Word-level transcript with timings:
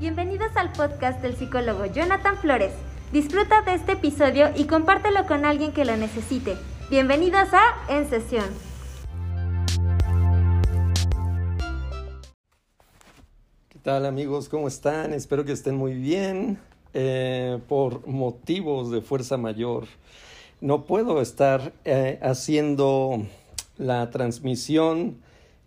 Bienvenidos 0.00 0.56
al 0.56 0.72
podcast 0.72 1.22
del 1.22 1.36
psicólogo 1.36 1.86
Jonathan 1.86 2.36
Flores. 2.36 2.72
Disfruta 3.12 3.62
de 3.62 3.74
este 3.74 3.92
episodio 3.92 4.50
y 4.56 4.64
compártelo 4.64 5.24
con 5.24 5.44
alguien 5.44 5.70
que 5.70 5.84
lo 5.84 5.96
necesite. 5.96 6.56
Bienvenidos 6.90 7.48
a 7.52 7.62
En 7.88 8.10
Sesión. 8.10 8.44
¿Qué 13.68 13.78
tal 13.84 14.04
amigos? 14.04 14.48
¿Cómo 14.48 14.66
están? 14.66 15.12
Espero 15.12 15.44
que 15.44 15.52
estén 15.52 15.76
muy 15.76 15.94
bien. 15.94 16.58
Eh, 16.92 17.60
por 17.68 18.04
motivos 18.08 18.90
de 18.90 19.00
fuerza 19.00 19.36
mayor, 19.36 19.86
no 20.60 20.86
puedo 20.86 21.22
estar 21.22 21.72
eh, 21.84 22.18
haciendo 22.20 23.24
la 23.78 24.10
transmisión 24.10 25.18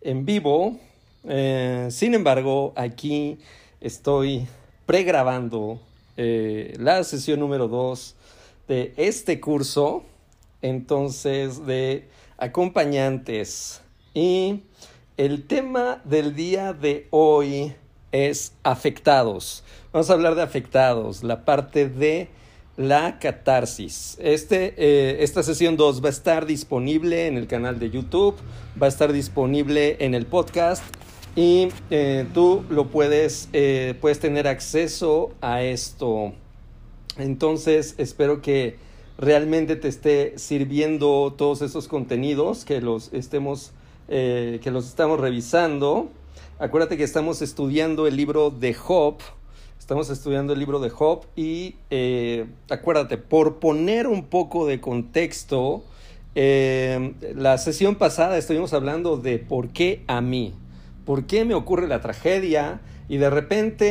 en 0.01 0.25
vivo. 0.25 0.77
Eh, 1.23 1.87
sin 1.91 2.13
embargo, 2.13 2.73
aquí 2.75 3.39
estoy 3.81 4.47
pregrabando 4.85 5.79
la 6.15 7.03
sesión 7.03 7.39
número 7.39 7.67
2 7.67 8.15
de 8.67 8.93
este 8.97 9.39
curso, 9.39 10.03
entonces 10.61 11.65
de 11.65 12.07
acompañantes. 12.37 13.81
Y 14.13 14.61
el 15.17 15.45
tema 15.45 16.01
del 16.05 16.35
día 16.35 16.73
de 16.73 17.07
hoy 17.11 17.73
es 18.11 18.53
afectados. 18.63 19.63
Vamos 19.91 20.09
a 20.09 20.13
hablar 20.13 20.35
de 20.35 20.41
afectados, 20.41 21.23
la 21.23 21.45
parte 21.45 21.89
de 21.89 22.29
la 22.77 23.19
catarsis. 23.19 24.17
Este, 24.21 24.73
eh, 24.77 25.23
esta 25.23 25.43
sesión 25.43 25.77
2 25.77 26.03
va 26.03 26.07
a 26.07 26.11
estar 26.11 26.45
disponible 26.45 27.27
en 27.27 27.37
el 27.37 27.47
canal 27.47 27.79
de 27.79 27.89
YouTube, 27.89 28.35
va 28.81 28.85
a 28.85 28.89
estar 28.89 29.11
disponible 29.11 29.97
en 29.99 30.13
el 30.13 30.25
podcast 30.25 30.83
y 31.37 31.69
eh, 31.89 32.25
tú 32.33 32.65
lo 32.69 32.87
puedes, 32.87 33.47
eh, 33.53 33.95
puedes 34.01 34.19
tener 34.19 34.45
acceso 34.45 35.31
a 35.39 35.61
esto. 35.63 36.33
Entonces, 37.17 37.95
espero 37.97 38.41
que 38.41 38.75
realmente 39.17 39.77
te 39.77 39.87
esté 39.87 40.33
sirviendo 40.37 41.33
todos 41.37 41.61
esos 41.61 41.87
contenidos, 41.87 42.65
que 42.65 42.81
los 42.81 43.13
estemos, 43.13 43.71
que 44.09 44.69
los 44.71 44.87
estamos 44.87 45.19
revisando. 45.19 46.09
Acuérdate 46.59 46.97
que 46.97 47.03
estamos 47.03 47.41
estudiando 47.43 48.07
el 48.07 48.17
libro 48.17 48.49
de 48.49 48.73
Job. 48.73 49.17
Estamos 49.77 50.09
estudiando 50.09 50.53
el 50.53 50.59
libro 50.59 50.79
de 50.79 50.89
Job 50.89 51.21
y 51.35 51.75
eh, 51.91 52.45
acuérdate, 52.69 53.17
por 53.17 53.59
poner 53.59 54.07
un 54.07 54.25
poco 54.25 54.65
de 54.65 54.81
contexto, 54.81 55.83
eh, 56.35 57.13
la 57.35 57.57
sesión 57.57 57.95
pasada 57.95 58.37
estuvimos 58.37 58.73
hablando 58.73 59.17
de 59.17 59.39
por 59.39 59.69
qué 59.69 60.03
a 60.07 60.19
mí, 60.19 60.53
por 61.07 61.25
qué 61.25 61.45
me 61.45 61.55
ocurre 61.55 61.87
la 61.87 62.01
tragedia. 62.01 62.81
Y 63.09 63.15
de 63.15 63.29
repente 63.29 63.85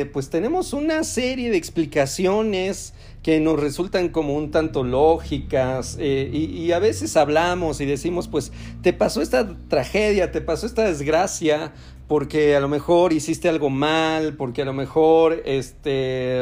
eh, 0.00 0.06
pues 0.06 0.30
tenemos 0.30 0.72
una 0.72 1.02
serie 1.02 1.50
de 1.50 1.56
explicaciones 1.56 2.94
que 3.24 3.40
nos 3.40 3.58
resultan 3.58 4.10
como 4.10 4.34
un 4.34 4.52
tanto 4.52 4.84
lógicas 4.84 5.96
eh, 5.98 6.30
y, 6.32 6.70
a 6.70 6.78
veces 6.78 7.16
hablamos 7.16 7.80
y 7.80 7.84
decimos, 7.84 8.28
pues 8.28 8.52
te 8.82 8.92
pasó 8.92 9.20
esta 9.20 9.56
tragedia, 9.66 10.30
te 10.30 10.40
pasó 10.40 10.66
esta 10.66 10.84
desgracia 10.84 11.72
porque 12.06 12.54
a 12.54 12.60
lo 12.60 12.68
mejor 12.68 13.12
hiciste 13.12 13.48
algo 13.48 13.68
mal, 13.68 14.36
porque 14.36 14.62
a 14.62 14.64
lo 14.64 14.72
mejor, 14.72 15.42
este, 15.44 16.40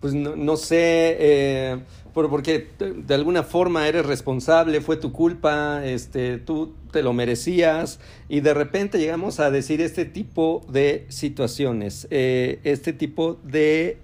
pues 0.00 0.12
no, 0.14 0.56
sé, 0.56 1.16
eh, 1.20 1.78
porque 2.12 2.68
de 2.78 3.14
alguna 3.14 3.42
forma 3.42 3.86
eres 3.88 4.06
responsable, 4.06 4.80
fue 4.80 4.96
tu 4.96 5.12
culpa, 5.12 5.84
este, 5.84 6.38
tú 6.38 6.74
te 6.90 7.02
lo 7.02 7.12
merecías 7.12 8.00
y 8.28 8.40
de 8.40 8.54
repente 8.54 8.98
llegamos 8.98 9.40
a 9.40 9.50
decir 9.50 9.80
este 9.80 10.04
tipo 10.04 10.62
de 10.68 11.06
situaciones, 11.08 12.08
eh, 12.10 12.60
este 12.64 12.92
tipo 12.92 13.38
de 13.44 13.98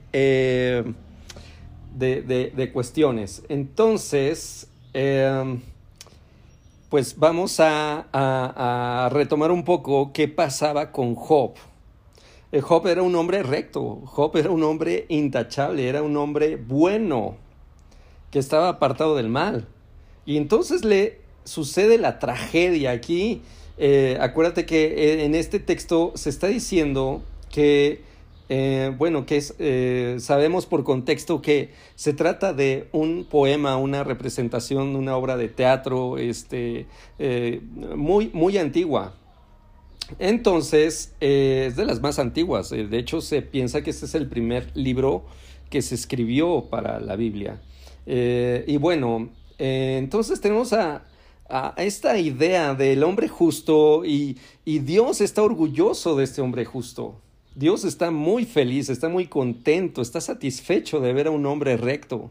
de, 1.97 2.53
de, 2.55 2.73
cuestiones. 2.73 3.43
Entonces, 3.49 4.69
em, 4.93 5.61
pues 6.91 7.19
vamos 7.19 7.59
a, 7.61 8.07
a, 8.13 9.09
retomar 9.11 9.51
un 9.51 9.65
poco 9.65 10.13
qué 10.13 10.29
pasaba 10.29 10.93
con 10.93 11.15
Job. 11.15 11.55
Eh, 12.53 12.61
Job 12.61 12.87
era 12.87 13.03
un 13.03 13.15
hombre 13.17 13.43
recto, 13.43 14.03
Job 14.05 14.37
era 14.37 14.51
un 14.51 14.63
hombre 14.63 15.07
intachable, 15.09 15.89
era 15.89 16.03
un 16.03 16.17
hombre 16.17 16.57
bueno, 16.57 17.37
que 18.37 18.41
estaba 18.41 18.69
apartado 18.69 19.17
del 19.17 19.31
mal. 19.31 19.67
Y 20.27 20.37
entonces 20.37 20.85
le 20.85 21.21
sucede 21.45 21.97
la 21.97 22.19
tragedia 22.19 22.91
aquí. 22.91 23.41
Eh, 23.79 24.19
acuérdate 24.21 24.67
que 24.67 24.89
eh, 24.89 25.25
en 25.25 25.35
este 25.35 25.59
texto 25.59 26.13
se 26.17 26.29
está 26.29 26.49
diciendo 26.49 27.23
que 27.51 28.03
eh, 28.51 28.93
bueno, 28.99 29.25
que 29.25 29.39
es, 29.39 29.55
sabemos 30.23 30.67
por 30.67 30.85
contexto 30.85 31.41
que 31.41 31.71
se 31.95 32.13
trata 32.13 32.53
de 32.53 32.89
un 32.93 33.25
poema, 33.25 33.79
una 33.79 34.05
representación, 34.05 34.97
una 34.97 35.17
obra 35.17 35.39
de 35.39 35.49
teatro 35.49 36.19
este, 36.19 36.87
muy, 37.97 38.29
muy 38.35 38.59
antigua. 38.59 39.15
Entonces, 40.19 41.15
es 41.21 41.75
de 41.75 41.87
las 41.87 42.03
más 42.03 42.19
antiguas. 42.19 42.69
De 42.69 42.99
hecho, 42.99 43.23
se 43.23 43.41
piensa 43.41 43.83
que 43.83 43.89
este 43.89 44.05
es 44.05 44.15
el 44.15 44.29
primer 44.29 44.71
libro 44.75 45.25
que 45.71 45.81
se 45.81 45.95
escribió 45.95 46.67
para 46.69 47.01
la 47.01 47.17
Biblia. 47.17 47.63
Y 48.07 48.77
bueno, 48.77 49.31
entonces 49.59 50.41
tenemos 50.41 50.73
a, 50.73 51.05
esta 51.77 52.19
idea 52.19 52.75
del 52.75 53.05
hombre 53.05 53.29
justo 53.29 54.05
y, 54.05 54.37
y 54.65 54.81
Dios 54.81 55.21
está 55.21 55.43
orgulloso 55.43 56.17
de 56.17 56.25
este 56.25 56.41
hombre 56.41 56.65
justo. 56.65 57.21
Dios 57.55 57.85
está 57.85 58.11
muy 58.11 58.45
feliz, 58.45 58.91
está 58.91 59.09
muy 59.09 59.27
contento, 59.27 60.03
está 60.03 60.21
satisfecho 60.21 61.01
de 61.01 61.13
ver 61.13 61.29
a 61.29 61.31
un 61.31 61.47
hombre 61.47 61.77
recto. 61.77 62.31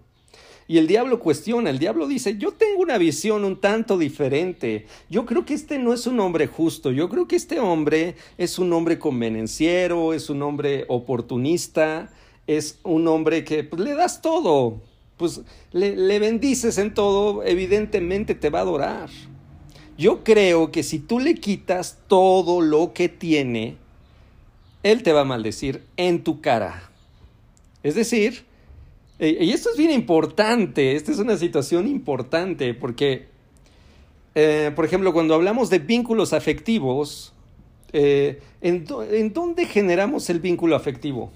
Y 0.68 0.80
el 0.80 0.88
diablo 0.88 1.20
cuestiona, 1.20 1.70
el 1.70 1.78
diablo 1.78 2.08
dice, 2.08 2.38
yo 2.38 2.52
tengo 2.52 2.82
una 2.82 2.98
visión 2.98 3.44
un 3.44 3.60
tanto 3.62 4.00
diferente, 4.00 4.88
yo 5.10 5.26
creo 5.26 5.46
que 5.46 5.54
este 5.54 5.78
no 5.78 5.94
es 5.94 6.08
un 6.08 6.20
hombre 6.20 6.48
justo, 6.48 6.92
yo 6.92 7.08
creo 7.08 7.28
que 7.28 7.36
este 7.36 7.60
hombre 7.60 8.16
es 8.38 8.58
un 8.58 8.74
hombre 8.74 8.98
convenenciero, 8.98 10.14
es 10.14 10.30
un 10.32 10.42
hombre 10.42 10.86
oportunista, 10.88 12.12
es 12.48 12.80
un 12.84 13.08
hombre 13.08 13.44
que 13.44 13.64
pues, 13.64 13.82
le 13.82 13.94
das 13.94 14.24
todo, 14.24 14.82
pues 15.18 15.42
le, 15.72 16.20
bendices 16.20 16.78
en 16.78 16.94
todo, 16.94 17.44
evidentemente 17.44 18.36
te 18.36 18.50
va 18.50 18.60
a 18.60 18.64
adorar. 18.64 19.10
Yo 19.98 20.24
creo 20.24 20.72
que 20.72 20.84
si 20.84 21.00
tú 21.00 21.20
le 21.20 21.36
quitas 21.36 22.00
todo 22.08 22.60
lo 22.60 22.92
que 22.94 23.08
tiene, 23.08 23.78
él 24.84 25.04
te 25.04 25.14
va 25.14 25.22
a 25.22 25.26
maldecir 25.26 25.84
en 25.96 26.24
tu 26.24 26.42
cara. 26.42 26.90
Es 27.82 27.96
decir, 27.96 28.44
eh, 29.20 29.38
y 29.40 29.52
esto 29.52 29.70
es 29.70 29.78
bien 29.78 29.92
importante, 29.92 30.96
esta 30.96 31.12
es 31.12 31.20
una 31.20 31.38
situación 31.38 31.88
importante 31.88 32.74
porque, 32.74 33.28
eh, 34.34 34.72
por 34.76 34.84
ejemplo, 34.84 35.14
cuando 35.14 35.34
hablamos 35.34 35.70
de 35.70 35.80
vínculos 35.80 36.34
afectivos, 36.34 37.32
eh, 37.94 38.42
¿en, 38.60 38.86
¿en 39.12 39.32
dónde 39.32 39.66
generamos 39.66 40.30
el 40.30 40.42
vínculo 40.42 40.76
afectivo? 40.76 41.32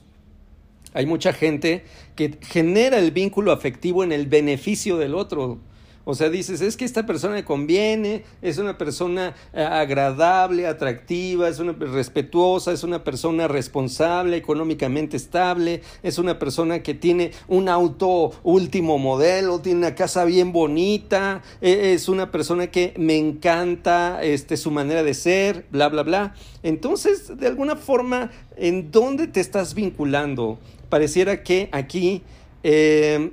Hay 0.94 1.06
mucha 1.06 1.31
gente 1.34 1.84
que 2.19 2.38
genera 2.41 3.00
el 3.00 3.12
vínculo 3.12 3.53
afectivo 3.53 4.03
en 4.03 4.12
el 4.12 4.28
beneficio 4.28 4.97
del 4.97 5.16
otro. 5.16 5.57
O 6.03 6.16
sea, 6.16 6.30
dices, 6.30 6.59
es 6.59 6.75
que 6.75 6.84
esta 6.84 7.06
persona 7.06 7.35
me 7.35 7.46
conviene, 7.46 8.25
es 8.41 8.57
una 8.57 8.78
persona 8.78 9.35
eh, 9.53 9.62
agradable, 9.62 10.68
atractiva, 10.68 11.47
es 11.47 11.59
una 11.59 11.72
respetuosa, 11.72 12.74
es 12.74 12.84
una 12.84 13.06
persona 13.06 13.47
responsable, 13.47 14.35
económicamente 14.35 15.16
estable, 15.16 15.81
es 16.03 16.18
una 16.18 16.40
persona 16.40 16.84
que 16.84 16.94
tiene 16.94 17.31
un 17.47 17.69
auto 17.69 18.31
último 18.44 18.97
modelo, 18.97 19.59
tiene 19.59 19.78
una 19.78 19.96
casa 19.96 20.25
bien 20.25 20.52
bonita, 20.52 21.41
e, 21.62 21.94
es 21.94 22.09
una 22.09 22.31
persona 22.31 22.68
que 22.68 22.94
me 22.97 23.18
encanta 23.18 24.22
este, 24.24 24.58
su 24.58 24.72
manera 24.72 25.03
de 25.03 25.13
ser, 25.13 25.68
bla, 25.72 25.88
bla, 25.88 26.03
bla. 26.03 26.34
Entonces, 26.64 27.38
de 27.38 27.47
alguna 27.47 27.78
forma, 27.78 28.29
¿en 28.58 28.91
dónde 28.91 29.28
te 29.28 29.40
estás 29.40 29.73
vinculando? 29.73 30.59
Pareciera 30.90 31.44
que 31.44 31.70
aquí... 31.72 32.24
Eh, 32.64 33.32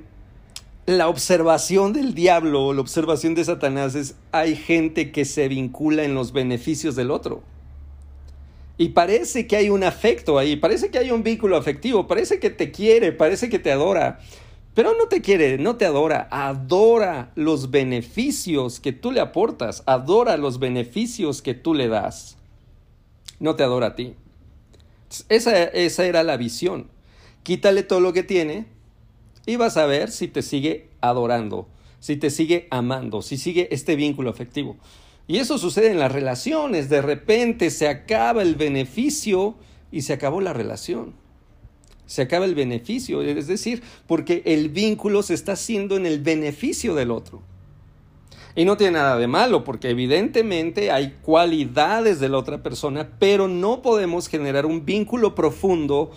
la 0.87 1.09
observación 1.09 1.91
del 1.91 2.13
diablo, 2.13 2.71
la 2.71 2.79
observación 2.79 3.35
de 3.35 3.43
Satanás 3.43 3.93
es, 3.93 4.15
hay 4.31 4.55
gente 4.55 5.11
que 5.11 5.25
se 5.25 5.49
vincula 5.49 6.05
en 6.05 6.15
los 6.15 6.31
beneficios 6.31 6.95
del 6.95 7.11
otro. 7.11 7.43
Y 8.77 8.89
parece 8.89 9.47
que 9.47 9.57
hay 9.57 9.69
un 9.69 9.83
afecto 9.83 10.37
ahí, 10.39 10.55
parece 10.55 10.89
que 10.89 10.97
hay 10.97 11.11
un 11.11 11.23
vínculo 11.23 11.57
afectivo, 11.57 12.07
parece 12.07 12.39
que 12.39 12.49
te 12.49 12.71
quiere, 12.71 13.11
parece 13.11 13.49
que 13.49 13.59
te 13.59 13.69
adora. 13.69 14.19
Pero 14.75 14.93
no 14.93 15.09
te 15.09 15.21
quiere, 15.21 15.57
no 15.57 15.75
te 15.75 15.85
adora, 15.85 16.29
adora 16.31 17.31
los 17.35 17.69
beneficios 17.69 18.79
que 18.79 18.93
tú 18.93 19.11
le 19.11 19.19
aportas, 19.19 19.83
adora 19.87 20.37
los 20.37 20.57
beneficios 20.57 21.41
que 21.41 21.53
tú 21.53 21.73
le 21.73 21.89
das. 21.89 22.37
No 23.41 23.55
te 23.55 23.63
adora 23.63 23.87
a 23.87 23.95
ti. 23.95 24.15
Esa, 25.27 25.63
esa 25.65 26.05
era 26.05 26.23
la 26.23 26.37
visión. 26.37 26.87
Quítale 27.47 27.83
todo 27.83 28.01
lo 28.01 28.11
que 28.11 28.23
tiene 28.23 28.65
y 29.45 29.55
vas 29.55 29.77
a 29.77 29.85
ver 29.85 30.11
si 30.11 30.27
te 30.27 30.41
sigue 30.41 30.89
adorando, 30.99 31.69
si 32.01 32.17
te 32.17 32.29
sigue 32.29 32.67
amando, 32.71 33.21
si 33.21 33.37
sigue 33.37 33.69
este 33.71 33.95
vínculo 33.95 34.29
afectivo. 34.29 34.75
Y 35.27 35.37
eso 35.37 35.57
sucede 35.57 35.91
en 35.91 35.97
las 35.97 36.11
relaciones, 36.11 36.89
de 36.89 37.01
repente 37.01 37.69
se 37.69 37.87
acaba 37.87 38.41
el 38.41 38.55
beneficio 38.55 39.55
y 39.93 40.01
se 40.01 40.11
acabó 40.11 40.41
la 40.41 40.51
relación. 40.51 41.13
Se 42.05 42.23
acaba 42.23 42.43
el 42.43 42.53
beneficio, 42.53 43.21
es 43.21 43.47
decir, 43.47 43.81
porque 44.07 44.41
el 44.43 44.67
vínculo 44.67 45.23
se 45.23 45.33
está 45.33 45.53
haciendo 45.53 45.95
en 45.95 46.05
el 46.05 46.19
beneficio 46.19 46.95
del 46.95 47.11
otro. 47.11 47.43
Y 48.57 48.65
no 48.65 48.75
tiene 48.75 48.97
nada 48.97 49.17
de 49.17 49.27
malo, 49.27 49.63
porque 49.63 49.91
evidentemente 49.91 50.91
hay 50.91 51.15
cualidades 51.21 52.19
de 52.19 52.27
la 52.27 52.39
otra 52.39 52.61
persona, 52.61 53.11
pero 53.19 53.47
no 53.47 53.81
podemos 53.81 54.27
generar 54.27 54.65
un 54.65 54.83
vínculo 54.83 55.33
profundo 55.33 56.11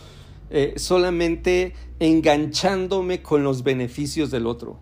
eh, 0.50 0.74
solamente 0.76 1.74
enganchándome 2.00 3.22
con 3.22 3.44
los 3.44 3.62
beneficios 3.62 4.30
del 4.30 4.46
otro. 4.46 4.78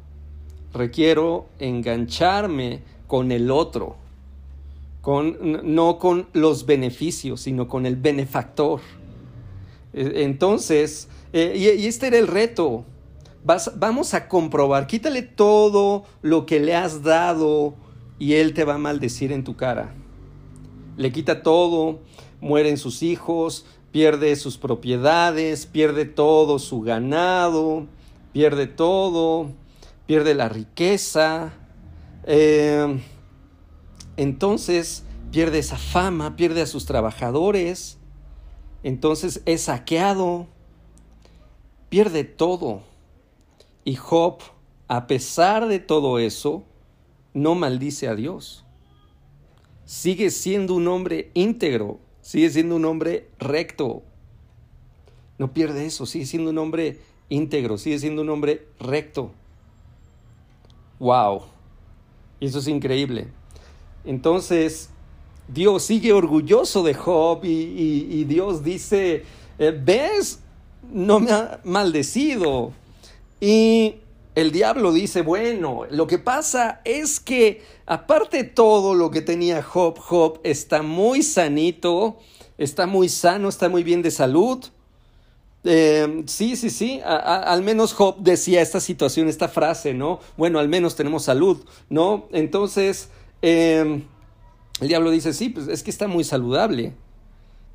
Requiero 0.72 1.46
engancharme 1.58 2.82
con 3.06 3.32
el 3.32 3.50
otro, 3.50 3.96
con, 5.02 5.36
no 5.74 5.98
con 5.98 6.26
los 6.32 6.64
beneficios, 6.64 7.42
sino 7.42 7.68
con 7.68 7.84
el 7.84 7.96
benefactor. 7.96 8.80
E, 9.92 10.22
entonces, 10.24 11.08
eh, 11.32 11.54
y, 11.56 11.86
este 11.86 12.06
era 12.06 12.18
el 12.18 12.28
reto, 12.28 12.84
vamos 13.76 14.14
a 14.14 14.28
comprobar, 14.28 14.86
quítale 14.86 15.22
todo 15.22 16.04
lo 16.22 16.46
que 16.46 16.60
le 16.60 16.74
has 16.74 17.02
dado 17.02 17.74
y 18.18 18.34
él 18.34 18.54
te 18.54 18.64
va 18.64 18.74
a 18.74 18.78
maldecir 18.78 19.32
en 19.32 19.44
tu 19.44 19.56
cara. 19.56 19.94
Le 20.96 21.12
quita 21.12 21.42
todo, 21.42 22.00
mueren 22.40 22.76
sus 22.76 23.02
hijos, 23.02 23.66
pierde 23.90 24.36
sus 24.36 24.58
propiedades, 24.58 25.66
pierde 25.66 26.04
todo 26.04 26.58
su 26.58 26.80
ganado, 26.80 27.86
pierde 28.32 28.66
todo, 28.66 29.52
pierde 30.06 30.34
la 30.34 30.48
riqueza. 30.48 31.52
Eh, 32.24 33.00
entonces 34.16 35.04
pierde 35.30 35.58
esa 35.58 35.78
fama, 35.78 36.36
pierde 36.36 36.62
a 36.62 36.66
sus 36.66 36.86
trabajadores, 36.86 37.98
entonces 38.82 39.42
es 39.46 39.62
saqueado, 39.62 40.46
pierde 41.88 42.24
todo. 42.24 42.82
Y 43.84 43.94
Job, 43.96 44.38
a 44.88 45.06
pesar 45.06 45.68
de 45.68 45.78
todo 45.78 46.18
eso, 46.18 46.64
no 47.34 47.54
maldice 47.54 48.08
a 48.08 48.14
Dios. 48.14 48.64
Sigue 49.84 50.30
siendo 50.30 50.74
un 50.74 50.88
hombre 50.88 51.30
íntegro, 51.34 51.98
sigue 52.28 52.50
siendo 52.50 52.76
un 52.76 52.84
hombre 52.84 53.26
recto. 53.38 54.02
No 55.38 55.54
pierde 55.54 55.86
eso, 55.86 56.04
sigue 56.04 56.26
siendo 56.26 56.50
un 56.50 56.58
hombre 56.58 56.98
íntegro, 57.30 57.78
sigue 57.78 57.98
siendo 57.98 58.20
un 58.20 58.28
hombre 58.28 58.66
recto. 58.78 59.30
¡Wow! 60.98 61.44
Y 62.38 62.48
eso 62.48 62.58
es 62.58 62.68
increíble. 62.68 63.28
Entonces, 64.04 64.90
Dios 65.48 65.84
sigue 65.84 66.12
orgulloso 66.12 66.82
de 66.82 66.92
Job 66.92 67.46
y, 67.46 68.24
Dios 68.24 68.62
dice, 68.62 69.24
eh, 69.58 69.80
¿ves? 69.82 70.40
No 70.92 71.20
me 71.20 71.30
ha 71.30 71.62
maldecido. 71.64 72.72
Y 73.40 73.94
el 74.38 74.52
diablo 74.52 74.92
dice, 74.92 75.22
bueno, 75.22 75.82
lo 75.90 76.06
que 76.06 76.20
pasa 76.20 76.80
es 76.84 77.18
que 77.18 77.62
aparte 77.86 78.36
de 78.36 78.44
todo 78.44 78.94
lo 78.94 79.10
que 79.10 79.20
tenía 79.20 79.64
Job, 79.64 79.98
Job 79.98 80.38
está 80.44 80.82
muy 80.82 81.24
sanito, 81.24 82.18
está 82.56 82.86
muy 82.86 83.08
sano, 83.08 83.48
está 83.48 83.68
muy 83.68 83.82
bien 83.82 84.00
de 84.00 84.12
salud. 84.12 84.64
Eh, 85.64 86.22
sí, 86.26 86.54
sí, 86.54 86.70
sí, 86.70 87.00
al 87.04 87.64
menos 87.64 87.92
Job 87.94 88.18
decía 88.20 88.62
esta 88.62 88.78
situación, 88.78 89.26
esta 89.26 89.48
frase, 89.48 89.92
¿no? 89.92 90.20
Bueno, 90.36 90.60
al 90.60 90.68
menos 90.68 90.94
tenemos 90.94 91.24
salud, 91.24 91.64
¿no? 91.90 92.28
Entonces, 92.30 93.08
eh, 93.42 94.04
el 94.80 94.88
diablo 94.88 95.10
dice, 95.10 95.32
sí, 95.32 95.48
pues 95.48 95.66
es 95.66 95.82
que 95.82 95.90
está 95.90 96.06
muy 96.06 96.22
saludable 96.22 96.94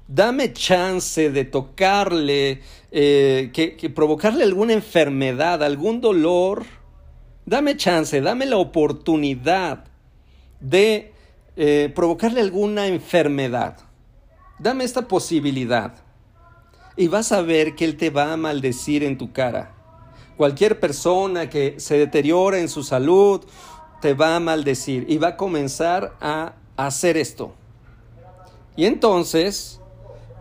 dame 0.07 0.53
chance 0.53 1.29
de 1.29 1.45
tocarle, 1.45 2.61
eh, 2.91 3.51
que, 3.53 3.89
provocarle 3.89 4.43
alguna 4.43 4.73
enfermedad, 4.73 5.63
algún 5.63 6.01
dolor, 6.01 6.65
dame 7.45 7.77
chance, 7.77 8.19
dame 8.21 8.45
la 8.45 8.57
oportunidad 8.57 9.85
de 10.59 11.13
eh, 11.55 11.91
provocarle 11.93 12.41
alguna 12.41 12.87
enfermedad. 12.87 13.77
Dame 14.59 14.83
esta 14.83 15.07
posibilidad. 15.07 15.95
Y 16.95 17.07
vas 17.07 17.31
a 17.31 17.41
ver 17.41 17.75
que 17.75 17.85
Él 17.85 17.97
te 17.97 18.09
va 18.09 18.33
a 18.33 18.37
maldecir 18.37 19.03
en 19.03 19.17
tu 19.17 19.31
cara. 19.31 19.73
Cualquier 20.37 20.79
persona 20.79 21.49
que 21.49 21.79
se 21.79 21.97
deteriora 21.97 22.59
en 22.59 22.69
su 22.69 22.83
salud 22.83 23.41
te 24.01 24.13
va 24.13 24.35
a 24.35 24.39
maldecir 24.39 25.05
y 25.07 25.17
va 25.17 25.29
a 25.29 25.37
comenzar 25.37 26.15
a 26.21 26.53
hacer 26.75 27.17
esto. 27.17 27.53
Y 28.75 28.85
entonces 28.85 29.79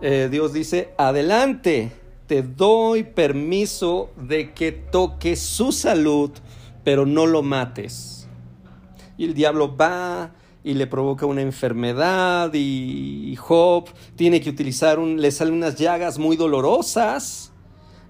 eh, 0.02 0.28
Dios 0.28 0.52
dice, 0.52 0.92
adelante, 0.98 1.92
te 2.26 2.42
doy 2.42 3.04
permiso 3.04 4.10
de 4.16 4.52
que 4.52 4.72
toques 4.72 5.38
su 5.38 5.70
salud, 5.70 6.32
pero 6.82 7.06
no 7.06 7.26
lo 7.26 7.42
mates. 7.42 8.26
Y 9.16 9.26
el 9.26 9.34
diablo 9.34 9.76
va 9.76 10.32
y 10.64 10.74
le 10.74 10.88
provoca 10.88 11.24
una 11.24 11.42
enfermedad 11.42 12.50
y 12.52 13.36
Job 13.36 13.90
tiene 14.16 14.40
que 14.40 14.50
utilizar 14.50 14.98
un, 14.98 15.20
le 15.20 15.30
salen 15.30 15.54
unas 15.54 15.76
llagas 15.76 16.18
muy 16.18 16.36
dolorosas 16.36 17.52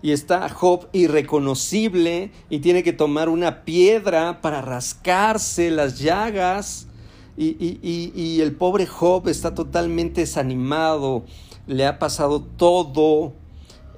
y 0.00 0.12
está 0.12 0.48
Job 0.48 0.88
irreconocible 0.92 2.30
y 2.48 2.60
tiene 2.60 2.82
que 2.82 2.94
tomar 2.94 3.28
una 3.28 3.64
piedra 3.64 4.40
para 4.40 4.62
rascarse 4.62 5.70
las 5.70 5.98
llagas 5.98 6.88
y, 7.36 7.78
y 7.82 8.40
el 8.40 8.54
pobre 8.54 8.86
Job 8.86 9.28
está 9.28 9.54
totalmente 9.54 10.22
desanimado 10.22 11.24
le 11.72 11.86
ha 11.86 11.98
pasado 11.98 12.42
todo, 12.42 13.32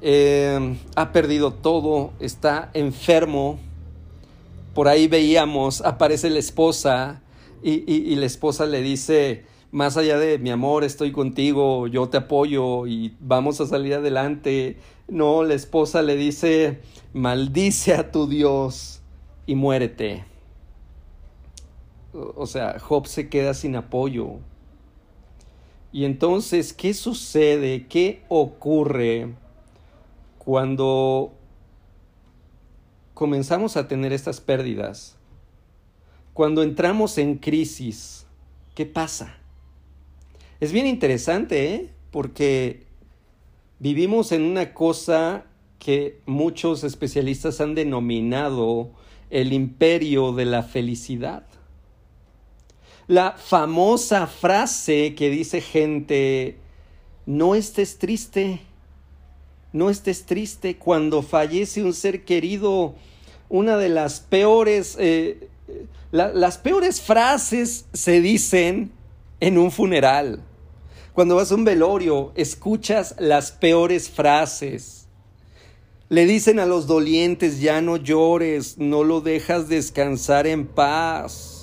eh, 0.00 0.76
ha 0.94 1.12
perdido 1.12 1.52
todo, 1.52 2.12
está 2.20 2.70
enfermo. 2.74 3.58
Por 4.74 4.88
ahí 4.88 5.08
veíamos, 5.08 5.80
aparece 5.82 6.30
la 6.30 6.38
esposa 6.38 7.22
y, 7.62 7.90
y, 7.90 8.14
la 8.16 8.26
esposa 8.26 8.66
le 8.66 8.82
dice, 8.82 9.44
más 9.70 9.96
allá 9.96 10.18
de 10.18 10.38
mi 10.38 10.50
amor, 10.50 10.84
estoy 10.84 11.12
contigo, 11.12 11.86
yo 11.86 12.08
te 12.08 12.18
apoyo 12.18 12.86
y 12.86 13.16
vamos 13.20 13.60
a 13.60 13.66
salir 13.66 13.94
adelante. 13.94 14.78
No, 15.08 15.44
la 15.44 15.54
esposa 15.54 16.02
le 16.02 16.16
dice, 16.16 16.80
maldice 17.12 17.94
a 17.94 18.10
tu 18.10 18.26
Dios 18.26 19.00
y 19.46 19.54
muérete. 19.54 20.24
O 22.12 22.46
sea, 22.46 22.78
Job 22.78 23.06
se 23.06 23.28
queda 23.28 23.54
sin 23.54 23.76
apoyo. 23.76 24.38
Y 25.94 26.06
entonces, 26.06 26.72
¿qué 26.72 26.92
sucede? 26.92 27.86
¿Qué 27.86 28.24
ocurre 28.28 29.32
cuando 30.38 31.32
comenzamos 33.14 33.76
a 33.76 33.86
tener 33.86 34.12
estas 34.12 34.40
pérdidas? 34.40 35.16
Cuando 36.32 36.64
entramos 36.64 37.16
en 37.16 37.36
crisis, 37.36 38.26
¿qué 38.74 38.86
pasa? 38.86 39.36
Es 40.58 40.72
bien 40.72 40.88
interesante, 40.88 41.74
¿eh? 41.74 41.90
Porque 42.10 42.88
vivimos 43.78 44.32
en 44.32 44.42
una 44.42 44.74
cosa 44.74 45.44
que 45.78 46.20
muchos 46.26 46.82
especialistas 46.82 47.60
han 47.60 47.76
denominado 47.76 48.90
el 49.30 49.52
imperio 49.52 50.32
de 50.32 50.44
la 50.44 50.64
felicidad 50.64 51.46
la 53.06 53.32
famosa 53.32 54.26
frase 54.26 55.14
que 55.14 55.30
dice 55.30 55.60
gente, 55.60 56.56
no 57.26 57.54
estés 57.54 57.98
triste, 57.98 58.60
no 59.72 59.90
estés 59.90 60.24
triste 60.24 60.76
cuando 60.76 61.22
fallece 61.22 61.82
un 61.82 61.92
ser 61.92 62.24
querido. 62.24 62.94
Una 63.48 63.76
de 63.76 63.88
las 63.90 64.20
peores, 64.20 64.96
eh, 64.98 65.48
las 66.12 66.58
peores 66.58 67.00
frases 67.00 67.86
se 67.92 68.20
dicen 68.20 68.90
en 69.40 69.58
un 69.58 69.70
funeral. 69.70 70.42
Cuando 71.12 71.36
vas 71.36 71.52
a 71.52 71.54
un 71.54 71.64
velorio, 71.64 72.32
escuchas 72.34 73.14
las 73.18 73.52
peores 73.52 74.08
frases. 74.08 75.06
Le 76.08 76.26
dicen 76.26 76.58
a 76.58 76.66
los 76.66 76.86
dolientes, 76.86 77.60
ya 77.60 77.80
no 77.80 77.96
llores, 77.96 78.78
no 78.78 79.04
lo 79.04 79.20
dejas 79.20 79.68
descansar 79.68 80.46
en 80.46 80.66
paz 80.66 81.53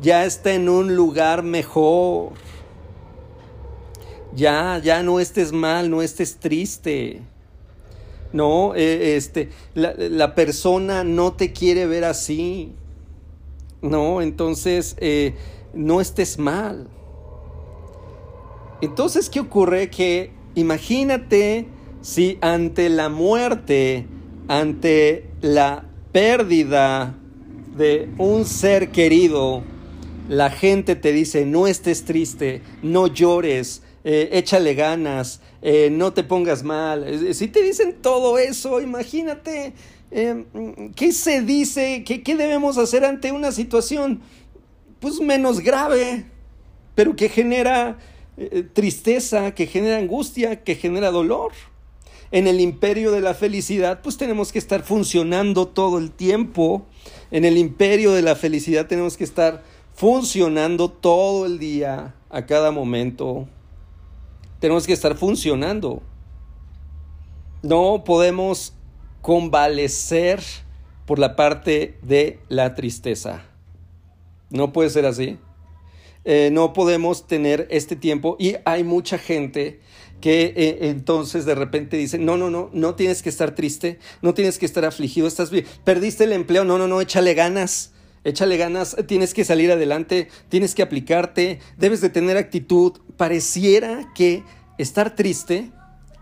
ya 0.00 0.24
está 0.24 0.54
en 0.54 0.68
un 0.68 0.96
lugar 0.96 1.42
mejor. 1.42 2.32
Ya, 4.34 4.80
ya 4.82 5.02
no 5.02 5.20
estés 5.20 5.52
mal, 5.52 5.90
no 5.90 6.02
estés 6.02 6.36
triste. 6.36 7.22
No, 8.32 8.74
eh, 8.74 9.16
este, 9.16 9.50
la, 9.74 10.34
persona 10.34 11.04
no 11.04 11.34
te 11.34 11.52
quiere 11.52 11.86
ver 11.86 12.04
así. 12.04 12.72
No, 13.80 14.22
entonces 14.22 14.96
eh, 14.98 15.34
no 15.72 16.00
estés 16.00 16.38
mal. 16.38 16.88
Entonces, 18.80 19.30
¿qué 19.30 19.38
ocurre? 19.38 19.88
Que 19.88 20.32
imagínate 20.56 21.68
si 22.00 22.38
ante 22.40 22.88
la 22.88 23.08
muerte, 23.08 24.06
ante 24.48 25.30
la 25.40 25.84
pérdida 26.10 27.14
de 27.76 28.08
un 28.18 28.44
ser 28.44 28.90
querido, 28.90 29.62
la 30.28 30.50
gente 30.50 30.96
te 30.96 31.12
dice, 31.12 31.44
no 31.44 31.66
estés 31.66 32.04
triste, 32.04 32.62
no 32.82 33.06
llores, 33.06 33.82
eh, 34.04 34.30
échale 34.32 34.74
ganas, 34.74 35.40
eh, 35.62 35.88
no 35.90 36.12
te 36.12 36.24
pongas 36.24 36.62
mal. 36.62 37.34
Si 37.34 37.48
te 37.48 37.62
dicen 37.62 37.96
todo 38.00 38.38
eso, 38.38 38.80
imagínate, 38.80 39.74
em, 40.10 40.44
¿qué 40.94 41.12
se 41.12 41.42
dice? 41.42 42.04
¿Qué, 42.04 42.22
¿Qué 42.22 42.36
debemos 42.36 42.78
hacer 42.78 43.04
ante 43.04 43.32
una 43.32 43.52
situación 43.52 44.20
pues 45.00 45.20
menos 45.20 45.60
grave, 45.60 46.24
pero 46.94 47.14
que 47.16 47.28
genera 47.28 47.98
tristeza, 48.72 49.54
que 49.54 49.66
genera 49.66 49.98
angustia, 49.98 50.64
que 50.64 50.74
genera 50.74 51.10
dolor? 51.10 51.52
en 52.34 52.48
el 52.48 52.60
imperio 52.60 53.12
de 53.12 53.20
la 53.20 53.32
felicidad, 53.32 54.00
pues 54.02 54.16
tenemos 54.16 54.50
que 54.50 54.58
estar 54.58 54.82
funcionando 54.82 55.68
todo 55.68 55.98
el 55.98 56.10
tiempo. 56.10 56.84
En 57.30 57.44
el 57.44 57.56
imperio 57.56 58.10
de 58.10 58.22
la 58.22 58.34
felicidad 58.34 58.88
tenemos 58.88 59.16
que 59.16 59.22
estar 59.22 59.62
funcionando 59.94 60.90
todo 60.90 61.46
el 61.46 61.58
día, 61.58 62.14
a 62.34 62.46
cada 62.46 62.72
momento. 62.72 63.48
Tenemos 64.58 64.86
que 64.86 64.92
estar 64.92 65.16
funcionando. 65.16 66.02
No 67.62 68.02
podemos 68.04 68.74
convalecer 69.22 70.42
por 71.06 71.18
la 71.18 71.36
parte 71.36 71.96
de 72.02 72.40
la 72.48 72.74
tristeza. 72.74 73.44
No 74.50 74.72
puede 74.72 74.90
ser 74.90 75.06
así. 75.06 75.38
Eh, 76.24 76.50
no 76.52 76.72
podemos 76.72 77.26
tener 77.26 77.68
este 77.70 77.96
tiempo 77.96 78.36
y 78.38 78.56
hay 78.64 78.82
mucha 78.82 79.18
gente 79.18 79.80
que 80.20 80.54
eh, 80.56 80.78
entonces 80.88 81.44
de 81.44 81.54
repente 81.54 81.98
dicen, 81.98 82.24
no, 82.24 82.36
no, 82.36 82.50
no, 82.50 82.70
no 82.72 82.94
tienes 82.94 83.22
que 83.22 83.28
estar 83.28 83.54
triste, 83.54 83.98
no 84.22 84.32
tienes 84.32 84.58
que 84.58 84.64
estar 84.64 84.86
afligido, 84.86 85.26
estás 85.26 85.50
bien, 85.50 85.66
perdiste 85.84 86.24
el 86.24 86.32
empleo, 86.32 86.64
no, 86.64 86.78
no, 86.78 86.88
no, 86.88 87.02
échale 87.02 87.34
ganas, 87.34 87.93
échale 88.24 88.56
ganas, 88.56 88.96
tienes 89.06 89.34
que 89.34 89.44
salir 89.44 89.70
adelante, 89.70 90.28
tienes 90.48 90.74
que 90.74 90.82
aplicarte, 90.82 91.60
debes 91.76 92.00
de 92.00 92.10
tener 92.10 92.36
actitud. 92.36 92.92
Pareciera 93.16 94.12
que 94.14 94.42
estar 94.78 95.14
triste 95.14 95.70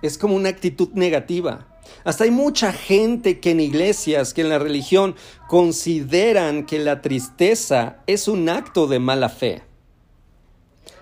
es 0.02 0.18
como 0.18 0.34
una 0.34 0.50
actitud 0.50 0.90
negativa. 0.94 1.68
Hasta 2.04 2.24
hay 2.24 2.30
mucha 2.30 2.72
gente 2.72 3.40
que 3.40 3.52
en 3.52 3.60
iglesias, 3.60 4.34
que 4.34 4.40
en 4.40 4.48
la 4.48 4.58
religión, 4.58 5.14
consideran 5.48 6.66
que 6.66 6.78
la 6.78 7.00
tristeza 7.00 8.02
es 8.06 8.28
un 8.28 8.48
acto 8.48 8.86
de 8.86 8.98
mala 8.98 9.28
fe. 9.28 9.62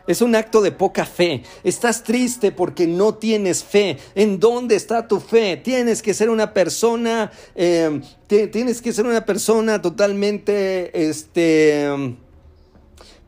Es 0.06 0.22
un 0.22 0.34
acto 0.34 0.60
de 0.60 0.72
poca 0.72 1.04
fe. 1.04 1.42
Estás 1.62 2.02
triste 2.02 2.52
porque 2.52 2.86
no 2.86 3.14
tienes 3.14 3.62
fe. 3.62 3.98
¿En 4.14 4.40
dónde 4.40 4.76
está 4.76 5.06
tu 5.06 5.20
fe? 5.20 5.56
Tienes 5.56 6.02
que 6.02 6.14
ser 6.14 6.30
una 6.30 6.52
persona, 6.52 7.30
em, 7.54 8.02
tienes 8.26 8.82
que 8.82 8.92
ser 8.92 9.06
una 9.06 9.24
persona 9.24 9.80
totalmente, 9.80 11.08
este, 11.08 12.16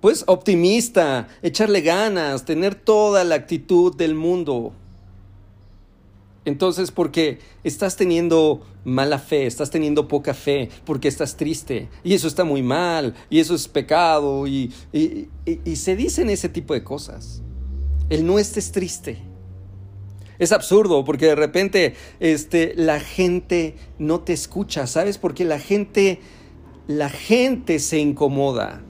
pues 0.00 0.25
optimista, 0.26 1.29
echarle 1.43 1.81
ganas, 1.81 2.45
tener 2.45 2.75
toda 2.75 3.23
la 3.23 3.37
actitud 3.37 3.95
del 3.95 4.14
mundo. 4.14 4.73
Entonces, 6.44 6.90
porque 6.90 7.38
estás 7.62 7.96
teniendo 7.96 8.62
mala 8.84 9.18
fe, 9.18 9.46
estás 9.46 9.70
teniendo 9.70 10.08
poca 10.08 10.34
fe, 10.34 10.70
porque 10.84 11.06
estás 11.06 11.37
triste, 11.37 11.88
y 12.02 12.14
eso 12.14 12.26
está 12.26 12.42
muy 12.42 12.62
mal, 12.62 13.14
y 13.30 13.38
eso 13.38 13.54
es 13.54 13.68
pecado, 13.68 14.49
y, 14.49 14.72
y, 14.92 15.76
se 15.76 15.94
dicen 15.94 16.30
ese 16.30 16.49
tipo 16.49 16.75
de 16.75 16.82
cosas. 16.82 17.42
El 18.11 18.26
no 18.26 18.38
estés 18.38 18.72
triste. 18.72 19.18
Es 20.38 20.50
absurdo 20.50 21.04
porque 21.04 21.26
de 21.26 21.34
repente 21.37 21.94
este, 22.18 22.72
la 22.75 22.99
gente 22.99 23.76
no 23.99 24.20
te 24.20 24.32
escucha, 24.32 24.88
¿sabes? 24.88 25.16
Porque 25.18 25.44
la 25.44 25.61
gente, 25.61 26.18
la 26.88 27.08
gente 27.08 27.78
se 27.78 27.99
incomoda. 27.99 28.82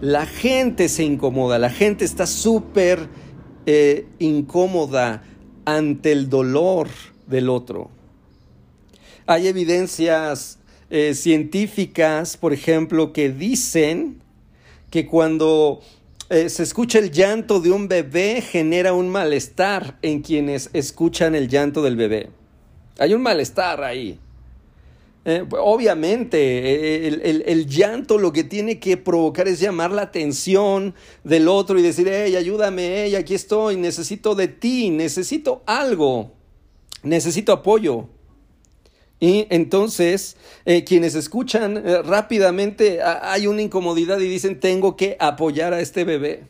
La 0.00 0.26
gente 0.26 0.88
se 0.88 1.04
incomoda, 1.04 1.58
la 1.58 1.70
gente 1.70 2.04
está 2.04 2.26
súper 2.26 3.08
eh, 3.66 4.06
incómoda 4.18 5.22
ante 5.66 6.12
el 6.12 6.30
dolor 6.30 6.88
del 7.26 7.50
otro. 7.50 7.90
Hay 9.26 9.48
evidencias 9.48 10.58
eh, 10.88 11.14
científicas, 11.14 12.36
por 12.38 12.54
ejemplo, 12.54 13.12
que 13.12 13.28
dicen 13.30 14.22
que 14.90 15.06
cuando 15.06 15.82
eh, 16.30 16.48
se 16.48 16.62
escucha 16.62 17.00
el 17.00 17.10
llanto 17.10 17.60
de 17.60 17.72
un 17.72 17.88
bebé 17.88 18.40
genera 18.40 18.92
un 18.94 19.08
malestar 19.08 19.98
en 20.02 20.22
quienes 20.22 20.70
escuchan 20.72 21.34
el 21.34 21.48
llanto 21.48 21.82
del 21.82 21.96
bebé. 21.96 22.30
Hay 22.98 23.12
un 23.12 23.22
malestar 23.22 23.82
ahí. 23.82 24.18
Eh, 25.28 25.44
obviamente, 25.58 27.08
el, 27.08 27.66
llanto 27.66 28.16
lo 28.16 28.32
que 28.32 28.44
tiene 28.44 28.78
que 28.78 28.96
provocar 28.96 29.48
es 29.48 29.58
llamar 29.58 29.90
la 29.90 30.02
atención 30.02 30.94
del 31.24 31.48
otro 31.48 31.76
y 31.80 31.82
decir, 31.82 32.08
hey, 32.08 32.36
ayúdame, 32.36 33.02
hey, 33.02 33.16
aquí 33.16 33.34
estoy, 33.34 33.74
necesito 33.76 34.36
de 34.36 34.46
ti, 34.46 34.90
necesito 34.90 35.64
algo, 35.66 36.30
necesito 37.02 37.52
apoyo. 37.52 38.06
Y 39.18 39.48
entonces, 39.50 40.36
eh, 40.64 40.84
quienes 40.84 41.16
escuchan 41.16 41.76
eh, 41.76 42.02
rápidamente, 42.02 43.02
hay 43.02 43.48
una 43.48 43.62
incomodidad 43.62 44.20
y 44.20 44.28
dicen, 44.28 44.60
tengo 44.60 44.96
que 44.96 45.16
apoyar 45.18 45.74
a 45.74 45.80
este 45.80 46.04
bebé. 46.04 46.44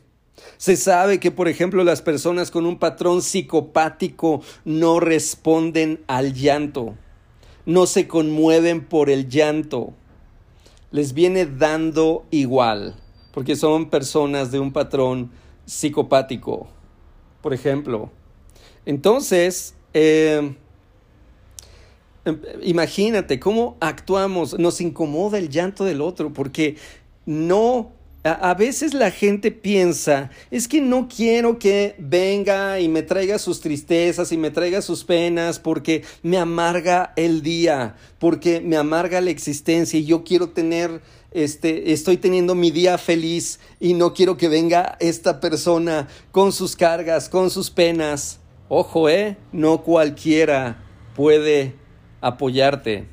Se 0.59 0.77
sabe 0.77 1.19
que, 1.19 1.31
por 1.31 1.49
ejemplo, 1.49 1.83
las 1.83 2.03
personas 2.03 2.51
con 2.51 2.67
un 2.67 2.79
patrón 2.79 3.23
psicopático 3.23 4.43
no 4.67 5.01
responden 5.01 6.05
al 6.09 6.35
llanto 6.35 6.95
no 7.67 7.87
se 7.87 8.09
conmueven 8.09 8.87
por 8.87 9.11
el 9.11 9.29
llanto. 9.29 9.93
Les 10.93 11.13
viene 11.13 11.45
dando 11.45 12.25
igual, 12.31 12.95
porque 13.33 13.57
son 13.57 13.91
personas 13.91 14.51
de 14.51 14.61
un 14.61 14.73
patrón 14.73 15.33
psicopático, 15.67 16.69
por 17.43 17.53
ejemplo. 17.53 18.11
Entonces, 18.87 19.75
eh, 19.93 20.55
em, 22.25 22.41
imagínate 22.63 23.41
cómo 23.41 23.77
actuamos, 23.81 24.59
nos 24.59 24.81
incomoda 24.81 25.39
el 25.39 25.51
llanto 25.51 25.85
del 25.85 26.01
otro, 26.01 26.33
porque 26.33 26.77
no 27.27 27.96
a, 28.27 28.55
veces 28.55 28.93
la 28.93 29.11
gente 29.11 29.53
piensa, 29.53 30.31
es 30.51 30.67
que 30.67 30.81
no 30.81 31.09
quiero 31.09 31.59
que 31.59 31.95
venga 31.99 32.81
y 32.81 32.89
me 32.89 33.03
traiga 33.03 33.39
sus 33.39 33.61
tristezas 33.61 34.33
y 34.33 34.37
me 34.37 34.51
traiga 34.51 34.83
sus 34.83 35.05
penas 35.05 35.61
porque 35.61 36.03
me 36.23 36.37
amarga 36.37 37.13
el 37.17 37.43
día, 37.43 37.95
porque 38.19 38.61
me 38.61 38.77
amarga 38.77 39.21
la 39.21 39.31
existencia 39.31 40.01
y 40.01 40.05
yo 40.05 40.25
quiero 40.25 40.49
tener, 40.49 41.03
este, 41.31 41.93
estoy 41.93 42.17
teniendo 42.17 42.55
mi 42.55 42.71
día 42.71 42.99
feliz 42.99 43.61
y 43.79 43.95
no 43.95 44.13
quiero 44.13 44.37
que 44.37 44.49
venga 44.49 44.97
esta 44.99 45.41
persona 45.41 46.09
con 46.33 46.53
sus 46.53 46.75
cargas, 46.75 47.29
con 47.29 47.51
sus 47.51 47.71
penas. 47.71 48.41
Ojo, 48.69 49.09
eh, 49.09 49.37
no 49.53 49.85
cualquiera 49.85 50.83
puede 51.15 51.75
apoyarte, 52.21 53.07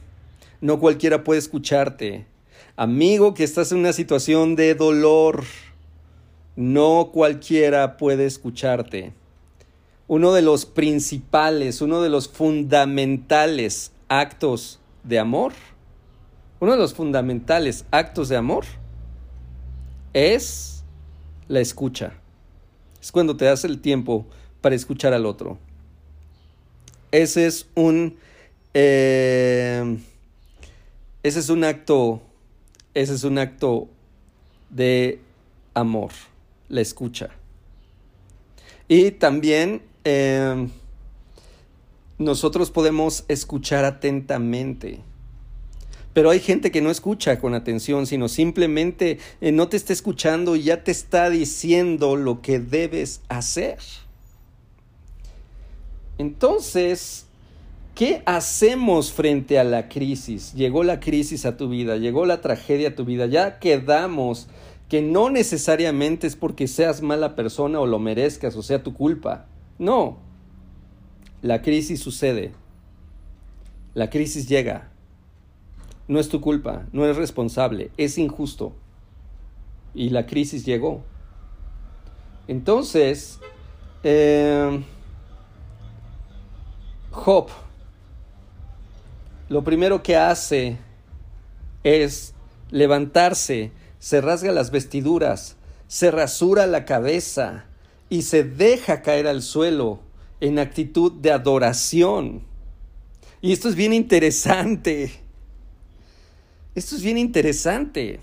no 0.60 0.80
cualquiera 0.80 1.24
puede 1.24 1.40
escucharte. 1.40 2.33
Amigo 2.76 3.36
que 3.36 3.44
estás 3.44 3.72
en 3.72 3.78
una 3.78 3.94
situación 3.94 4.56
de 4.56 4.74
dolor, 4.74 5.44
no 6.56 7.12
cualquiera 7.14 7.98
puede 7.98 8.26
escucharte. 8.26 9.14
Uno 10.08 10.34
de 10.34 10.42
los 10.42 10.66
principales, 10.66 11.82
uno 11.82 12.02
de 12.02 12.10
los 12.10 12.28
fundamentales 12.28 13.92
actos 14.08 14.80
de 15.04 15.20
amor, 15.20 15.54
uno 16.60 16.72
de 16.72 16.80
los 16.80 16.96
fundamentales 16.96 17.86
actos 17.92 18.28
de 18.30 18.38
amor 18.38 18.66
es 20.14 20.84
la 21.48 21.60
escucha. 21.60 22.14
Es 23.00 23.12
cuando 23.12 23.38
te 23.38 23.46
das 23.46 23.66
el 23.66 23.82
tiempo 23.82 24.26
para 24.62 24.74
escuchar 24.74 25.14
al 25.14 25.28
otro. 25.28 25.60
Ese 27.12 27.46
es 27.46 27.68
un... 27.76 28.18
Eh, 28.74 30.00
ese 31.22 31.40
es 31.40 31.50
un 31.50 31.64
acto 31.64 32.24
ese 32.94 33.14
es 33.14 33.24
un 33.24 33.38
acto 33.38 33.88
de 34.70 35.20
amor, 35.74 36.12
la 36.70 36.82
escucha. 36.82 37.30
Y 38.88 39.12
también 39.12 39.82
em, 40.04 40.70
nosotros 42.18 42.72
podemos 42.72 43.26
escuchar 43.28 43.86
atentamente. 43.86 45.00
Pero 46.14 46.30
hay 46.30 46.40
gente 46.40 46.72
que 46.72 46.82
no 46.82 46.92
escucha 46.92 47.40
con 47.40 47.56
atención, 47.56 48.06
sino 48.06 48.28
simplemente 48.28 49.18
eh, 49.42 49.52
no 49.52 49.68
te 49.68 49.78
está 49.78 49.94
escuchando 49.94 50.56
y 50.56 50.64
ya 50.64 50.84
te 50.84 50.92
está 50.92 51.30
diciendo 51.30 52.16
lo 52.16 52.42
que 52.42 52.60
debes 52.60 53.22
hacer. 53.30 53.80
Entonces, 56.20 57.26
¿Qué 57.96 58.24
hacemos 58.26 59.12
frente 59.12 59.60
a 59.60 59.64
la 59.64 59.88
crisis? 59.88 60.54
Llegó 60.54 60.84
la 60.84 61.00
crisis 61.00 61.46
a 61.46 61.58
tu 61.58 61.70
vida, 61.70 61.98
llegó 61.98 62.26
la 62.26 62.42
tragedia 62.42 62.90
a 62.90 62.96
tu 62.96 63.06
vida, 63.06 63.28
ya 63.28 63.60
quedamos 63.60 64.48
que 64.90 65.02
no 65.02 65.30
necesariamente 65.30 66.28
es 66.28 66.36
porque 66.36 66.68
seas 66.68 67.02
mala 67.02 67.36
persona 67.36 67.80
o 67.80 67.86
lo 67.86 68.00
merezcas 68.00 68.56
o 68.56 68.64
sea 68.64 68.82
tu 68.82 68.94
culpa. 68.94 69.46
No. 69.78 70.18
La 71.42 71.62
crisis 71.62 72.00
sucede. 72.00 72.52
La 73.94 74.10
crisis 74.10 74.48
llega. 74.48 74.92
No 76.08 76.20
es 76.20 76.30
tu 76.30 76.42
culpa, 76.42 76.88
no 76.92 77.06
es 77.06 77.16
responsable, 77.16 77.92
es 77.98 78.18
injusto. 78.18 78.74
Y 79.94 80.10
la 80.10 80.26
crisis 80.26 80.66
llegó. 80.66 81.04
Entonces, 82.48 83.40
Eh, 84.04 84.84
Job, 87.12 87.48
lo 89.54 89.64
primero 89.64 90.02
que 90.02 90.16
hace 90.16 90.78
es 91.84 92.34
levantarse, 92.72 93.70
se 94.00 94.20
rasga 94.20 94.52
las 94.52 94.72
vestiduras, 94.72 95.58
se 95.88 96.10
rasura 96.10 96.66
la 96.66 96.86
cabeza 96.86 97.66
y 98.10 98.24
se 98.24 98.44
deja 98.44 99.04
caer 99.04 99.28
al 99.28 99.44
suelo 99.44 100.00
en 100.42 100.58
actitud 100.58 101.12
de 101.12 101.32
adoración. 101.32 102.42
Y 103.42 103.54
esto 103.54 103.70
es 103.70 103.76
bien 103.76 103.94
interesante. 103.94 105.12
Esto 106.74 106.96
es 106.96 107.04
bien 107.04 107.20
interesante. 107.20 108.22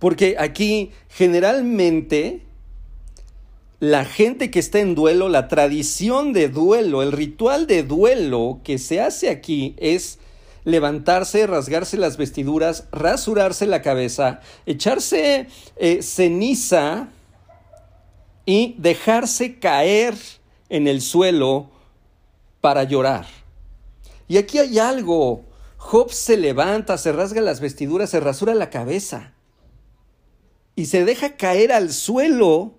Porque 0.00 0.34
aquí 0.40 0.90
generalmente 1.08 2.42
la 3.82 4.04
gente 4.04 4.52
que 4.52 4.60
está 4.60 4.78
en 4.78 4.94
duelo, 4.94 5.28
la 5.28 5.48
tradición 5.48 6.32
de 6.32 6.48
duelo, 6.48 7.02
el 7.02 7.10
ritual 7.10 7.66
de 7.66 7.82
duelo 7.82 8.60
que 8.62 8.78
se 8.78 9.00
hace 9.00 9.28
aquí 9.28 9.74
es 9.76 10.20
levantarse, 10.62 11.48
rasgarse 11.48 11.96
las 11.96 12.16
vestiduras, 12.16 12.86
rasurarse 12.92 13.66
la 13.66 13.82
cabeza, 13.82 14.38
echarse 14.66 15.48
eh, 15.74 16.00
ceniza 16.00 17.08
y 18.46 18.76
dejarse 18.78 19.58
caer 19.58 20.14
en 20.68 20.86
el 20.86 21.00
suelo 21.00 21.68
para 22.60 22.84
llorar. 22.84 23.26
Y 24.28 24.36
aquí 24.36 24.58
hay 24.58 24.78
algo. 24.78 25.42
Job 25.76 26.12
se 26.12 26.36
levanta, 26.36 26.98
se 26.98 27.10
rasga 27.10 27.40
las 27.40 27.58
vestiduras, 27.58 28.10
se 28.10 28.20
rasura 28.20 28.54
la 28.54 28.70
cabeza 28.70 29.32
y 30.76 30.86
se 30.86 31.04
deja 31.04 31.36
caer 31.36 31.72
al 31.72 31.92
suelo. 31.92 32.74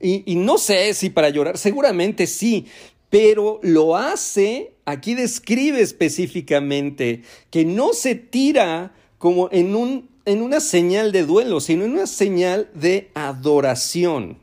Y, 0.00 0.36
no 0.36 0.58
sé 0.58 0.94
si 0.94 1.10
para 1.10 1.28
llorar, 1.28 1.58
seguramente 1.58 2.26
sí, 2.26 2.66
pero 3.10 3.58
lo 3.62 3.96
hace, 3.96 4.74
aquí 4.84 5.14
describe 5.14 5.80
específicamente, 5.80 7.22
que 7.50 7.64
no 7.64 7.92
se 7.92 8.14
tira 8.14 8.94
como 9.18 9.48
en, 9.50 9.74
un, 9.74 10.08
en 10.24 10.42
una 10.42 10.60
señal 10.60 11.10
de 11.10 11.24
duelo, 11.24 11.60
sino 11.60 11.84
en 11.84 11.92
una 11.92 12.06
señal 12.06 12.70
de 12.74 13.10
adoración. 13.14 14.38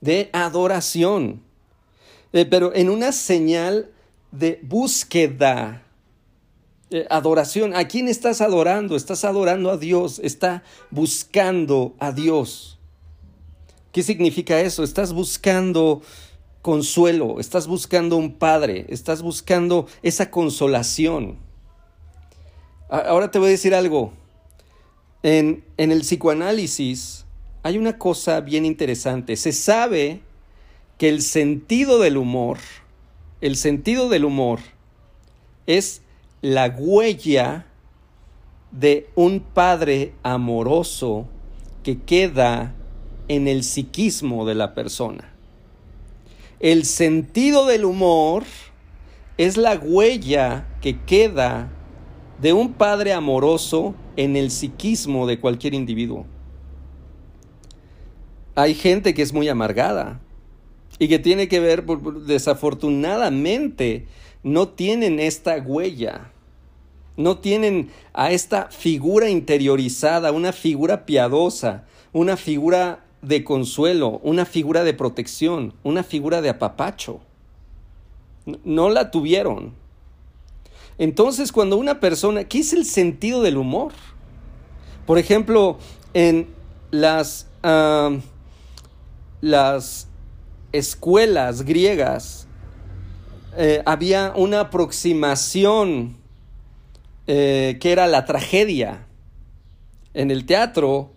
De 0.00 0.30
adoración. 0.32 1.42
Eh, 2.32 2.46
pero 2.46 2.74
en 2.74 2.88
una 2.88 3.12
señal 3.12 3.90
de 4.30 4.58
búsqueda 4.62 5.82
eh, 6.92 7.06
adoración. 7.08 7.74
¿A 7.74 7.88
quién 7.88 8.06
estás 8.06 8.42
adorando? 8.42 8.96
Estás 8.96 9.24
adorando 9.24 9.70
a 9.70 9.78
Dios, 9.78 10.18
está 10.18 10.62
buscando 10.90 11.94
a 11.98 12.12
Dios. 12.12 12.78
¿Qué 13.92 14.02
significa 14.02 14.58
eso? 14.58 14.82
Estás 14.82 15.12
buscando 15.12 16.00
consuelo, 16.62 17.40
estás 17.40 17.66
buscando 17.66 18.16
un 18.16 18.32
padre, 18.32 18.86
estás 18.88 19.20
buscando 19.20 19.86
esa 20.02 20.30
consolación. 20.30 21.36
Ahora 22.88 23.30
te 23.30 23.38
voy 23.38 23.48
a 23.48 23.50
decir 23.50 23.74
algo. 23.74 24.14
En, 25.22 25.62
en 25.76 25.92
el 25.92 26.00
psicoanálisis 26.00 27.26
hay 27.62 27.76
una 27.76 27.98
cosa 27.98 28.40
bien 28.40 28.64
interesante. 28.64 29.36
Se 29.36 29.52
sabe 29.52 30.22
que 30.96 31.10
el 31.10 31.20
sentido 31.20 31.98
del 31.98 32.16
humor, 32.16 32.58
el 33.42 33.56
sentido 33.56 34.08
del 34.08 34.24
humor 34.24 34.60
es 35.66 36.00
la 36.40 36.68
huella 36.68 37.66
de 38.70 39.10
un 39.16 39.40
padre 39.40 40.14
amoroso 40.22 41.26
que 41.82 42.00
queda 42.00 42.74
en 43.28 43.48
el 43.48 43.64
psiquismo 43.64 44.46
de 44.46 44.54
la 44.54 44.74
persona. 44.74 45.32
El 46.60 46.84
sentido 46.84 47.66
del 47.66 47.84
humor 47.84 48.44
es 49.38 49.56
la 49.56 49.74
huella 49.74 50.66
que 50.80 51.00
queda 51.00 51.70
de 52.40 52.52
un 52.52 52.74
padre 52.74 53.12
amoroso 53.12 53.94
en 54.16 54.36
el 54.36 54.50
psiquismo 54.50 55.26
de 55.26 55.40
cualquier 55.40 55.74
individuo. 55.74 56.26
Hay 58.54 58.74
gente 58.74 59.14
que 59.14 59.22
es 59.22 59.32
muy 59.32 59.48
amargada 59.48 60.20
y 60.98 61.08
que 61.08 61.18
tiene 61.18 61.48
que 61.48 61.60
ver, 61.60 61.84
desafortunadamente, 61.84 64.06
no 64.42 64.68
tienen 64.68 65.20
esta 65.20 65.56
huella 65.56 66.32
no 67.16 67.38
tienen 67.38 67.90
a 68.12 68.32
esta 68.32 68.68
figura 68.70 69.28
interiorizada, 69.28 70.32
una 70.32 70.52
figura 70.52 71.04
piadosa, 71.04 71.84
una 72.12 72.36
figura 72.36 73.04
de 73.22 73.44
consuelo, 73.44 74.20
una 74.22 74.44
figura 74.44 74.84
de 74.84 74.94
protección, 74.94 75.74
una 75.84 76.02
figura 76.02 76.42
de 76.42 76.50
apapacho. 76.50 77.20
No 78.64 78.90
la 78.90 79.10
tuvieron. 79.10 79.74
Entonces, 80.98 81.52
cuando 81.52 81.76
una 81.76 82.00
persona, 82.00 82.44
¿qué 82.44 82.58
es 82.58 82.72
el 82.72 82.84
sentido 82.84 83.42
del 83.42 83.56
humor? 83.56 83.92
Por 85.06 85.18
ejemplo, 85.18 85.78
en 86.14 86.48
las, 86.90 87.48
las 89.40 90.08
escuelas 90.72 91.62
griegas 91.62 92.46
eh, 93.56 93.82
había 93.84 94.32
una 94.34 94.60
aproximación 94.60 96.16
eh, 97.26 97.78
que 97.80 97.92
era 97.92 98.06
la 98.06 98.24
tragedia. 98.24 99.06
En 100.14 100.30
el 100.30 100.44
teatro, 100.44 101.12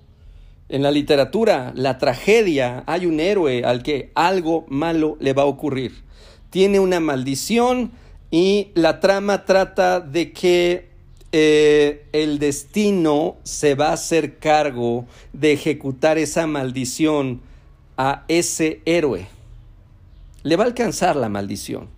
en 0.68 0.82
la 0.82 0.92
literatura, 0.92 1.72
la 1.76 1.98
tragedia, 1.98 2.84
hay 2.88 3.06
un 3.06 3.20
héroe 3.20 3.64
al 3.64 3.84
que 3.84 4.12
algo 4.16 4.66
malo 4.68 5.16
le 5.20 5.34
va 5.34 5.44
a 5.44 5.48
ocurrir. 5.48 6.04
Tiene 6.50 6.80
una 6.80 7.00
maldición 7.00 7.92
y 8.32 8.72
la 8.74 9.00
trama 9.00 9.46
trata 9.46 10.00
de 10.00 10.32
que 10.32 10.90
eh, 11.32 12.08
el 12.14 12.40
destino 12.40 13.36
se 13.44 13.76
va 13.76 13.90
a 13.90 13.94
hacer 13.94 14.40
cargo 14.40 15.06
de 15.34 15.52
ejecutar 15.54 16.18
esa 16.18 16.48
maldición 16.48 17.42
a 17.98 18.24
ese 18.28 18.82
héroe. 18.86 19.28
Le 20.44 20.56
va 20.56 20.64
a 20.64 20.68
alcanzar 20.68 21.16
la 21.16 21.30
maldición. 21.30 21.90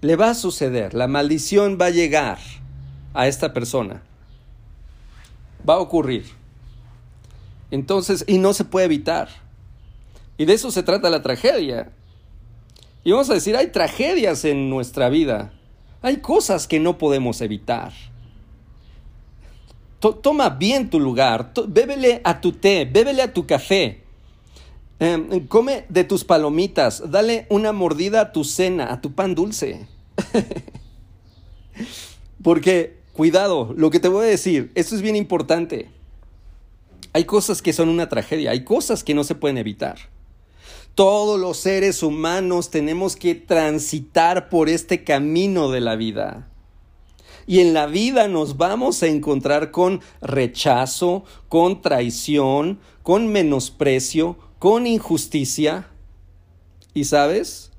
Le 0.00 0.16
va 0.16 0.30
a 0.30 0.34
suceder. 0.34 0.94
La 0.94 1.06
maldición 1.06 1.78
va 1.80 1.86
a 1.86 1.90
llegar 1.90 2.38
a 3.14 3.28
esta 3.28 3.52
persona. 3.52 4.02
Va 5.68 5.74
a 5.74 5.78
ocurrir. 5.78 6.24
Entonces, 7.70 8.24
y 8.26 8.38
no 8.38 8.52
se 8.52 8.64
puede 8.64 8.86
evitar. 8.86 9.28
Y 10.38 10.44
de 10.44 10.54
eso 10.54 10.70
se 10.70 10.82
trata 10.82 11.10
la 11.10 11.22
tragedia. 11.22 11.90
Y 13.04 13.12
vamos 13.12 13.30
a 13.30 13.34
decir, 13.34 13.56
hay 13.56 13.68
tragedias 13.68 14.44
en 14.44 14.70
nuestra 14.70 15.08
vida. 15.08 15.52
Hay 16.02 16.18
cosas 16.18 16.66
que 16.66 16.80
no 16.80 16.98
podemos 16.98 17.40
evitar. 17.40 17.92
toma 19.98 20.50
bien 20.50 20.90
tu 20.90 21.00
lugar, 21.00 21.52
bébele 21.66 22.20
a 22.22 22.40
tu 22.40 22.52
té, 22.52 22.84
bébele 22.84 23.22
a 23.22 23.32
tu 23.32 23.46
café. 23.46 24.02
Em, 24.98 25.46
come 25.48 25.84
de 25.88 26.04
tus 26.04 26.24
palomitas, 26.24 27.10
dale 27.10 27.46
una 27.50 27.72
mordida 27.72 28.20
a 28.20 28.32
tu 28.32 28.44
cena, 28.44 28.92
a 28.92 29.00
tu 29.00 29.12
pan 29.12 29.34
dulce. 29.34 29.88
Porque 32.42 32.96
Cuidado, 33.16 33.72
lo 33.74 33.88
que 33.88 33.98
te 33.98 34.08
voy 34.08 34.26
a 34.26 34.28
decir, 34.28 34.70
esto 34.74 34.94
es 34.94 35.00
bien 35.00 35.16
importante. 35.16 35.88
Hay 37.16 37.24
cosas 37.24 37.62
que 37.62 37.72
son 37.72 37.88
una 37.88 38.10
tragedia, 38.10 38.50
hay 38.50 38.62
cosas 38.62 39.02
que 39.02 39.14
no 39.14 39.24
se 39.24 39.34
pueden 39.34 39.56
evitar. 39.56 39.96
Todos 40.94 41.40
los 41.40 41.56
seres 41.56 42.02
humanos 42.02 42.68
tenemos 42.68 43.16
que 43.16 43.34
transitar 43.34 44.50
por 44.50 44.68
este 44.68 45.02
camino 45.02 45.70
de 45.70 45.80
la 45.80 45.96
vida. 45.96 46.50
Y 47.46 47.60
en 47.60 47.72
la 47.72 47.86
vida 47.86 48.28
nos 48.28 48.58
vamos 48.58 49.02
a 49.02 49.06
encontrar 49.06 49.70
con 49.70 50.02
rechazo, 50.20 51.24
con 51.48 51.80
traición, 51.80 52.80
con 53.02 53.28
menosprecio, 53.28 54.36
con 54.58 54.86
injusticia. 54.86 55.88
Y 56.92 57.04
sabes, 57.04 57.72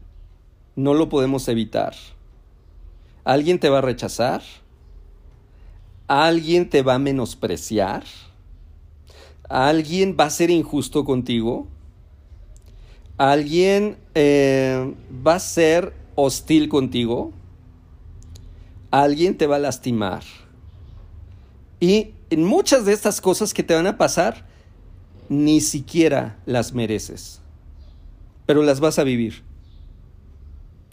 no 0.76 0.95
lo 0.95 1.10
podemos 1.10 1.47
evitar. 1.47 1.93
¿Alguien 3.23 3.60
te 3.60 3.69
va 3.69 3.78
a 3.78 3.82
rechazar? 3.82 4.41
¿Alguien 6.08 6.71
te 6.71 6.82
va 6.82 6.95
a 6.95 7.00
menospreciar? 7.00 8.04
¿Alguien 9.50 10.18
va 10.20 10.26
a 10.26 10.30
ser 10.30 10.50
injusto 10.50 11.06
contigo? 11.06 11.68
¿Alguien 13.18 13.98
eh, 14.14 14.94
va 15.26 15.36
a 15.36 15.40
ser 15.40 15.94
hostil 16.16 16.70
contigo? 16.70 17.32
¿Alguien 18.92 19.38
te 19.38 19.48
va 19.48 19.56
a 19.56 19.60
lastimar? 19.60 20.24
Y 21.80 22.12
en 22.30 22.44
muchas 22.44 22.86
de 22.86 22.94
estas 22.94 23.22
cosas 23.22 23.54
que 23.54 23.64
te 23.64 23.74
van 23.74 23.88
a 23.88 23.98
pasar, 23.98 24.46
ni 25.30 25.62
siquiera 25.62 26.38
las 26.46 26.74
mereces, 26.74 27.42
pero 28.46 28.64
las 28.64 28.80
vas 28.80 29.00
a 29.00 29.04
vivir. 29.04 29.44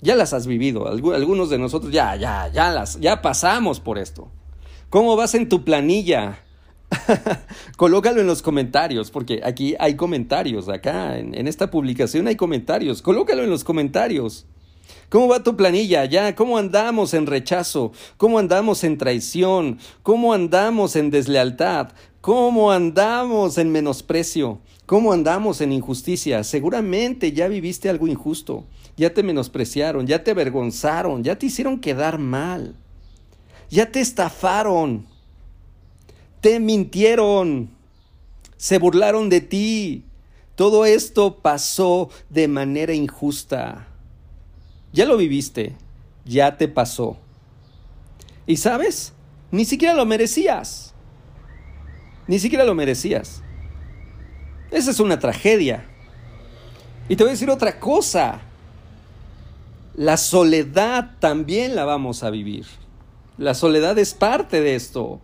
Ya 0.00 0.16
las 0.16 0.32
has 0.32 0.46
vivido, 0.46 0.86
algunos 0.86 1.48
de 1.50 1.58
nosotros 1.58 1.92
ya, 1.92 2.14
ya, 2.16 2.48
ya 2.48 2.70
las, 2.70 3.00
ya 3.00 3.22
pasamos 3.22 3.80
por 3.80 3.98
esto. 3.98 4.28
¿Cómo 4.90 5.16
vas 5.16 5.34
en 5.34 5.48
tu 5.48 5.64
planilla? 5.64 6.43
Colócalo 7.76 8.20
en 8.20 8.26
los 8.26 8.42
comentarios, 8.42 9.10
porque 9.10 9.40
aquí 9.44 9.74
hay 9.78 9.96
comentarios, 9.96 10.68
acá 10.68 11.18
en, 11.18 11.46
esta 11.48 11.70
publicación 11.70 12.26
hay 12.26 12.36
comentarios. 12.36 13.02
Colócalo 13.02 13.42
en 13.42 13.50
los 13.50 13.64
comentarios. 13.64 14.46
¿Cómo 15.08 15.28
va 15.28 15.42
tu 15.42 15.56
planilla 15.56 16.04
ya? 16.04 16.34
¿Cómo 16.34 16.58
andamos 16.58 17.14
en 17.14 17.26
rechazo? 17.26 17.92
¿Cómo 18.16 18.38
andamos 18.38 18.84
en 18.84 18.98
traición? 18.98 19.78
¿Cómo 20.02 20.32
andamos 20.32 20.96
en 20.96 21.10
deslealtad? 21.10 21.92
¿Cómo 22.20 22.72
andamos 22.72 23.58
en 23.58 23.70
menosprecio? 23.70 24.60
¿Cómo 24.86 25.12
andamos 25.12 25.60
en 25.60 25.72
injusticia? 25.72 26.44
Seguramente 26.44 27.32
ya 27.32 27.48
viviste 27.48 27.88
algo 27.88 28.06
injusto, 28.06 28.64
ya 28.98 29.14
te 29.14 29.22
menospreciaron, 29.22 30.06
ya 30.06 30.22
te 30.22 30.32
avergonzaron, 30.32 31.24
ya 31.24 31.38
te 31.38 31.46
hicieron 31.46 31.80
quedar 31.80 32.18
mal, 32.18 32.74
ya 33.70 33.90
te 33.90 34.00
estafaron, 34.00 35.06
te 36.44 36.60
mintieron, 36.60 37.70
se 38.58 38.76
burlaron 38.76 39.30
de 39.30 39.40
ti. 39.40 40.04
Todo 40.56 40.84
esto 40.84 41.38
pasó 41.38 42.10
de 42.28 42.48
manera 42.48 42.92
injusta. 42.92 43.88
Ya 44.92 45.06
lo 45.06 45.16
viviste, 45.16 45.74
ya 46.26 46.58
te 46.58 46.68
pasó. 46.68 47.16
Y 48.46 48.58
sabes, 48.58 49.14
ni 49.52 49.64
siquiera 49.64 49.94
lo 49.94 50.04
merecías. 50.04 50.92
Ni 52.26 52.38
siquiera 52.38 52.66
lo 52.66 52.74
merecías. 52.74 53.40
Esa 54.70 54.90
es 54.90 55.00
una 55.00 55.18
tragedia. 55.18 55.86
Y 57.08 57.16
te 57.16 57.24
voy 57.24 57.30
a 57.30 57.32
decir 57.36 57.48
otra 57.48 57.80
cosa. 57.80 58.42
La 59.94 60.18
soledad 60.18 61.12
también 61.20 61.74
la 61.74 61.86
vamos 61.86 62.22
a 62.22 62.28
vivir. 62.28 62.66
La 63.38 63.54
soledad 63.54 63.98
es 63.98 64.12
parte 64.12 64.60
de 64.60 64.74
esto. 64.74 65.22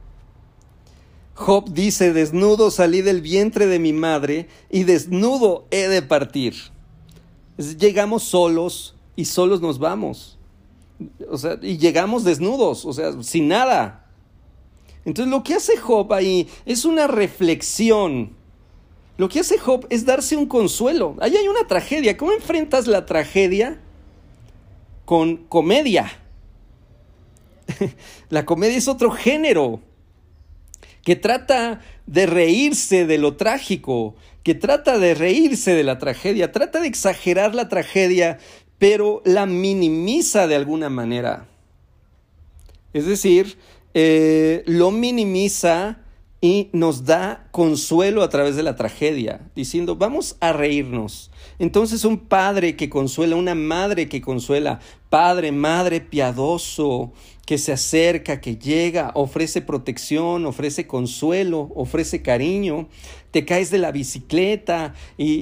Job 1.41 1.73
dice, 1.73 2.13
desnudo 2.13 2.71
salí 2.71 3.01
del 3.01 3.23
vientre 3.23 3.67
de 3.67 3.79
mi 3.79 3.95
madre 3.95 4.47
y 4.69 4.85
desnudo 4.85 5.67
he 5.71 5.89
de 5.89 6.03
partir. 6.03 6.55
Llegamos 7.57 8.25
solos 8.25 8.95
y 9.17 9.25
solos 9.25 9.63
nos 9.63 9.79
vamos. 9.79 10.39
O 11.31 11.39
sea, 11.39 11.59
y 11.63 11.79
llegamos 11.79 12.25
desnudos, 12.25 12.85
o 12.85 12.93
sea, 12.93 13.23
sin 13.23 13.49
nada. 13.49 14.07
Entonces 15.07 15.31
lo 15.31 15.43
que 15.43 15.55
hace 15.55 15.79
Job 15.79 16.13
ahí 16.13 16.47
es 16.67 16.85
una 16.85 17.07
reflexión. 17.07 18.37
Lo 19.17 19.31
que 19.31 19.41
hace 19.41 19.57
Job 19.57 19.87
es 19.89 20.05
darse 20.05 20.37
un 20.37 20.45
consuelo. 20.45 21.17
Ahí 21.21 21.35
hay 21.39 21.49
una 21.49 21.67
tragedia. 21.67 22.19
¿Cómo 22.19 22.33
enfrentas 22.33 22.87
la 22.87 23.07
tragedia 23.07 23.81
con 25.07 25.39
comedia? 25.39 26.13
la 28.29 28.45
comedia 28.45 28.77
es 28.77 28.89
otro 28.89 29.11
género 29.11 29.81
que 31.05 31.17
trata 31.17 31.81
de 32.07 32.27
reírse 32.27 33.07
de 33.07 33.19
lo 33.19 33.37
trágico, 33.37 34.15
que 34.43 34.55
trata 34.55 34.99
de 34.99 35.15
reírse 35.15 35.75
de 35.75 35.85
la 35.85 35.99
tragedia, 35.99 36.53
trata 36.53 36.81
de 36.81 36.89
exagerar 36.89 37.55
la 37.55 37.69
tragedia, 37.69 38.39
pero 38.79 39.23
la 39.25 39.47
minimiza 39.47 40.47
de 40.47 40.57
alguna 40.57 40.89
manera. 40.89 41.47
Es 42.93 43.07
decir, 43.07 43.59
eh, 43.95 44.63
lo 44.67 44.91
minimiza 44.91 45.99
y 46.41 46.71
nos 46.73 47.05
da 47.05 47.49
consuelo 47.51 48.23
a 48.23 48.31
través 48.31 48.57
de 48.57 48.63
la 48.63 48.75
tragedia, 48.75 49.51
diciendo, 49.55 49.97
vamos 49.97 50.37
a 50.41 50.53
reírnos. 50.53 51.31
Entonces 51.59 52.05
un 52.07 52.17
padre 52.19 52.77
que 52.77 52.89
consuela, 52.89 53.37
una 53.37 53.55
madre 53.55 54.09
que 54.09 54.23
consuela, 54.23 54.81
padre, 55.11 55.53
madre 55.53 56.01
piadoso, 56.01 57.13
que 57.51 57.59
se 57.59 57.73
acerca, 57.73 58.41
que 58.41 58.55
llega, 58.55 59.11
ofrece 59.17 59.61
protección, 59.61 60.47
ofrece 60.47 60.87
consuelo, 60.87 61.73
ofrece 61.75 62.23
cariño, 62.23 62.89
te 63.31 63.45
caes 63.45 63.71
de 63.71 63.79
la 63.79 63.93
bicicleta 63.93 64.95
y, 65.17 65.33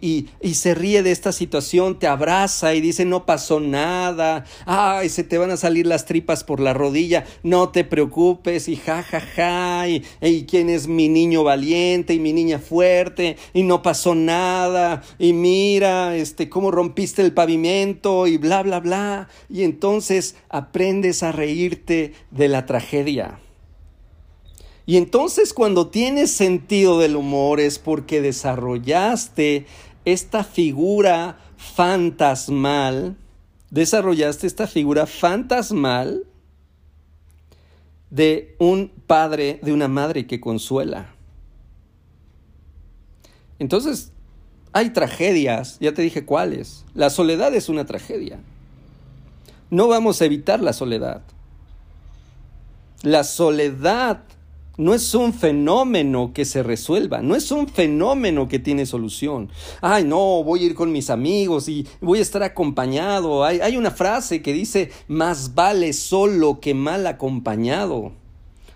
y, 0.00 0.28
y, 0.40 0.54
se 0.54 0.74
ríe 0.74 1.02
de 1.02 1.10
esta 1.10 1.32
situación, 1.32 1.98
te 1.98 2.06
abraza 2.06 2.74
y 2.74 2.80
dice 2.80 3.04
no 3.04 3.26
pasó 3.26 3.60
nada, 3.60 4.44
ay, 4.66 5.08
se 5.08 5.24
te 5.24 5.36
van 5.36 5.50
a 5.50 5.56
salir 5.56 5.86
las 5.86 6.06
tripas 6.06 6.44
por 6.44 6.60
la 6.60 6.72
rodilla, 6.72 7.24
no 7.42 7.68
te 7.68 7.84
preocupes 7.84 8.68
y 8.68 8.76
ja, 8.76 9.02
ja, 9.02 9.20
ja, 9.20 9.88
y, 9.88 10.04
y 10.22 10.44
quién 10.44 10.70
es 10.70 10.88
mi 10.88 11.08
niño 11.08 11.44
valiente 11.44 12.14
y 12.14 12.18
mi 12.18 12.32
niña 12.32 12.58
fuerte 12.58 13.36
y 13.52 13.62
no 13.62 13.82
pasó 13.82 14.14
nada. 14.14 15.02
Y 15.18 15.32
mira, 15.32 16.16
este, 16.16 16.48
cómo 16.48 16.70
rompiste 16.70 17.22
el 17.22 17.32
pavimento 17.32 18.26
y 18.26 18.38
bla, 18.38 18.62
bla, 18.62 18.80
bla, 18.80 19.28
y 19.48 19.64
entonces 19.64 20.36
aprendes 20.48 21.22
a 21.22 21.32
reír 21.32 21.64
de 21.84 22.48
la 22.48 22.66
tragedia. 22.66 23.40
Y 24.86 24.96
entonces 24.96 25.54
cuando 25.54 25.88
tienes 25.88 26.30
sentido 26.30 26.98
del 26.98 27.16
humor 27.16 27.60
es 27.60 27.78
porque 27.78 28.20
desarrollaste 28.20 29.66
esta 30.04 30.44
figura 30.44 31.38
fantasmal, 31.56 33.16
desarrollaste 33.70 34.46
esta 34.46 34.66
figura 34.66 35.06
fantasmal 35.06 36.26
de 38.10 38.54
un 38.58 38.92
padre, 39.06 39.58
de 39.62 39.72
una 39.72 39.88
madre 39.88 40.26
que 40.26 40.40
consuela. 40.40 41.14
Entonces, 43.58 44.12
hay 44.72 44.90
tragedias, 44.90 45.78
ya 45.80 45.94
te 45.94 46.02
dije 46.02 46.24
cuáles. 46.24 46.84
La 46.94 47.08
soledad 47.08 47.54
es 47.54 47.68
una 47.68 47.86
tragedia. 47.86 48.40
No 49.70 49.88
vamos 49.88 50.20
a 50.20 50.26
evitar 50.26 50.60
la 50.60 50.72
soledad. 50.72 51.22
La 53.02 53.24
soledad 53.24 54.24
no 54.76 54.92
es 54.92 55.14
un 55.14 55.32
fenómeno 55.32 56.32
que 56.34 56.44
se 56.44 56.62
resuelva, 56.62 57.22
no 57.22 57.36
es 57.36 57.50
un 57.52 57.68
fenómeno 57.68 58.48
que 58.48 58.58
tiene 58.58 58.86
solución. 58.86 59.50
Ay, 59.80 60.04
no, 60.04 60.42
voy 60.42 60.62
a 60.62 60.66
ir 60.66 60.74
con 60.74 60.90
mis 60.90 61.10
amigos 61.10 61.68
y 61.68 61.86
voy 62.00 62.18
a 62.18 62.22
estar 62.22 62.42
acompañado. 62.42 63.44
Hay, 63.44 63.76
una 63.76 63.92
frase 63.92 64.42
que 64.42 64.52
dice, 64.52 64.90
más 65.06 65.54
vale 65.54 65.92
solo 65.92 66.58
que 66.60 66.74
mal 66.74 67.06
acompañado. 67.06 68.12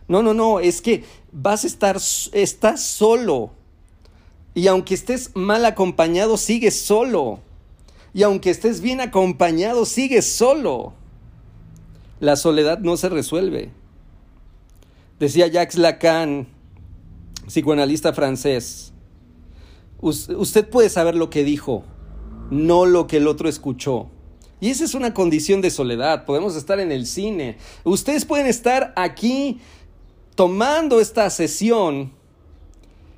No, 0.06 0.22
no, 0.22 0.34
no, 0.34 0.60
es 0.60 0.80
que 0.80 1.04
vas 1.32 1.64
a 1.64 1.66
estar, 1.66 1.98
estás 2.32 2.82
solo. 2.82 3.50
Y 4.54 4.68
aunque 4.68 4.94
estés 4.94 5.32
mal 5.34 5.64
acompañado, 5.64 6.36
sigues 6.36 6.80
solo. 6.80 7.40
Y 8.14 8.22
aunque 8.22 8.50
estés 8.50 8.80
bien 8.80 9.00
acompañado, 9.00 9.84
sigues 9.84 10.32
solo. 10.32 10.92
La 12.20 12.36
soledad 12.36 12.78
no 12.78 12.96
se 12.96 13.08
resuelve. 13.08 13.70
Decía 15.18 15.48
Jacques 15.48 15.76
Lacan, 15.76 16.46
psicoanalista 17.46 18.12
francés, 18.12 18.92
usted 20.00 20.68
puede 20.68 20.88
saber 20.88 21.16
lo 21.16 21.28
que 21.28 21.42
dijo, 21.42 21.84
no 22.50 22.86
lo 22.86 23.06
que 23.06 23.16
el 23.16 23.26
otro 23.26 23.48
escuchó. 23.48 24.10
Y 24.60 24.70
esa 24.70 24.84
es 24.84 24.94
una 24.94 25.14
condición 25.14 25.60
de 25.60 25.70
soledad. 25.70 26.24
Podemos 26.24 26.56
estar 26.56 26.80
en 26.80 26.90
el 26.90 27.06
cine. 27.06 27.58
Ustedes 27.84 28.24
pueden 28.24 28.46
estar 28.46 28.92
aquí 28.96 29.60
tomando 30.34 31.00
esta 31.00 31.30
sesión 31.30 32.12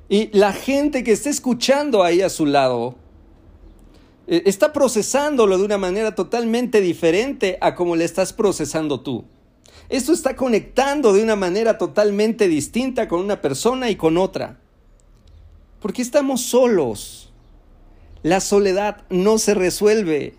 y 0.09 0.29
la 0.37 0.53
gente 0.53 1.03
que 1.03 1.11
está 1.11 1.29
escuchando 1.29 2.03
ahí 2.03 2.21
a 2.21 2.29
su 2.29 2.45
lado 2.45 2.95
eh, 4.27 4.43
está 4.45 4.73
procesándolo 4.73 5.57
de 5.57 5.63
una 5.63 5.77
manera 5.77 6.15
totalmente 6.15 6.81
diferente 6.81 7.57
a 7.61 7.75
como 7.75 7.95
le 7.95 8.05
estás 8.05 8.33
procesando 8.33 9.01
tú. 9.01 9.23
Esto 9.91 10.13
está 10.13 10.37
conectando 10.37 11.11
de 11.11 11.21
una 11.21 11.35
manera 11.35 11.77
totalmente 11.77 12.47
distinta 12.47 13.09
con 13.09 13.19
una 13.19 13.41
persona 13.41 13.89
y 13.89 13.97
con 13.97 14.15
otra. 14.15 14.57
Porque 15.81 16.01
estamos 16.01 16.43
solos. 16.43 17.33
La 18.23 18.39
soledad 18.39 19.03
no 19.09 19.37
se 19.37 19.53
resuelve. 19.53 20.35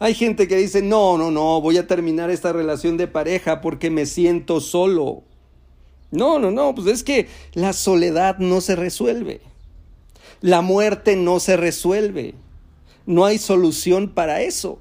Hay 0.00 0.14
gente 0.14 0.48
que 0.48 0.56
dice, 0.56 0.82
no, 0.82 1.16
no, 1.16 1.30
no, 1.30 1.60
voy 1.60 1.78
a 1.78 1.86
terminar 1.86 2.28
esta 2.30 2.52
relación 2.52 2.96
de 2.96 3.06
pareja 3.06 3.60
porque 3.60 3.88
me 3.88 4.04
siento 4.04 4.60
solo. 4.60 5.22
No, 6.10 6.40
no, 6.40 6.50
no, 6.50 6.74
pues 6.74 6.88
es 6.88 7.04
que 7.04 7.28
la 7.54 7.74
soledad 7.74 8.38
no 8.38 8.60
se 8.60 8.74
resuelve. 8.74 9.40
La 10.40 10.60
muerte 10.60 11.14
no 11.14 11.38
se 11.38 11.56
resuelve. 11.56 12.34
No 13.06 13.24
hay 13.24 13.38
solución 13.38 14.08
para 14.08 14.40
eso. 14.40 14.80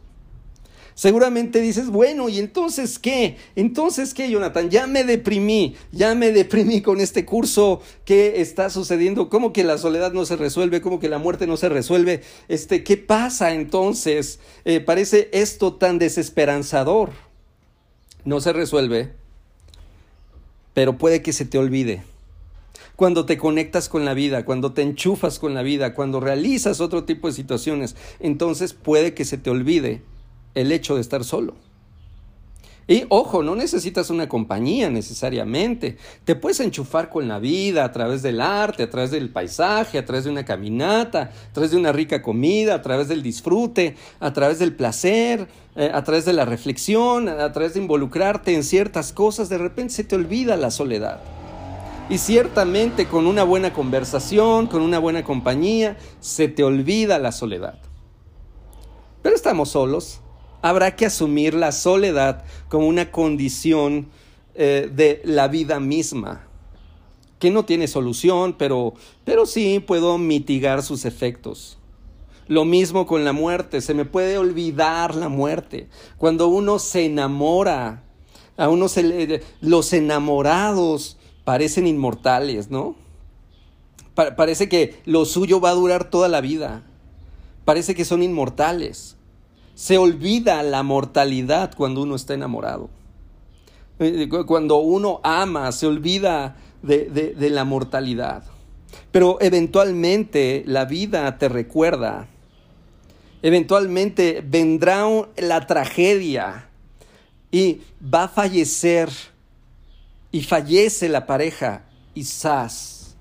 Seguramente 0.97 1.61
dices, 1.61 1.89
bueno, 1.89 2.27
¿y 2.27 2.39
entonces 2.39 2.97
qué? 2.97 3.37
Entonces 3.55 4.15
qué, 4.15 4.31
Jonathan? 4.31 4.71
Ya 4.71 4.87
me 4.87 5.03
deprimí, 5.03 5.75
ya 5.91 6.15
me 6.15 6.31
deprimí 6.31 6.81
con 6.81 6.99
este 7.01 7.23
curso 7.23 7.83
¿Qué 8.03 8.41
está 8.41 8.71
sucediendo, 8.71 9.29
¿cómo 9.29 9.53
que 9.53 9.63
la 9.63 9.77
soledad 9.77 10.11
no 10.11 10.25
se 10.25 10.37
resuelve? 10.37 10.81
¿Cómo 10.81 10.99
que 10.99 11.07
la 11.07 11.19
muerte 11.19 11.45
no 11.45 11.55
se 11.55 11.69
resuelve? 11.69 12.23
Este, 12.47 12.83
¿qué 12.83 12.97
pasa 12.97 13.53
entonces? 13.53 14.39
Eh, 14.65 14.79
parece 14.79 15.29
esto 15.33 15.75
tan 15.75 15.99
desesperanzador. 15.99 17.11
No 18.25 18.41
se 18.41 18.51
resuelve, 18.51 19.13
pero 20.73 20.97
puede 20.97 21.21
que 21.21 21.31
se 21.31 21.45
te 21.45 21.59
olvide 21.59 22.01
cuando 22.95 23.27
te 23.27 23.37
conectas 23.37 23.87
con 23.87 24.03
la 24.03 24.15
vida, 24.15 24.45
cuando 24.45 24.73
te 24.73 24.81
enchufas 24.81 25.37
con 25.37 25.53
la 25.53 25.61
vida, 25.61 25.93
cuando 25.93 26.19
realizas 26.19 26.81
otro 26.81 27.03
tipo 27.03 27.27
de 27.27 27.33
situaciones, 27.33 27.95
entonces 28.19 28.73
puede 28.73 29.13
que 29.13 29.25
se 29.25 29.37
te 29.37 29.51
olvide 29.51 30.01
el 30.61 30.71
hecho 30.71 30.95
de 30.95 31.01
estar 31.01 31.23
solo. 31.23 31.53
Y 32.89 33.05
ojo, 33.09 33.43
no 33.43 33.53
necesitas 33.55 34.09
una 34.09 34.29
compañía 34.29 34.89
necesariamente. 34.89 35.97
Te 36.23 36.35
puedes 36.35 36.61
enchufar 36.61 37.09
con 37.09 37.27
la 37.27 37.37
vida 37.37 37.83
a 37.83 37.91
través 37.91 38.21
del 38.21 38.39
arte, 38.39 38.83
a 38.83 38.89
través 38.89 39.11
del 39.11 39.29
paisaje, 39.29 39.97
a 39.97 40.05
través 40.05 40.23
de 40.23 40.31
una 40.31 40.45
caminata, 40.45 41.31
a 41.49 41.53
través 41.53 41.71
de 41.71 41.77
una 41.77 41.91
rica 41.91 42.21
comida, 42.21 42.75
a 42.75 42.81
través 42.81 43.09
del 43.09 43.21
disfrute, 43.21 43.97
a 44.21 44.31
través 44.31 44.59
del 44.59 44.73
placer, 44.73 45.49
eh, 45.75 45.91
a 45.93 46.01
través 46.05 46.23
de 46.23 46.31
la 46.31 46.45
reflexión, 46.45 47.27
a 47.27 47.51
través 47.51 47.73
de 47.73 47.81
involucrarte 47.81 48.55
en 48.55 48.63
ciertas 48.63 49.11
cosas. 49.11 49.49
De 49.49 49.57
repente 49.57 49.93
se 49.93 50.05
te 50.05 50.15
olvida 50.15 50.55
la 50.55 50.71
soledad. 50.71 51.19
Y 52.09 52.19
ciertamente 52.19 53.05
con 53.07 53.27
una 53.27 53.43
buena 53.43 53.73
conversación, 53.73 54.67
con 54.67 54.81
una 54.81 54.97
buena 54.97 55.25
compañía, 55.25 55.97
se 56.21 56.47
te 56.47 56.63
olvida 56.63 57.19
la 57.19 57.33
soledad. 57.33 57.79
Pero 59.21 59.35
estamos 59.35 59.71
solos 59.71 60.21
habrá 60.69 60.95
que 60.95 61.05
asumir 61.05 61.53
la 61.53 61.71
soledad 61.71 62.43
como 62.69 62.87
una 62.87 63.11
condición 63.11 64.07
eh, 64.55 64.89
de 64.93 65.21
la 65.23 65.47
vida 65.47 65.79
misma, 65.79 66.47
que 67.39 67.51
no 67.51 67.65
tiene 67.65 67.87
solución, 67.87 68.55
pero, 68.57 68.93
pero 69.23 69.45
sí 69.45 69.79
puedo 69.79 70.17
mitigar 70.17 70.83
sus 70.83 71.05
efectos. 71.05 71.77
Lo 72.47 72.65
mismo 72.65 73.05
con 73.05 73.25
la 73.25 73.33
muerte, 73.33 73.81
se 73.81 73.93
me 73.93 74.05
puede 74.05 74.37
olvidar 74.37 75.15
la 75.15 75.29
muerte. 75.29 75.89
Cuando 76.17 76.47
uno 76.47 76.79
se 76.79 77.05
enamora, 77.05 78.03
a 78.55 78.69
uno 78.69 78.87
se 78.87 79.03
le, 79.03 79.43
los 79.61 79.93
enamorados 79.93 81.17
parecen 81.43 81.87
inmortales, 81.87 82.71
¿no? 82.71 82.95
parece 84.35 84.67
que 84.67 84.99
lo 85.05 85.25
suyo 85.25 85.61
va 85.61 85.69
a 85.69 85.75
durar 85.75 86.09
toda 86.09 86.27
la 86.27 86.41
vida. 86.41 86.83
Parece 87.65 87.93
que 87.93 88.05
son 88.05 88.23
inmortales. 88.23 89.16
Se 89.77 89.99
olvida 89.99 90.63
la 90.63 90.81
mortalidad 90.81 91.71
cuando 91.75 92.01
uno 92.01 92.15
está 92.15 92.33
enamorado. 92.33 92.89
Eh, 93.99 94.27
cuando 94.47 94.77
uno 94.77 95.21
ama, 95.21 95.71
se 95.71 95.85
olvida 95.85 96.55
de, 96.81 97.35
la 97.51 97.63
mortalidad. 97.63 98.43
Pero 99.11 99.37
eventualmente 99.39 100.63
la 100.65 100.85
vida 100.85 101.37
te 101.37 101.47
recuerda. 101.47 102.27
Eventualmente 103.43 104.43
vendrá 104.43 105.05
la 105.37 105.67
tragedia 105.67 106.69
y 107.51 107.81
va 108.01 108.23
a 108.23 108.29
fallecer 108.29 109.11
y 110.31 110.41
fallece 110.41 111.07
la 111.07 111.27
pareja 111.27 111.85
y 112.15 112.23
sas. 112.23 113.15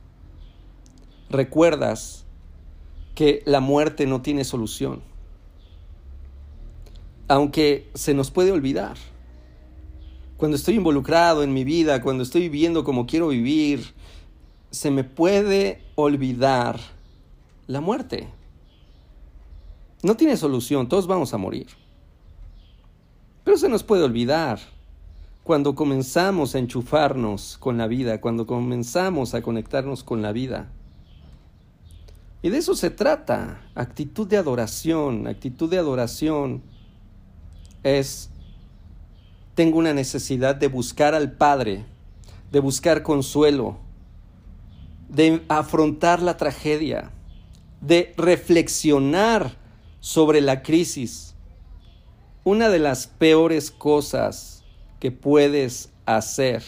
Recuerdas 1.29 2.25
que 3.15 3.43
la 3.45 3.61
muerte 3.61 4.07
no 4.07 4.23
tiene 4.23 4.43
solución 4.43 5.16
aunque 7.29 7.91
se 7.95 8.15
nos 8.15 8.31
puede 8.31 8.53
olvidar. 8.53 8.97
Cuando 10.37 10.57
estoy 10.57 10.75
involucrado 10.75 11.43
en 11.43 11.53
mi 11.53 11.65
vida, 11.65 12.03
cuando 12.03 12.23
estoy 12.23 12.43
viviendo 12.43 12.85
como 12.85 13.07
quiero 13.07 13.29
vivir, 13.29 13.95
se 14.71 14.91
me 14.91 15.05
puede 15.05 15.83
olvidar 15.95 16.79
la 17.67 17.81
muerte. 17.81 18.29
No 20.03 20.17
tiene 20.17 20.37
solución, 20.37 20.89
todos 20.89 21.07
vamos 21.07 21.33
a 21.33 21.39
morir. 21.39 21.69
Pero 23.45 23.57
se 23.57 23.69
nos 23.69 23.83
puede 23.83 24.05
olvidar 24.05 24.59
cuando 25.43 25.75
comenzamos 25.75 26.55
a 26.55 26.59
enchufarnos 26.59 27.57
con 27.59 27.79
la 27.79 27.87
vida, 27.87 28.21
cuando 28.21 28.47
comenzamos 28.47 29.35
a 29.35 29.43
conectarnos 29.43 30.05
con 30.05 30.21
la 30.21 30.33
vida. 30.33 30.71
Y 32.43 32.51
de 32.51 32.59
eso 32.59 32.75
se 32.75 32.91
trata, 32.91 33.63
actitud 33.75 34.27
de 34.27 34.37
adoración, 34.37 35.27
actitud 35.27 35.71
de 35.71 35.79
adoración 35.79 36.63
es, 37.87 38.31
tengo 39.55 39.79
una 39.79 39.95
necesidad 39.95 40.57
de 40.57 40.69
buscar 40.69 41.15
al 41.15 41.33
Padre, 41.33 41.85
de 42.51 42.61
buscar 42.61 43.03
consuelo, 43.03 43.79
de 45.09 45.43
afrontar 45.49 46.21
la 46.21 46.37
tragedia, 46.37 47.11
de 47.81 48.13
reflexionar 48.17 49.57
sobre 50.01 50.41
la 50.41 50.63
crisis. 50.63 51.35
Una 52.45 52.69
de 52.69 52.81
las 52.81 53.07
peores 53.07 53.71
cosas 53.71 54.65
que 55.01 55.13
puedes 55.13 55.91
hacer 56.07 56.63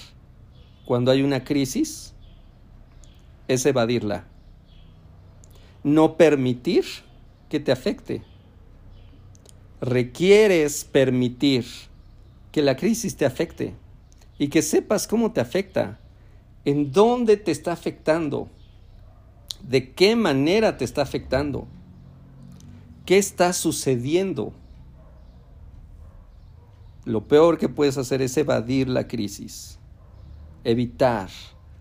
cuando 0.85 1.11
hay 1.11 1.23
una 1.23 1.45
crisis 1.45 2.15
es 3.49 3.67
evadirla. 3.67 4.25
No 5.83 6.17
permitir 6.17 6.85
que 7.49 7.61
te 7.61 7.73
afecte 7.73 8.23
requieres 9.81 10.85
permitir 10.85 11.65
que 12.53 12.63
la 12.63 12.77
crisis 12.77 13.17
te 13.17 13.27
afecte 13.27 13.75
y 14.39 14.49
que 14.49 14.63
sepas 14.63 15.07
cómo 15.07 15.33
te 15.33 15.41
afecta, 15.41 15.99
en 16.65 16.93
dónde 16.93 17.37
te 17.37 17.51
está 17.51 17.73
afectando, 17.73 18.49
de 19.63 19.93
qué 19.93 20.17
manera 20.17 20.77
te 20.77 20.85
está 20.85 21.03
afectando, 21.03 21.67
qué 23.05 23.19
está 23.19 23.53
sucediendo. 23.53 24.53
Lo 27.05 27.25
peor 27.27 27.59
que 27.59 27.69
puedes 27.69 27.97
hacer 27.97 28.23
es 28.23 28.37
evadir 28.37 28.89
la 28.89 29.09
crisis, 29.09 29.79
evitar, 30.63 31.31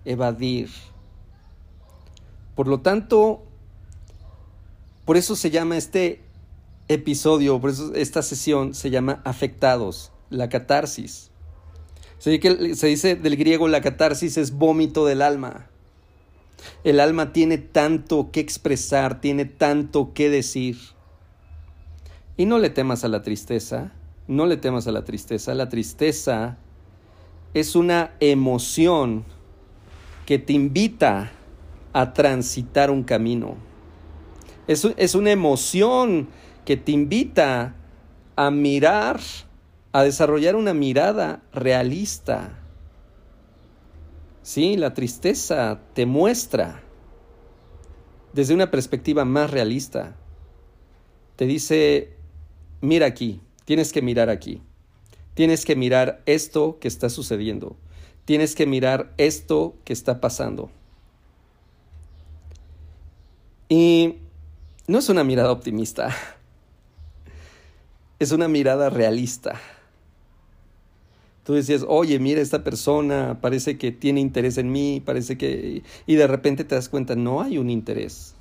evadir. 0.06 0.70
Por 2.56 2.68
lo 2.68 2.80
tanto, 2.80 3.44
por 5.06 5.18
eso 5.18 5.36
se 5.36 5.52
llama 5.52 5.78
este 5.78 6.22
episodio, 6.88 7.60
por 7.60 7.72
eso 7.72 7.94
esta 7.96 8.22
sesión 8.22 8.74
se 8.74 8.90
llama 8.90 9.22
afectados, 9.26 10.12
la 10.30 10.50
catarsis. 10.50 11.32
Se 12.20 12.88
dice 12.88 13.16
del 13.16 13.36
griego 13.36 13.68
la 13.68 13.82
catarsis 13.82 14.38
es 14.38 14.52
vómito 14.52 15.06
del 15.06 15.22
alma. 15.22 15.68
El 16.84 17.00
alma 17.00 17.34
tiene 17.34 17.58
tanto 17.58 18.32
que 18.32 18.40
expresar, 18.40 19.22
tiene 19.22 19.46
tanto 19.46 20.14
que 20.14 20.30
decir. 20.30 20.78
Y 22.36 22.46
no 22.46 22.60
le 22.60 22.70
temas 22.70 23.04
a 23.04 23.08
la 23.08 23.22
tristeza, 23.22 23.92
no 24.28 24.46
le 24.46 24.58
temas 24.58 24.88
a 24.88 24.92
la 24.92 25.04
tristeza. 25.04 25.54
La 25.54 25.70
tristeza 25.70 26.58
es 27.54 27.76
una 27.76 28.12
emoción 28.20 29.26
que 30.26 30.40
te 30.40 30.54
invita 30.54 31.32
a 31.94 32.14
transitar 32.14 32.92
un 32.92 33.04
camino. 33.04 33.56
Es, 34.68 34.86
es 34.98 35.16
una 35.16 35.32
emoción 35.32 36.28
que 36.68 36.76
te 36.76 36.92
invita 36.92 37.76
a 38.36 38.52
mirar, 38.52 39.22
a 39.94 40.04
desarrollar 40.04 40.58
una 40.58 40.74
mirada 40.74 41.42
realista. 41.54 42.60
Sí, 44.42 44.76
la 44.76 44.94
tristeza 44.94 45.80
te 45.94 46.06
muestra 46.06 46.84
desde 48.34 48.54
una 48.54 48.70
perspectiva 48.70 49.24
más 49.24 49.50
realista. 49.50 50.18
Te 51.38 51.46
dice, 51.46 52.18
mira 52.82 53.06
aquí, 53.06 53.40
tienes 53.64 53.94
que 53.94 54.02
mirar 54.02 54.30
aquí. 54.30 54.62
Tienes 55.36 55.64
que 55.64 55.78
mirar 55.78 56.22
esto 56.26 56.80
que 56.82 56.90
está 56.90 57.08
sucediendo. 57.08 57.78
Tienes 58.26 58.56
que 58.56 58.66
mirar 58.66 59.14
esto 59.16 59.78
que 59.86 59.94
está 59.94 60.20
pasando. 60.20 60.70
Y 63.70 64.16
no 64.86 65.00
es 65.00 65.08
una 65.08 65.24
mirada 65.24 65.54
optimista 65.54 66.14
es 68.20 68.32
una 68.32 68.48
mirada 68.48 68.90
realista. 68.90 69.60
Tú 71.44 71.54
decías, 71.54 71.86
oye, 71.88 72.20
mira, 72.20 72.42
esta 72.42 72.64
persona 72.64 73.38
parece 73.40 73.78
que 73.78 73.92
tiene 73.92 74.20
interés 74.20 74.58
en 74.58 74.72
mí, 74.72 75.02
parece 75.04 75.38
que... 75.38 75.84
Y 76.06 76.16
de 76.16 76.28
repente 76.28 76.66
te 76.66 76.76
das 76.76 76.90
cuenta, 76.90 77.16
no 77.16 77.42
hay 77.42 77.58
un 77.58 77.70
interés. 77.70 78.36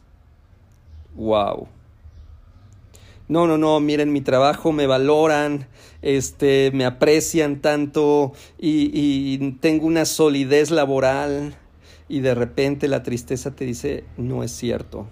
Wow. 1.14 1.68
No, 3.28 3.46
no, 3.46 3.58
no, 3.58 3.78
miren 3.80 4.12
mi 4.12 4.22
trabajo, 4.22 4.72
me 4.72 4.86
valoran, 4.86 5.68
este, 6.02 6.70
me 6.74 6.84
aprecian 6.84 7.60
tanto 7.60 8.32
y, 8.58 8.90
y 8.92 9.52
tengo 9.60 9.86
una 9.86 10.04
solidez 10.04 10.70
laboral. 10.70 11.56
Y 12.08 12.20
de 12.20 12.34
repente 12.34 12.88
la 12.88 13.02
tristeza 13.02 13.54
te 13.54 13.64
dice, 13.64 14.04
no 14.16 14.42
es 14.42 14.50
cierto. 14.50 15.06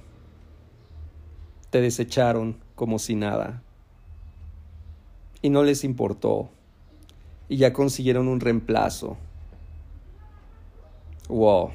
Te 1.70 1.80
desecharon 1.80 2.56
como 2.74 2.98
si 2.98 3.14
nada 3.14 3.62
y 5.44 5.50
no 5.50 5.62
les 5.62 5.84
importó. 5.84 6.48
Y 7.50 7.58
ya 7.58 7.74
consiguieron 7.74 8.28
un 8.28 8.40
reemplazo. 8.40 9.18
Wow. 11.28 11.72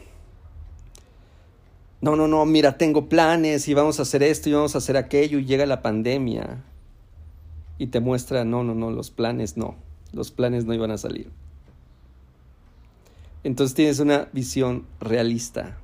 No, 2.02 2.16
no, 2.16 2.28
no, 2.28 2.44
mira, 2.48 2.80
tengo 2.80 3.08
planes 3.08 3.68
y 3.68 3.76
vamos 3.76 4.00
a 4.00 4.02
hacer 4.02 4.24
esto 4.24 4.50
y 4.50 4.54
vamos 4.54 4.74
a 4.74 4.80
hacer 4.80 4.98
aquello 4.98 5.38
y 5.38 5.46
llega 5.46 5.68
la 5.68 5.84
pandemia. 5.84 6.64
Y 7.78 7.88
te 7.88 8.00
muestra, 8.00 8.44
no, 8.44 8.64
no, 8.64 8.74
no, 8.74 8.90
los 8.90 9.12
planes 9.12 9.56
no. 9.56 9.76
Los 10.14 10.32
planes 10.32 10.66
no 10.66 10.74
iban 10.74 10.90
a 10.90 10.98
salir. 10.98 11.30
Entonces 13.44 13.76
tienes 13.76 14.00
una 14.00 14.30
visión 14.34 14.88
realista. 15.00 15.78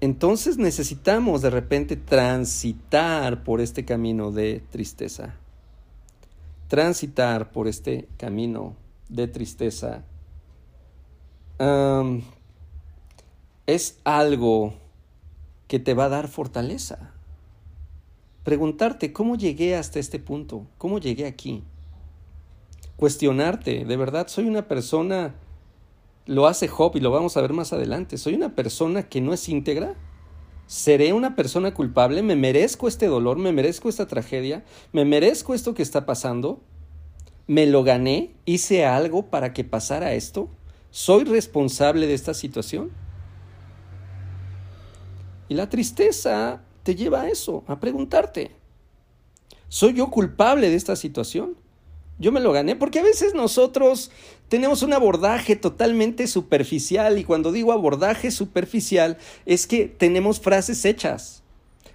Entonces 0.00 0.58
necesitamos 0.58 1.42
de 1.42 1.50
repente 1.50 1.94
transitar 1.94 3.44
por 3.44 3.60
este 3.60 3.84
camino 3.84 4.32
de 4.32 4.60
tristeza 4.72 5.36
transitar 6.74 7.52
por 7.52 7.68
este 7.68 8.08
camino 8.16 8.74
de 9.08 9.28
tristeza 9.28 10.02
es 13.64 14.00
algo 14.02 14.74
que 15.68 15.78
te 15.78 15.94
va 15.94 16.06
a 16.06 16.08
dar 16.08 16.26
fortaleza. 16.26 17.12
Preguntarte, 18.42 19.12
¿cómo 19.12 19.36
llegué 19.36 19.76
hasta 19.76 20.00
este 20.00 20.18
punto? 20.18 20.66
¿Cómo 20.76 20.98
llegué 20.98 21.26
aquí? 21.26 21.62
Cuestionarte, 22.96 23.84
de 23.84 23.96
verdad, 23.96 24.26
soy 24.26 24.48
una 24.48 24.66
persona, 24.66 25.36
lo 26.26 26.48
hace 26.48 26.66
Job 26.66 26.96
y 26.96 27.00
lo 27.00 27.12
vamos 27.12 27.36
a 27.36 27.40
ver 27.40 27.52
más 27.52 27.72
adelante, 27.72 28.18
soy 28.18 28.34
una 28.34 28.56
persona 28.56 29.04
que 29.04 29.20
no 29.20 29.32
es 29.32 29.48
íntegra. 29.48 29.94
¿Seré 30.66 31.12
una 31.12 31.36
persona 31.36 31.74
culpable? 31.74 32.22
¿Me 32.22 32.36
merezco 32.36 32.88
este 32.88 33.06
dolor? 33.06 33.36
¿Me 33.38 33.52
merezco 33.52 33.88
esta 33.88 34.06
tragedia? 34.06 34.64
¿Me 34.92 35.04
merezco 35.04 35.54
esto 35.54 35.74
que 35.74 35.82
está 35.82 36.06
pasando? 36.06 36.60
¿Me 37.46 37.66
lo 37.66 37.84
gané? 37.84 38.30
¿Hice 38.46 38.86
algo 38.86 39.26
para 39.26 39.52
que 39.52 39.64
pasara 39.64 40.14
esto? 40.14 40.48
¿Soy 40.90 41.24
responsable 41.24 42.06
de 42.06 42.14
esta 42.14 42.32
situación? 42.32 42.92
Y 45.48 45.54
la 45.54 45.68
tristeza 45.68 46.62
te 46.82 46.94
lleva 46.94 47.22
a 47.22 47.28
eso, 47.28 47.64
a 47.66 47.80
preguntarte, 47.80 48.52
¿soy 49.68 49.94
yo 49.94 50.10
culpable 50.10 50.70
de 50.70 50.76
esta 50.76 50.96
situación? 50.96 51.56
Yo 52.18 52.32
me 52.32 52.40
lo 52.40 52.52
gané 52.52 52.76
porque 52.76 53.00
a 53.00 53.02
veces 53.02 53.34
nosotros 53.34 54.10
tenemos 54.48 54.82
un 54.82 54.92
abordaje 54.92 55.56
totalmente 55.56 56.26
superficial 56.26 57.18
y 57.18 57.24
cuando 57.24 57.50
digo 57.50 57.72
abordaje 57.72 58.30
superficial 58.30 59.18
es 59.46 59.66
que 59.66 59.86
tenemos 59.86 60.40
frases 60.40 60.84
hechas. 60.84 61.42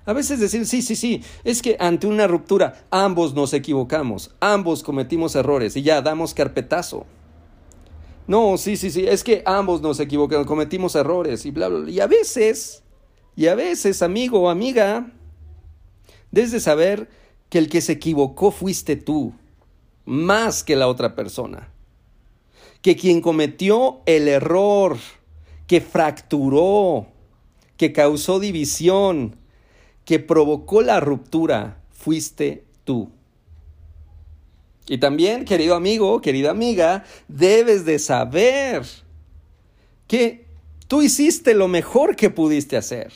A 0.06 0.14
veces 0.14 0.40
decir, 0.40 0.66
sí, 0.66 0.82
sí, 0.82 0.96
sí, 0.96 1.24
es 1.44 1.62
que 1.62 1.78
ante 1.80 2.08
una 2.08 2.28
ruptura 2.28 2.86
ambos 2.90 3.34
nos 3.34 3.54
equivocamos, 3.54 4.36
ambos 4.40 4.84
cometimos 4.84 5.36
errores 5.36 5.76
y 5.78 5.84
ya 5.84 6.02
damos 6.02 6.34
carpetazo. 6.34 7.06
No, 8.28 8.58
sí, 8.58 8.76
sí, 8.76 8.92
sí, 8.92 9.06
es 9.08 9.24
que 9.24 9.42
ambos 9.46 9.82
nos 9.82 10.00
equivocamos, 10.00 10.48
cometimos 10.48 10.96
errores 10.96 11.46
y 11.46 11.52
bla, 11.52 11.68
bla, 11.68 11.80
bla. 11.80 11.92
Y 11.92 12.00
a 12.00 12.08
veces 12.08 12.84
y 13.40 13.48
a 13.48 13.56
veces, 13.56 14.02
amigo 14.02 14.42
o 14.42 14.50
amiga, 14.50 15.14
debes 16.30 16.52
de 16.52 16.60
saber 16.60 17.10
que 17.50 17.58
el 17.58 17.70
que 17.70 17.80
se 17.80 17.94
equivocó 17.94 18.52
fuiste 18.52 18.98
tú, 18.98 19.34
más 20.06 20.64
que 20.64 20.76
la 20.76 20.88
otra 20.88 21.16
persona. 21.16 21.70
Que 22.82 22.96
quien 22.96 23.22
cometió 23.22 24.02
el 24.06 24.28
error, 24.28 24.98
que 25.68 25.82
fracturó, 25.82 27.08
que 27.78 27.94
causó 27.94 28.40
división, 28.40 29.36
que 30.06 30.20
provocó 30.20 30.82
la 30.82 31.00
ruptura, 31.00 31.84
fuiste 31.92 32.64
tú. 32.84 33.12
Y 34.88 34.98
también, 34.98 35.46
querido 35.46 35.76
amigo, 35.76 36.20
querida 36.22 36.50
amiga, 36.50 37.06
debes 37.28 37.86
de 37.86 38.00
saber 38.00 38.84
que 40.08 40.46
tú 40.88 41.04
hiciste 41.04 41.54
lo 41.54 41.68
mejor 41.68 42.16
que 42.16 42.32
pudiste 42.32 42.76
hacer 42.76 43.14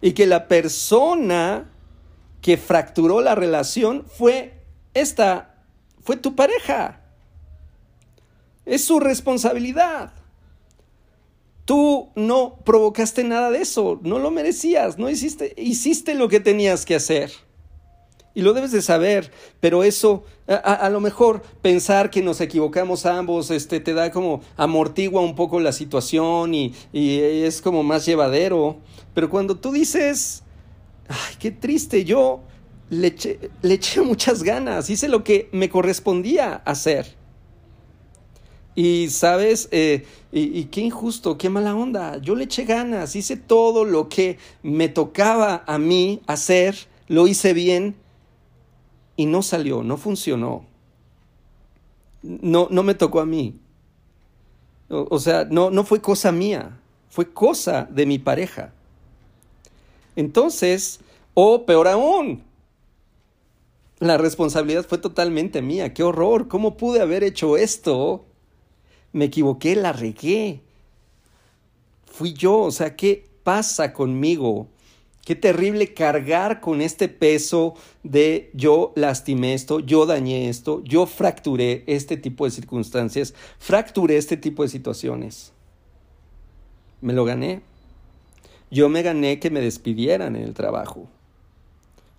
y 0.00 0.12
que 0.12 0.26
la 0.26 0.46
persona 0.46 1.68
que 2.40 2.56
fracturó 2.56 3.20
la 3.20 3.34
relación 3.34 4.04
fue 4.06 4.60
esta, 4.94 5.53
fue 6.04 6.16
tu 6.16 6.36
pareja. 6.36 7.00
Es 8.64 8.84
su 8.84 9.00
responsabilidad. 9.00 10.12
Tú 11.64 12.10
no 12.14 12.58
provocaste 12.64 13.24
nada 13.24 13.50
de 13.50 13.62
eso, 13.62 13.98
no 14.02 14.18
lo 14.18 14.30
merecías, 14.30 14.98
no 14.98 15.08
hiciste, 15.08 15.54
hiciste 15.56 16.14
lo 16.14 16.28
que 16.28 16.40
tenías 16.40 16.84
que 16.84 16.94
hacer. 16.94 17.32
Y 18.34 18.42
lo 18.42 18.52
debes 18.52 18.72
de 18.72 18.82
saber, 18.82 19.30
pero 19.60 19.84
eso, 19.84 20.24
a, 20.48 20.90
lo 20.90 21.00
mejor 21.00 21.42
pensar 21.62 22.10
que 22.10 22.20
nos 22.20 22.40
equivocamos 22.40 23.06
ambos, 23.06 23.50
este, 23.52 23.78
te 23.78 23.94
da 23.94 24.10
como 24.10 24.42
amortigua 24.56 25.22
un 25.22 25.36
poco 25.36 25.60
la 25.60 25.72
situación 25.72 26.52
y, 26.52 26.74
y 26.92 27.20
es 27.20 27.62
como 27.62 27.84
más 27.84 28.04
llevadero. 28.04 28.78
Pero 29.14 29.30
cuando 29.30 29.56
tú 29.56 29.70
dices, 29.70 30.42
ay, 31.08 31.36
qué 31.38 31.52
triste, 31.52 32.04
yo 32.04 32.40
le 32.90 33.08
eché, 33.08 34.00
muchas 34.04 34.42
ganas, 34.42 34.90
hice 34.90 35.08
lo 35.08 35.24
que 35.24 35.48
me 35.52 35.68
correspondía 35.68 36.54
hacer. 36.64 37.14
Y 38.76 39.08
sabes, 39.10 39.68
eh, 39.70 40.04
y, 40.32 40.64
qué 40.64 40.80
injusto, 40.80 41.38
qué 41.38 41.48
mala 41.48 41.76
onda. 41.76 42.18
Yo 42.18 42.34
le 42.34 42.44
eché 42.44 42.64
ganas, 42.64 43.14
hice 43.14 43.36
todo 43.36 43.84
lo 43.84 44.08
que 44.08 44.38
me 44.64 44.88
tocaba 44.88 45.62
a 45.66 45.78
mí 45.78 46.20
hacer, 46.26 46.76
lo 47.06 47.28
hice 47.28 47.52
bien 47.52 47.94
y 49.16 49.26
no 49.26 49.42
salió, 49.42 49.84
no 49.84 49.96
funcionó. 49.96 50.66
No, 52.22 52.66
no 52.70 52.82
me 52.82 52.94
tocó 52.94 53.20
a 53.20 53.26
mí. 53.26 53.60
O, 54.88 55.18
sea, 55.18 55.46
no, 55.48 55.70
no 55.70 55.84
fue 55.84 56.00
cosa 56.00 56.30
mía, 56.32 56.78
fue 57.08 57.32
cosa 57.32 57.88
de 57.90 58.06
mi 58.06 58.18
pareja. 58.18 58.72
Entonces, 60.16 61.00
o 61.32 61.64
peor 61.64 61.88
aún, 61.88 62.42
la 64.00 64.18
responsabilidad 64.18 64.86
fue 64.86 64.98
totalmente 64.98 65.62
mía. 65.62 65.94
¡Qué 65.94 66.02
horror! 66.02 66.48
¿Cómo 66.48 66.76
pude 66.76 67.00
haber 67.00 67.24
hecho 67.24 67.56
esto? 67.56 68.26
Me 69.12 69.26
equivoqué, 69.26 69.76
la 69.76 69.92
regué. 69.92 70.60
Fui 72.04 72.32
yo, 72.32 72.58
o 72.58 72.70
sea, 72.70 72.96
¿qué 72.96 73.26
pasa 73.42 73.92
conmigo? 73.92 74.68
Qué 75.24 75.34
terrible 75.34 75.94
cargar 75.94 76.60
con 76.60 76.82
este 76.82 77.08
peso 77.08 77.74
de 78.02 78.50
yo 78.52 78.92
lastimé 78.94 79.54
esto, 79.54 79.80
yo 79.80 80.04
dañé 80.04 80.50
esto, 80.50 80.82
yo 80.84 81.06
fracturé 81.06 81.82
este 81.86 82.18
tipo 82.18 82.44
de 82.44 82.50
circunstancias, 82.50 83.32
fracturé 83.58 84.18
este 84.18 84.36
tipo 84.36 84.62
de 84.62 84.68
situaciones. 84.68 85.52
Me 87.00 87.14
lo 87.14 87.24
gané. 87.24 87.62
Yo 88.70 88.88
me 88.88 89.02
gané 89.02 89.38
que 89.38 89.50
me 89.50 89.60
despidieran 89.60 90.36
en 90.36 90.42
el 90.42 90.52
trabajo. 90.52 91.08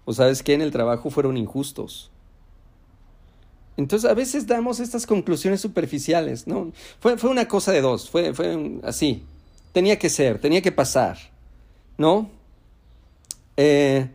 O 0.06 0.14
sabes 0.14 0.44
que 0.44 0.54
en 0.54 0.62
el 0.62 0.72
trabajo 0.72 1.10
fueron 1.10 1.36
injustos. 1.36 2.12
Entonces 3.78 4.10
a 4.10 4.14
veces 4.14 4.48
damos 4.48 4.80
estas 4.80 5.06
conclusiones 5.06 5.60
superficiales, 5.60 6.48
¿no? 6.48 6.72
Fue, 7.00 7.18
fue 7.18 7.30
una 7.30 7.48
cosa 7.48 7.72
de 7.72 7.82
dos, 7.82 8.10
fue, 8.10 8.34
fue 8.34 8.80
así. 8.84 9.24
Tenía 9.74 10.00
que 10.00 10.10
ser, 10.10 10.40
tenía 10.40 10.62
que 10.62 10.72
pasar, 10.72 11.18
¿no? 11.98 12.30
Eh, 13.58 14.10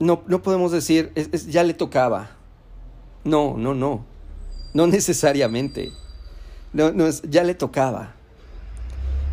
no, 0.00 0.22
no 0.26 0.42
podemos 0.42 0.72
decir, 0.72 1.12
ya 1.48 1.62
le 1.62 1.74
tocaba. 1.74 2.30
No, 3.24 3.56
no, 3.56 3.74
no. 3.74 4.04
No 4.74 4.86
necesariamente. 4.86 5.92
No, 6.72 6.92
no 6.92 7.06
es, 7.06 7.22
ya 7.22 7.44
le 7.44 7.54
tocaba. 7.54 8.14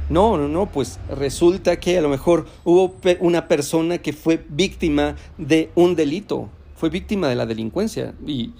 No, 0.09 0.37
no, 0.37 0.47
no, 0.47 0.71
pues 0.71 0.99
resulta 1.09 1.79
que 1.79 1.97
a 1.97 2.01
lo 2.01 2.09
mejor 2.09 2.45
hubo 2.63 2.95
una 3.19 3.47
persona 3.47 3.97
que 3.99 4.13
fue 4.13 4.45
víctima 4.49 5.15
de 5.37 5.71
un 5.75 5.95
delito, 5.95 6.49
fue 6.75 6.89
víctima 6.89 7.29
de 7.29 7.35
la 7.35 7.45
delincuencia 7.45 8.13
y, 8.25 8.53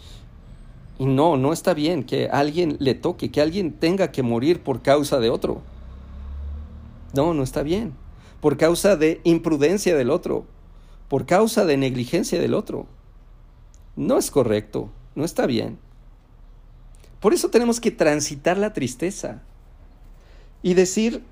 no, 0.99 1.36
no 1.38 1.51
está 1.51 1.73
bien 1.73 2.03
que 2.03 2.29
alguien 2.29 2.77
le 2.79 2.93
toque, 2.93 3.29
que 3.29 3.41
alguien 3.41 3.73
tenga 3.73 4.12
que 4.12 4.23
morir 4.23 4.62
por 4.62 4.82
causa 4.82 5.19
de 5.19 5.29
otro. 5.29 5.62
No, 7.13 7.34
no 7.34 7.43
está 7.43 7.62
bien 7.62 7.93
por 8.43 8.58
causa 8.58 8.97
de 8.97 9.21
imprudencia 9.23 9.95
del 9.95 10.10
otro, 10.10 10.45
por 11.08 11.25
causa 11.25 11.63
de 11.63 11.77
negligencia 11.77 12.41
del 12.41 12.53
otro. 12.53 12.88
No 13.95 14.17
es 14.17 14.32
correcto, 14.32 14.89
no 15.15 15.23
está 15.23 15.45
bien. 15.45 15.79
Por 17.21 17.34
eso 17.34 17.49
tenemos 17.49 17.79
que 17.79 17.89
transitar 17.89 18.58
la 18.58 18.73
tristeza 18.73 19.41
y 20.62 20.73
decir 20.73 21.23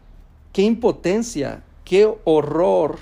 qué 0.53 0.63
impotencia, 0.63 1.63
qué 1.83 2.13
horror 2.23 2.97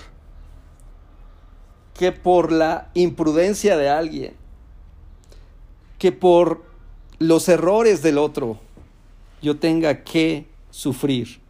que 1.94 2.12
por 2.12 2.50
la 2.50 2.90
imprudencia 2.94 3.76
de 3.76 3.88
alguien, 3.88 4.34
que 5.98 6.12
por 6.12 6.64
los 7.18 7.48
errores 7.48 8.02
del 8.02 8.18
otro, 8.18 8.58
yo 9.42 9.58
tenga 9.58 10.02
que 10.02 10.46
sufrir 10.70 11.40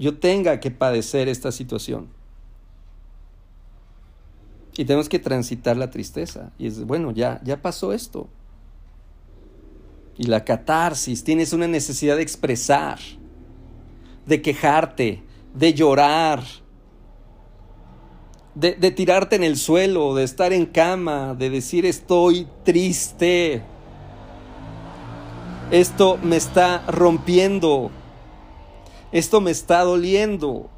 yo 0.00 0.16
tenga 0.16 0.60
que 0.60 0.70
padecer 0.70 1.28
esta 1.28 1.52
situación. 1.52 2.08
Y 4.74 4.86
tenemos 4.86 5.10
que 5.10 5.18
transitar 5.18 5.76
la 5.76 5.90
tristeza. 5.90 6.52
Y 6.58 6.68
es, 6.68 6.86
bueno, 6.86 7.10
ya, 7.10 7.38
ya 7.44 7.60
pasó 7.60 7.92
esto. 7.92 8.26
Y 10.16 10.24
la 10.24 10.42
catarsis, 10.42 11.22
tienes 11.22 11.52
una 11.52 11.68
necesidad 11.68 12.16
de 12.16 12.22
expresar, 12.22 12.98
de 14.24 14.40
quejarte, 14.40 15.22
de 15.54 15.74
llorar, 15.74 16.42
de, 18.54 18.72
de 18.74 18.90
tirarte 18.90 19.36
en 19.36 19.44
el 19.44 19.56
suelo, 19.56 20.14
de 20.14 20.24
estar 20.24 20.52
en 20.52 20.66
cama, 20.66 21.34
de 21.34 21.50
decir 21.50 21.86
estoy 21.86 22.46
triste. 22.64 23.62
Esto 25.70 26.18
me 26.22 26.36
está 26.36 26.84
rompiendo 26.88 27.90
esto 29.12 29.40
me 29.40 29.50
está 29.50 29.82
doliendo. 29.82 30.70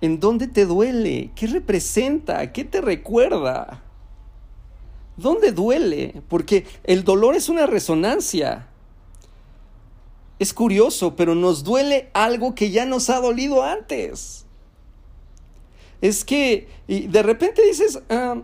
¿En 0.00 0.18
dónde 0.18 0.48
te 0.48 0.66
duele? 0.66 1.30
¿Qué 1.34 1.46
representa? 1.46 2.52
¿Qué 2.52 2.64
te 2.64 2.80
recuerda? 2.80 3.82
¿Dónde 5.16 5.52
duele? 5.52 6.22
Porque 6.28 6.66
el 6.82 7.04
dolor 7.04 7.36
es 7.36 7.48
una 7.48 7.66
resonancia. 7.66 8.68
Es 10.38 10.52
curioso, 10.52 11.14
pero 11.16 11.34
nos 11.34 11.64
duele 11.64 12.10
algo 12.14 12.54
que 12.54 12.70
ya 12.70 12.84
nos 12.84 13.10
ha 13.10 13.20
dolido 13.20 13.62
antes. 13.62 14.44
Es 16.00 16.24
que 16.24 16.68
de 16.88 17.22
repente 17.22 17.62
dices, 17.64 18.00
ah, 18.10 18.42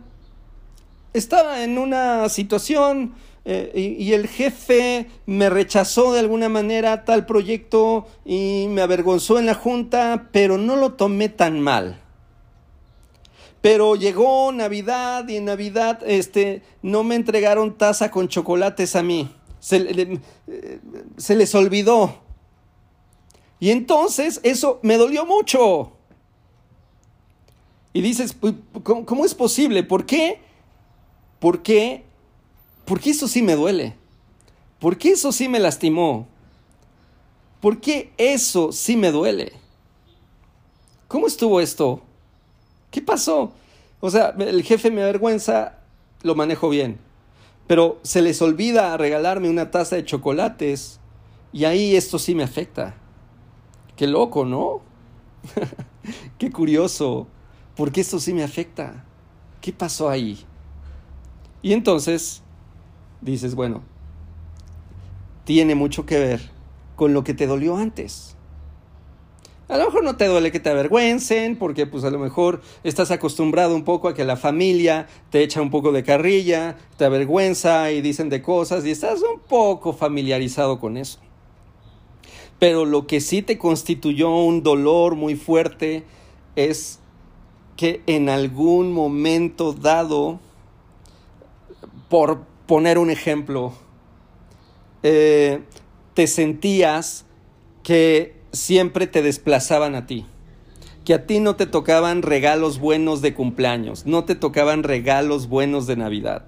estaba 1.12 1.64
en 1.64 1.78
una 1.78 2.28
situación 2.28 3.14
eh, 3.44 3.72
y, 3.74 4.04
y, 4.04 4.12
el 4.12 4.28
jefe 4.28 5.06
me 5.26 5.48
rechazó 5.48 6.12
de 6.12 6.20
alguna 6.20 6.48
manera 6.48 7.04
tal 7.04 7.24
proyecto 7.24 8.06
y 8.24 8.66
me 8.68 8.82
avergonzó 8.82 9.38
en 9.38 9.46
la 9.46 9.54
junta, 9.54 10.28
pero 10.32 10.58
no 10.58 10.76
lo 10.76 10.92
tomé 10.92 11.30
tan 11.30 11.60
mal. 11.60 11.98
Pero 13.60 13.96
llegó 13.96 14.52
Navidad 14.52 15.26
y 15.28 15.36
en 15.36 15.46
Navidad 15.46 16.00
este, 16.06 16.62
no 16.82 17.02
me 17.02 17.16
entregaron 17.16 17.76
taza 17.76 18.10
con 18.10 18.28
chocolates 18.28 18.94
a 18.94 19.02
mí. 19.02 19.34
Se, 19.68 20.18
se 21.18 21.36
les 21.36 21.54
olvidó. 21.54 22.14
Y 23.60 23.70
entonces 23.70 24.40
eso 24.42 24.80
me 24.82 24.96
dolió 24.96 25.26
mucho. 25.26 25.92
Y 27.92 28.00
dices, 28.00 28.34
¿cómo, 28.82 29.04
cómo 29.04 29.26
es 29.26 29.34
posible? 29.34 29.82
¿Por 29.82 30.06
qué? 30.06 30.40
¿Por 31.38 31.62
qué? 31.62 32.04
Porque 32.86 33.10
eso 33.10 33.28
sí 33.28 33.42
me 33.42 33.56
duele. 33.56 33.94
¿Por 34.80 34.96
qué 34.96 35.10
eso 35.10 35.32
sí 35.32 35.48
me 35.50 35.60
lastimó? 35.60 36.26
¿Por 37.60 37.78
qué 37.78 38.10
eso 38.16 38.72
sí 38.72 38.96
me 38.96 39.12
duele? 39.12 39.52
¿Cómo 41.08 41.26
estuvo 41.26 41.60
esto? 41.60 42.00
¿Qué 42.90 43.02
pasó? 43.02 43.52
O 44.00 44.10
sea, 44.10 44.34
el 44.38 44.62
jefe 44.62 44.90
me 44.90 45.02
avergüenza, 45.02 45.78
lo 46.22 46.34
manejo 46.34 46.70
bien. 46.70 47.06
Pero 47.68 48.00
se 48.02 48.22
les 48.22 48.42
olvida 48.42 48.96
regalarme 48.96 49.48
una 49.48 49.70
taza 49.70 49.94
de 49.94 50.04
chocolates 50.04 50.98
y 51.52 51.66
ahí 51.66 51.94
esto 51.94 52.18
sí 52.18 52.34
me 52.34 52.42
afecta. 52.42 52.96
Qué 53.94 54.06
loco, 54.06 54.44
¿no? 54.44 54.80
Qué 56.38 56.50
curioso. 56.50 57.28
Porque 57.76 58.00
esto 58.00 58.18
sí 58.18 58.32
me 58.32 58.42
afecta. 58.42 59.04
¿Qué 59.60 59.72
pasó 59.72 60.08
ahí? 60.08 60.44
Y 61.60 61.74
entonces 61.74 62.42
dices, 63.20 63.54
bueno, 63.54 63.82
tiene 65.44 65.74
mucho 65.74 66.06
que 66.06 66.18
ver 66.18 66.40
con 66.96 67.12
lo 67.12 67.22
que 67.22 67.34
te 67.34 67.46
dolió 67.46 67.76
antes. 67.76 68.34
A 69.68 69.76
lo 69.76 69.84
mejor 69.84 70.02
no 70.02 70.16
te 70.16 70.26
duele 70.26 70.50
que 70.50 70.60
te 70.60 70.70
avergüencen, 70.70 71.56
porque 71.56 71.86
pues 71.86 72.02
a 72.04 72.10
lo 72.10 72.18
mejor 72.18 72.62
estás 72.84 73.10
acostumbrado 73.10 73.74
un 73.74 73.84
poco 73.84 74.08
a 74.08 74.14
que 74.14 74.24
la 74.24 74.38
familia 74.38 75.06
te 75.28 75.42
echa 75.42 75.60
un 75.60 75.70
poco 75.70 75.92
de 75.92 76.02
carrilla, 76.02 76.78
te 76.96 77.04
avergüenza 77.04 77.92
y 77.92 78.00
dicen 78.00 78.30
de 78.30 78.40
cosas 78.40 78.86
y 78.86 78.90
estás 78.90 79.20
un 79.20 79.40
poco 79.40 79.92
familiarizado 79.92 80.80
con 80.80 80.96
eso. 80.96 81.18
Pero 82.58 82.86
lo 82.86 83.06
que 83.06 83.20
sí 83.20 83.42
te 83.42 83.58
constituyó 83.58 84.30
un 84.30 84.62
dolor 84.62 85.16
muy 85.16 85.36
fuerte 85.36 86.04
es 86.56 86.98
que 87.76 88.02
en 88.06 88.30
algún 88.30 88.92
momento 88.92 89.74
dado, 89.74 90.40
por 92.08 92.40
poner 92.66 92.96
un 92.96 93.10
ejemplo, 93.10 93.74
eh, 95.02 95.60
te 96.14 96.26
sentías 96.26 97.26
que 97.82 98.37
siempre 98.52 99.06
te 99.06 99.22
desplazaban 99.22 99.94
a 99.94 100.06
ti. 100.06 100.26
Que 101.04 101.14
a 101.14 101.26
ti 101.26 101.40
no 101.40 101.56
te 101.56 101.66
tocaban 101.66 102.22
regalos 102.22 102.78
buenos 102.78 103.22
de 103.22 103.34
cumpleaños, 103.34 104.04
no 104.04 104.24
te 104.24 104.34
tocaban 104.34 104.82
regalos 104.82 105.48
buenos 105.48 105.86
de 105.86 105.96
Navidad, 105.96 106.46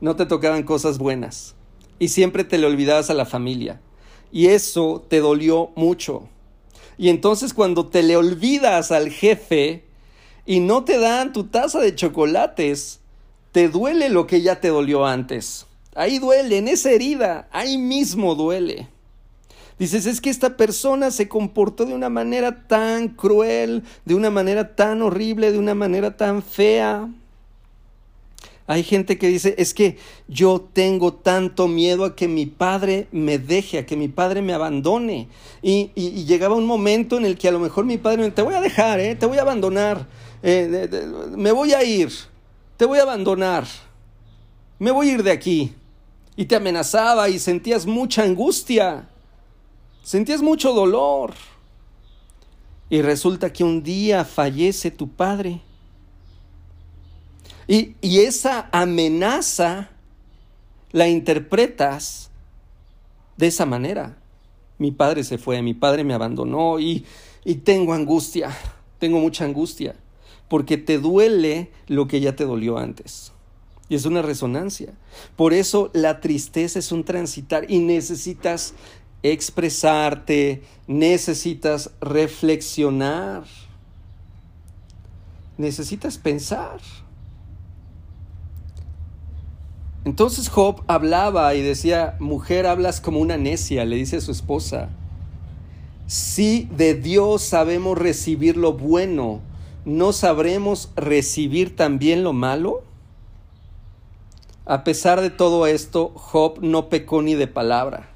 no 0.00 0.16
te 0.16 0.26
tocaban 0.26 0.64
cosas 0.64 0.98
buenas. 0.98 1.54
Y 1.98 2.08
siempre 2.08 2.44
te 2.44 2.58
le 2.58 2.66
olvidabas 2.66 3.10
a 3.10 3.14
la 3.14 3.24
familia. 3.24 3.80
Y 4.32 4.48
eso 4.48 5.04
te 5.08 5.20
dolió 5.20 5.70
mucho. 5.76 6.28
Y 6.98 7.08
entonces 7.10 7.54
cuando 7.54 7.86
te 7.86 8.02
le 8.02 8.16
olvidas 8.16 8.90
al 8.90 9.10
jefe 9.10 9.84
y 10.44 10.60
no 10.60 10.84
te 10.84 10.98
dan 10.98 11.32
tu 11.32 11.44
taza 11.44 11.80
de 11.80 11.94
chocolates, 11.94 13.00
te 13.52 13.68
duele 13.68 14.08
lo 14.08 14.26
que 14.26 14.42
ya 14.42 14.60
te 14.60 14.68
dolió 14.68 15.06
antes. 15.06 15.66
Ahí 15.94 16.18
duele, 16.18 16.58
en 16.58 16.68
esa 16.68 16.90
herida, 16.90 17.48
ahí 17.52 17.78
mismo 17.78 18.34
duele. 18.34 18.88
Dices, 19.78 20.06
es 20.06 20.22
que 20.22 20.30
esta 20.30 20.56
persona 20.56 21.10
se 21.10 21.28
comportó 21.28 21.84
de 21.84 21.92
una 21.92 22.08
manera 22.08 22.66
tan 22.66 23.08
cruel, 23.08 23.82
de 24.06 24.14
una 24.14 24.30
manera 24.30 24.74
tan 24.74 25.02
horrible, 25.02 25.52
de 25.52 25.58
una 25.58 25.74
manera 25.74 26.16
tan 26.16 26.42
fea. 26.42 27.08
Hay 28.68 28.82
gente 28.82 29.18
que 29.18 29.28
dice, 29.28 29.54
es 29.58 29.74
que 29.74 29.98
yo 30.28 30.66
tengo 30.72 31.12
tanto 31.12 31.68
miedo 31.68 32.04
a 32.04 32.16
que 32.16 32.26
mi 32.26 32.46
padre 32.46 33.06
me 33.12 33.38
deje, 33.38 33.78
a 33.78 33.86
que 33.86 33.96
mi 33.96 34.08
padre 34.08 34.42
me 34.42 34.54
abandone. 34.54 35.28
Y, 35.62 35.90
y, 35.94 36.24
llegaba 36.24 36.56
un 36.56 36.66
momento 36.66 37.18
en 37.18 37.26
el 37.26 37.36
que 37.36 37.48
a 37.48 37.52
lo 37.52 37.60
mejor 37.60 37.84
mi 37.84 37.98
padre 37.98 38.22
me 38.22 38.30
te 38.30 38.42
voy 38.42 38.54
a 38.54 38.60
dejar, 38.60 38.98
¿eh? 38.98 39.14
te 39.14 39.26
voy 39.26 39.38
a 39.38 39.42
abandonar, 39.42 40.06
eh, 40.42 40.88
me 41.36 41.52
voy 41.52 41.74
a 41.74 41.84
ir, 41.84 42.10
te 42.76 42.86
voy 42.86 42.98
a 42.98 43.02
abandonar, 43.02 43.66
me 44.78 44.90
voy 44.90 45.10
a 45.10 45.12
ir 45.12 45.22
de 45.22 45.30
aquí. 45.30 45.72
Y 46.34 46.46
te 46.46 46.56
amenazaba 46.56 47.28
y 47.28 47.38
sentías 47.38 47.86
mucha 47.86 48.22
angustia. 48.22 49.08
Sentías 50.06 50.40
mucho 50.40 50.72
dolor. 50.72 51.34
Y 52.88 53.02
resulta 53.02 53.52
que 53.52 53.64
un 53.64 53.82
día 53.82 54.24
fallece 54.24 54.92
tu 54.92 55.08
padre. 55.08 55.62
Y, 57.66 57.96
y, 58.00 58.20
esa 58.20 58.68
amenaza 58.70 59.90
la 60.92 61.08
interpretas 61.08 62.30
de 63.36 63.48
esa 63.48 63.66
manera. 63.66 64.16
Mi 64.78 64.92
padre 64.92 65.24
se 65.24 65.38
fue, 65.38 65.60
mi 65.60 65.74
padre 65.74 66.04
me 66.04 66.14
abandonó 66.14 66.78
y, 66.78 67.04
y 67.44 67.56
tengo 67.56 67.92
angustia, 67.92 68.56
tengo 69.00 69.18
mucha 69.18 69.44
angustia, 69.44 69.96
porque 70.48 70.76
te 70.76 70.98
duele 70.98 71.72
lo 71.88 72.06
que 72.06 72.20
ya 72.20 72.36
te 72.36 72.44
dolió 72.44 72.78
antes. 72.78 73.32
Y 73.88 73.96
es 73.96 74.04
una 74.04 74.22
resonancia. 74.22 74.92
Por 75.34 75.52
eso 75.52 75.90
la 75.94 76.20
tristeza 76.20 76.78
es 76.78 76.92
un 76.92 77.02
transitar 77.02 77.68
y 77.68 77.80
necesitas 77.80 78.72
expresarte, 79.22 80.62
necesitas 80.86 81.90
reflexionar, 82.00 83.44
necesitas 85.58 86.18
pensar. 86.18 86.80
Entonces 90.04 90.48
Job 90.48 90.82
hablaba 90.86 91.54
y 91.54 91.62
decía, 91.62 92.16
mujer, 92.20 92.66
hablas 92.66 93.00
como 93.00 93.18
una 93.18 93.36
necia, 93.36 93.84
le 93.84 93.96
dice 93.96 94.18
a 94.18 94.20
su 94.20 94.30
esposa, 94.30 94.88
si 96.06 96.68
de 96.76 96.94
Dios 96.94 97.42
sabemos 97.42 97.98
recibir 97.98 98.56
lo 98.56 98.74
bueno, 98.74 99.40
¿no 99.84 100.12
sabremos 100.12 100.90
recibir 100.94 101.74
también 101.74 102.22
lo 102.22 102.32
malo? 102.32 102.84
A 104.64 104.84
pesar 104.84 105.20
de 105.20 105.30
todo 105.30 105.66
esto, 105.66 106.12
Job 106.14 106.60
no 106.60 106.88
pecó 106.88 107.22
ni 107.22 107.34
de 107.34 107.48
palabra. 107.48 108.08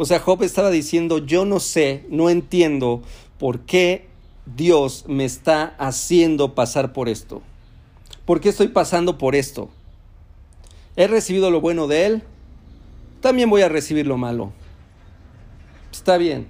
O 0.00 0.06
sea, 0.06 0.18
Job 0.18 0.42
estaba 0.44 0.70
diciendo, 0.70 1.18
yo 1.18 1.44
no 1.44 1.60
sé, 1.60 2.06
no 2.08 2.30
entiendo 2.30 3.02
por 3.38 3.60
qué 3.66 4.08
Dios 4.46 5.04
me 5.06 5.26
está 5.26 5.74
haciendo 5.76 6.54
pasar 6.54 6.94
por 6.94 7.10
esto. 7.10 7.42
¿Por 8.24 8.40
qué 8.40 8.48
estoy 8.48 8.68
pasando 8.68 9.18
por 9.18 9.34
esto? 9.34 9.68
He 10.96 11.06
recibido 11.06 11.50
lo 11.50 11.60
bueno 11.60 11.86
de 11.86 12.06
Él, 12.06 12.22
también 13.20 13.50
voy 13.50 13.60
a 13.60 13.68
recibir 13.68 14.06
lo 14.06 14.16
malo. 14.16 14.54
Está 15.92 16.16
bien, 16.16 16.46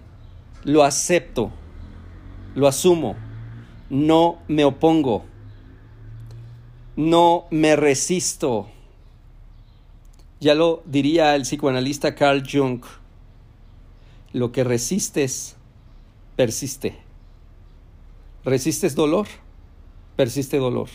lo 0.63 0.85
acepto, 0.85 1.51
lo 2.55 2.69
asumo, 2.69 3.17
no 3.89 4.39
me 4.47 4.65
opongo, 4.65 5.25
no 6.95 7.47
me 7.51 7.75
resisto. 7.75 8.69
Ya 10.39 10.55
lo 10.55 10.85
diría 10.87 11.35
el 11.35 11.43
psicoanalista 11.43 12.15
Carl 12.15 12.45
Jung 12.49 12.81
lo 14.33 14.53
que 14.53 14.65
resistes, 14.65 15.57
persiste. 16.37 16.97
Resistes 18.45 18.95
dolor, 18.95 19.27
persiste 20.17 20.57
dolor. 20.59 20.89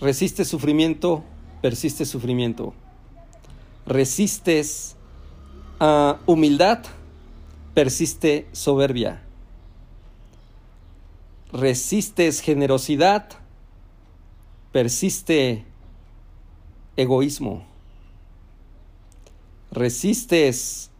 Resistes 0.00 0.48
sufrimiento, 0.48 1.24
persiste 1.62 2.04
sufrimiento. 2.04 2.74
Resistes 3.86 4.96
uh, 5.80 6.16
humildad, 6.26 6.84
persiste 7.74 8.46
soberbia. 8.52 9.22
Resistes 11.52 12.40
generosidad, 12.40 13.28
persiste 14.72 15.64
egoísmo. 16.96 17.64
Resistes 19.70 20.90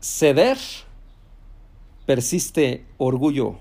Ceder 0.00 0.58
persiste 2.06 2.86
orgullo. 2.96 3.58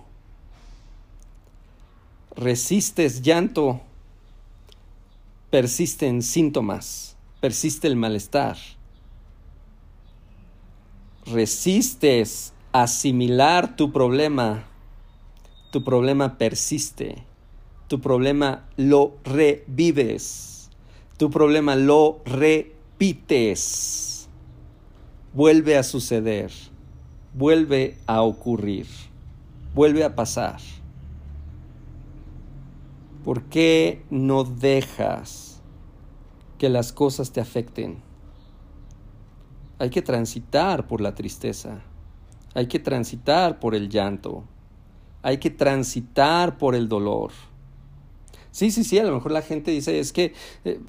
Resistes 2.35 3.21
llanto, 3.21 3.81
persisten 5.49 6.23
síntomas, 6.23 7.17
persiste 7.41 7.87
el 7.87 7.97
malestar. 7.97 8.57
Resistes 11.25 12.53
asimilar 12.71 13.75
tu 13.75 13.91
problema, 13.91 14.63
tu 15.71 15.83
problema 15.83 16.37
persiste, 16.37 17.17
tu 17.87 17.99
problema 17.99 18.65
lo 18.77 19.17
revives, 19.25 20.69
tu 21.17 21.29
problema 21.29 21.75
lo 21.75 22.21
repites, 22.25 24.08
vuelve 25.33 25.77
a 25.77 25.83
suceder, 25.83 26.51
vuelve 27.33 27.97
a 28.07 28.21
ocurrir, 28.21 28.87
vuelve 29.73 30.03
a 30.03 30.15
pasar. 30.15 30.59
¿Por 33.23 33.43
qué 33.43 34.03
no 34.09 34.43
dejas 34.43 35.61
que 36.57 36.69
las 36.69 36.91
cosas 36.91 37.31
te 37.31 37.41
afecten? 37.41 38.01
Hay 39.77 39.89
que 39.89 40.01
transitar 40.01 40.87
por 40.87 40.99
la 40.99 41.15
tristeza, 41.15 41.81
hay 42.53 42.67
que 42.67 42.79
transitar 42.79 43.59
por 43.59 43.75
el 43.75 43.89
llanto, 43.89 44.43
hay 45.21 45.37
que 45.37 45.49
transitar 45.49 46.57
por 46.57 46.75
el 46.75 46.89
dolor. 46.89 47.31
Sí, 48.51 48.71
sí, 48.71 48.83
sí, 48.83 48.97
a 48.97 49.03
lo 49.03 49.13
mejor 49.13 49.31
la 49.31 49.43
gente 49.43 49.69
dice, 49.69 49.99
es 49.99 50.11
que 50.11 50.33
eh, 50.65 50.79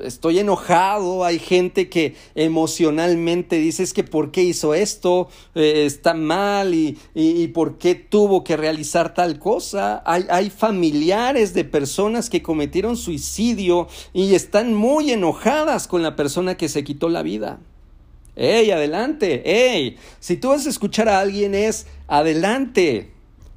estoy 0.00 0.38
enojado, 0.38 1.24
hay 1.24 1.40
gente 1.40 1.88
que 1.88 2.14
emocionalmente 2.36 3.56
dice, 3.56 3.82
es 3.82 3.92
que 3.92 4.04
¿por 4.04 4.30
qué 4.30 4.42
hizo 4.44 4.72
esto? 4.72 5.28
Eh, 5.56 5.84
está 5.84 6.14
mal 6.14 6.74
y, 6.74 6.96
y, 7.14 7.48
por 7.48 7.78
qué 7.78 7.96
tuvo 7.96 8.44
que 8.44 8.56
realizar 8.56 9.14
tal 9.14 9.40
cosa. 9.40 10.02
Hay, 10.06 10.26
hay 10.30 10.50
familiares 10.50 11.54
de 11.54 11.64
personas 11.64 12.30
que 12.30 12.40
cometieron 12.40 12.96
suicidio 12.96 13.88
y 14.12 14.34
están 14.36 14.72
muy 14.72 15.10
enojadas 15.10 15.88
con 15.88 16.02
la 16.02 16.14
persona 16.14 16.56
que 16.56 16.68
se 16.68 16.84
quitó 16.84 17.08
la 17.08 17.22
vida. 17.22 17.58
¡Ey, 18.36 18.70
adelante! 18.70 19.42
¡Ey! 19.44 19.96
Si 20.20 20.36
tú 20.36 20.48
vas 20.48 20.66
a 20.66 20.70
escuchar 20.70 21.08
a 21.08 21.20
alguien 21.20 21.54
es 21.54 21.86
adelante, 22.06 23.10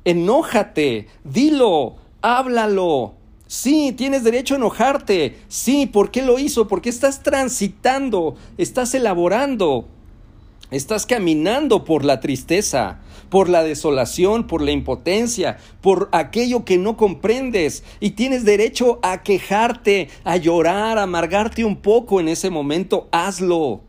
enójate, 0.04 1.08
dilo, 1.24 1.96
háblalo, 2.22 3.14
Sí, 3.48 3.93
tienes 3.96 4.24
derecho 4.24 4.56
a 4.56 4.58
enojarte. 4.58 5.38
Sí, 5.48 5.86
¿por 5.86 6.10
qué 6.10 6.24
lo 6.24 6.39
hizo? 6.39 6.68
Porque 6.68 6.89
estás 6.89 7.22
transitando, 7.22 8.36
estás 8.58 8.96
elaborando, 8.96 9.88
estás 10.72 11.06
caminando 11.06 11.84
por 11.84 12.04
la 12.04 12.20
tristeza, 12.22 13.02
por 13.30 13.50
la 13.50 13.64
desolación, 13.64 14.48
por 14.48 14.64
la 14.64 14.72
impotencia, 14.72 15.58
por 15.82 16.10
aquello 16.12 16.66
que 16.66 16.80
no 16.80 16.98
comprendes. 16.98 17.84
Y 18.00 18.12
tienes 18.12 18.46
derecho 18.46 19.00
a 19.04 19.22
quejarte, 19.22 20.10
a 20.24 20.38
llorar, 20.38 20.98
a 20.98 21.04
amargarte 21.04 21.64
un 21.64 21.76
poco 21.76 22.20
en 22.20 22.30
ese 22.30 22.50
momento. 22.50 23.08
Hazlo. 23.12 23.82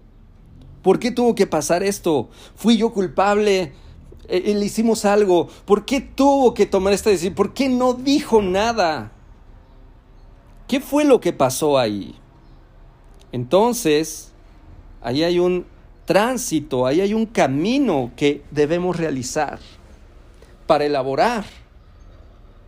¿Por 0.82 0.98
qué 0.98 1.10
tuvo 1.10 1.34
que 1.34 1.46
pasar 1.46 1.82
esto? 1.82 2.28
¿Fui 2.54 2.76
yo 2.76 2.92
culpable? 2.92 3.72
Eh, 4.28 4.42
eh, 4.46 4.54
¿Le 4.54 4.66
hicimos 4.66 5.06
algo? 5.06 5.48
¿Por 5.64 5.86
qué 5.86 6.02
tuvo 6.02 6.52
que 6.52 6.66
tomar 6.66 6.92
esta 6.92 7.08
decisión? 7.08 7.34
¿Por 7.34 7.54
qué 7.54 7.70
no 7.70 7.94
dijo 7.94 8.42
nada? 8.42 9.15
¿Qué 10.68 10.80
fue 10.80 11.04
lo 11.04 11.20
que 11.20 11.32
pasó 11.32 11.78
ahí? 11.78 12.16
Entonces, 13.30 14.32
ahí 15.00 15.22
hay 15.22 15.38
un 15.38 15.66
tránsito, 16.06 16.86
ahí 16.86 17.00
hay 17.00 17.14
un 17.14 17.26
camino 17.26 18.12
que 18.16 18.42
debemos 18.50 18.96
realizar 18.96 19.58
para 20.66 20.84
elaborar, 20.84 21.44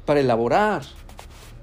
para 0.04 0.20
elaborar. 0.20 0.82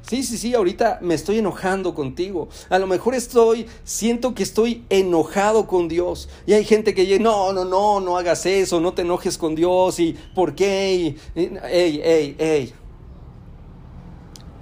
Sí, 0.01 0.23
sí, 0.23 0.37
sí, 0.37 0.53
ahorita 0.53 0.99
me 1.01 1.15
estoy 1.15 1.39
enojando 1.39 1.95
contigo. 1.95 2.49
A 2.69 2.77
lo 2.79 2.85
mejor 2.85 3.15
estoy, 3.15 3.65
siento 3.83 4.35
que 4.35 4.43
estoy 4.43 4.83
enojado 4.89 5.65
con 5.65 5.87
Dios. 5.87 6.29
Y 6.45 6.53
hay 6.53 6.63
gente 6.63 6.93
que 6.93 7.05
dice, 7.05 7.19
no, 7.19 7.53
no, 7.53 7.65
no, 7.65 7.99
no 8.01 8.17
hagas 8.17 8.45
eso, 8.45 8.79
no 8.79 8.93
te 8.93 9.01
enojes 9.01 9.37
con 9.37 9.55
Dios. 9.55 9.99
¿Y 9.99 10.15
por 10.35 10.53
qué? 10.53 11.15
ey, 11.35 12.01
ey, 12.03 12.35
ey. 12.37 12.73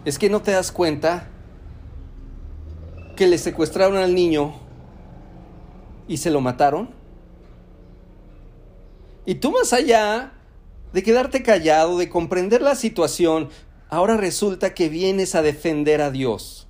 Es 0.06 0.18
que 0.18 0.30
no 0.30 0.42
te 0.42 0.52
das 0.52 0.72
cuenta 0.72 1.30
que 3.16 3.28
le 3.28 3.38
secuestraron 3.38 3.98
al 3.98 4.16
niño 4.16 4.54
y 6.08 6.18
se 6.18 6.32
lo 6.32 6.42
mataron? 6.42 6.90
Y 9.26 9.36
tú 9.36 9.52
más 9.52 9.74
allá 9.74 10.34
de 10.92 11.04
quedarte 11.04 11.44
callado, 11.44 11.98
de 11.98 12.10
comprender 12.10 12.62
la 12.62 12.76
situación, 12.76 13.50
ahora 13.90 14.18
resulta 14.18 14.74
que 14.74 14.90
vienes 14.90 15.36
a 15.36 15.42
defender 15.42 16.02
a 16.02 16.12
Dios. 16.12 16.68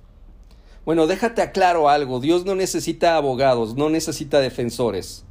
Bueno, 0.84 1.06
déjate 1.06 1.42
aclaro 1.42 1.88
algo, 1.88 2.20
Dios 2.20 2.44
no 2.44 2.54
necesita 2.54 3.16
abogados, 3.16 3.74
no 3.74 3.88
necesita 3.88 4.40
defensores. 4.40 5.24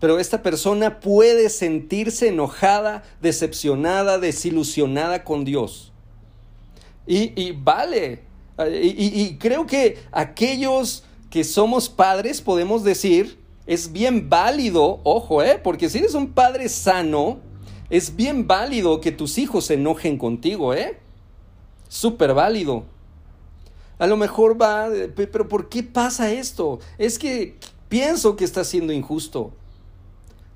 Pero 0.00 0.18
esta 0.18 0.42
persona 0.42 1.00
puede 1.00 1.50
sentirse 1.50 2.28
enojada, 2.28 3.02
decepcionada, 3.20 4.18
desilusionada 4.18 5.24
con 5.24 5.44
Dios. 5.44 5.92
Y, 7.06 7.32
y 7.40 7.52
vale, 7.52 8.22
y, 8.66 9.36
creo 9.38 9.66
que 9.66 9.98
aquellos 10.10 11.04
que 11.30 11.44
somos 11.44 11.88
padres 11.88 12.40
podemos 12.40 12.82
decir, 12.82 13.38
es 13.66 13.92
bien 13.92 14.28
válido, 14.28 15.00
ojo, 15.04 15.42
¿eh? 15.42 15.60
porque 15.62 15.88
si 15.88 15.98
eres 15.98 16.14
un 16.14 16.32
padre 16.32 16.68
sano, 16.68 17.38
es 17.90 18.16
bien 18.16 18.46
válido 18.46 19.00
que 19.00 19.12
tus 19.12 19.38
hijos 19.38 19.66
se 19.66 19.74
enojen 19.74 20.18
contigo, 20.18 20.74
¿eh? 20.74 20.98
Súper 21.88 22.34
válido. 22.34 22.84
A 23.98 24.06
lo 24.06 24.16
mejor 24.16 24.60
va, 24.60 24.88
pero 25.14 25.48
¿por 25.48 25.68
qué 25.68 25.82
pasa 25.82 26.30
esto? 26.30 26.78
Es 26.98 27.18
que 27.18 27.56
pienso 27.88 28.36
que 28.36 28.44
está 28.44 28.64
siendo 28.64 28.92
injusto. 28.92 29.52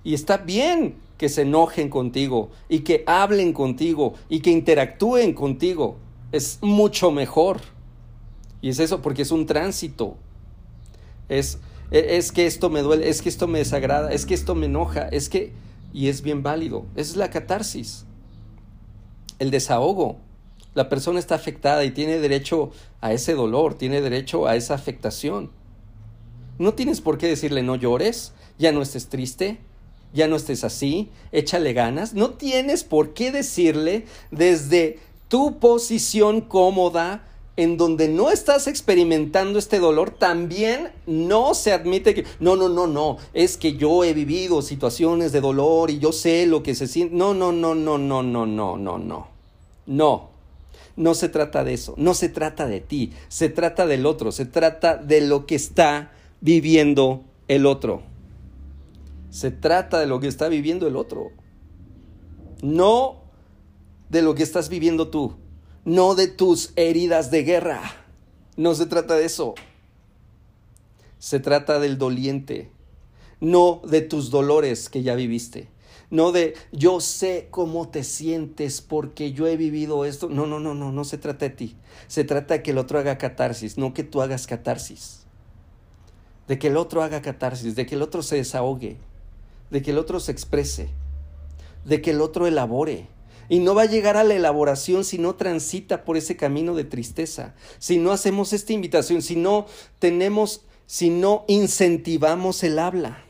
Y 0.04 0.14
está 0.14 0.36
bien 0.36 0.96
que 1.16 1.28
se 1.28 1.42
enojen 1.42 1.88
contigo 1.88 2.50
y 2.68 2.80
que 2.80 3.04
hablen 3.06 3.52
contigo 3.52 4.14
y 4.28 4.40
que 4.40 4.50
interactúen 4.50 5.32
contigo. 5.34 5.96
Es 6.32 6.58
mucho 6.60 7.10
mejor. 7.10 7.60
Y 8.62 8.70
es 8.70 8.78
eso, 8.78 9.02
porque 9.02 9.22
es 9.22 9.32
un 9.32 9.44
tránsito. 9.44 10.16
Es, 11.28 11.58
e, 11.90 12.16
es 12.16 12.32
que 12.32 12.46
esto 12.46 12.70
me 12.70 12.80
duele, 12.80 13.10
es 13.10 13.20
que 13.20 13.28
esto 13.28 13.46
me 13.48 13.58
desagrada, 13.58 14.12
es 14.12 14.24
que 14.24 14.32
esto 14.32 14.54
me 14.54 14.66
enoja, 14.66 15.08
es 15.08 15.28
que... 15.28 15.52
Y 15.92 16.08
es 16.08 16.22
bien 16.22 16.42
válido. 16.42 16.86
Esa 16.96 17.10
es 17.10 17.16
la 17.16 17.28
catarsis. 17.28 18.06
El 19.38 19.50
desahogo. 19.50 20.16
La 20.74 20.88
persona 20.88 21.18
está 21.18 21.34
afectada 21.34 21.84
y 21.84 21.90
tiene 21.90 22.18
derecho 22.18 22.70
a 23.02 23.12
ese 23.12 23.34
dolor, 23.34 23.74
tiene 23.74 24.00
derecho 24.00 24.46
a 24.46 24.56
esa 24.56 24.72
afectación. 24.72 25.50
No 26.58 26.72
tienes 26.72 27.02
por 27.02 27.18
qué 27.18 27.26
decirle 27.26 27.62
no 27.62 27.76
llores, 27.76 28.32
ya 28.58 28.72
no 28.72 28.80
estés 28.80 29.08
triste, 29.08 29.58
ya 30.14 30.28
no 30.28 30.36
estés 30.36 30.64
así, 30.64 31.10
échale 31.30 31.74
ganas. 31.74 32.14
No 32.14 32.30
tienes 32.30 32.84
por 32.84 33.12
qué 33.12 33.32
decirle 33.32 34.06
desde 34.30 34.98
tu 35.28 35.58
posición 35.58 36.40
cómoda, 36.40 37.26
en 37.56 37.76
donde 37.76 38.08
no 38.08 38.30
estás 38.30 38.66
experimentando 38.66 39.58
este 39.58 39.78
dolor, 39.78 40.10
también 40.10 40.90
no 41.06 41.54
se 41.54 41.72
admite 41.72 42.14
que, 42.14 42.24
no, 42.40 42.56
no, 42.56 42.68
no, 42.68 42.86
no, 42.86 43.18
es 43.34 43.58
que 43.58 43.74
yo 43.74 44.04
he 44.04 44.14
vivido 44.14 44.62
situaciones 44.62 45.32
de 45.32 45.40
dolor 45.40 45.90
y 45.90 45.98
yo 45.98 46.12
sé 46.12 46.46
lo 46.46 46.62
que 46.62 46.74
se 46.74 46.86
siente. 46.86 47.14
No, 47.14 47.34
no, 47.34 47.52
no, 47.52 47.74
no, 47.74 47.98
no, 47.98 48.22
no, 48.22 48.46
no, 48.46 48.76
no, 48.76 48.98
no. 48.98 49.32
No, 49.84 50.30
no 50.96 51.14
se 51.14 51.28
trata 51.28 51.64
de 51.64 51.74
eso, 51.74 51.94
no 51.96 52.14
se 52.14 52.28
trata 52.28 52.66
de 52.66 52.80
ti, 52.80 53.12
se 53.28 53.48
trata 53.48 53.86
del 53.86 54.06
otro, 54.06 54.30
se 54.32 54.46
trata 54.46 54.96
de 54.96 55.20
lo 55.20 55.44
que 55.44 55.56
está 55.56 56.12
viviendo 56.40 57.24
el 57.48 57.66
otro. 57.66 58.02
Se 59.30 59.50
trata 59.50 59.98
de 59.98 60.06
lo 60.06 60.20
que 60.20 60.28
está 60.28 60.48
viviendo 60.48 60.86
el 60.86 60.96
otro. 60.96 61.32
No 62.62 63.22
de 64.08 64.22
lo 64.22 64.34
que 64.34 64.42
estás 64.42 64.68
viviendo 64.68 65.08
tú 65.08 65.34
no 65.84 66.14
de 66.14 66.28
tus 66.28 66.72
heridas 66.76 67.30
de 67.30 67.42
guerra. 67.42 67.82
No 68.56 68.74
se 68.74 68.86
trata 68.86 69.16
de 69.16 69.24
eso. 69.24 69.54
Se 71.18 71.40
trata 71.40 71.78
del 71.78 71.98
doliente, 71.98 72.70
no 73.40 73.80
de 73.84 74.00
tus 74.00 74.30
dolores 74.30 74.88
que 74.88 75.02
ya 75.02 75.14
viviste. 75.14 75.68
No 76.10 76.30
de 76.30 76.54
yo 76.72 77.00
sé 77.00 77.48
cómo 77.50 77.88
te 77.88 78.04
sientes 78.04 78.82
porque 78.82 79.32
yo 79.32 79.46
he 79.46 79.56
vivido 79.56 80.04
esto. 80.04 80.28
No, 80.28 80.46
no, 80.46 80.60
no, 80.60 80.74
no, 80.74 80.92
no 80.92 81.04
se 81.04 81.16
trata 81.16 81.46
de 81.46 81.54
ti. 81.54 81.76
Se 82.06 82.24
trata 82.24 82.54
de 82.54 82.62
que 82.62 82.72
el 82.72 82.78
otro 82.78 82.98
haga 82.98 83.16
catarsis, 83.16 83.78
no 83.78 83.94
que 83.94 84.04
tú 84.04 84.20
hagas 84.20 84.46
catarsis. 84.46 85.20
De 86.48 86.58
que 86.58 86.68
el 86.68 86.76
otro 86.76 87.02
haga 87.02 87.22
catarsis, 87.22 87.76
de 87.76 87.86
que 87.86 87.94
el 87.94 88.02
otro 88.02 88.22
se 88.22 88.36
desahogue, 88.36 88.98
de 89.70 89.80
que 89.80 89.92
el 89.92 89.98
otro 89.98 90.20
se 90.20 90.32
exprese, 90.32 90.90
de 91.86 92.02
que 92.02 92.10
el 92.10 92.20
otro 92.20 92.46
elabore, 92.46 93.08
y 93.48 93.58
no 93.58 93.74
va 93.74 93.82
a 93.82 93.86
llegar 93.86 94.16
a 94.16 94.24
la 94.24 94.34
elaboración 94.34 95.04
si 95.04 95.18
no 95.18 95.34
transita 95.34 96.04
por 96.04 96.16
ese 96.16 96.36
camino 96.36 96.74
de 96.74 96.84
tristeza, 96.84 97.54
si 97.78 97.98
no 97.98 98.12
hacemos 98.12 98.52
esta 98.52 98.72
invitación, 98.72 99.22
si 99.22 99.36
no 99.36 99.66
tenemos, 99.98 100.64
si 100.86 101.10
no 101.10 101.44
incentivamos 101.48 102.62
el 102.62 102.78
habla, 102.78 103.24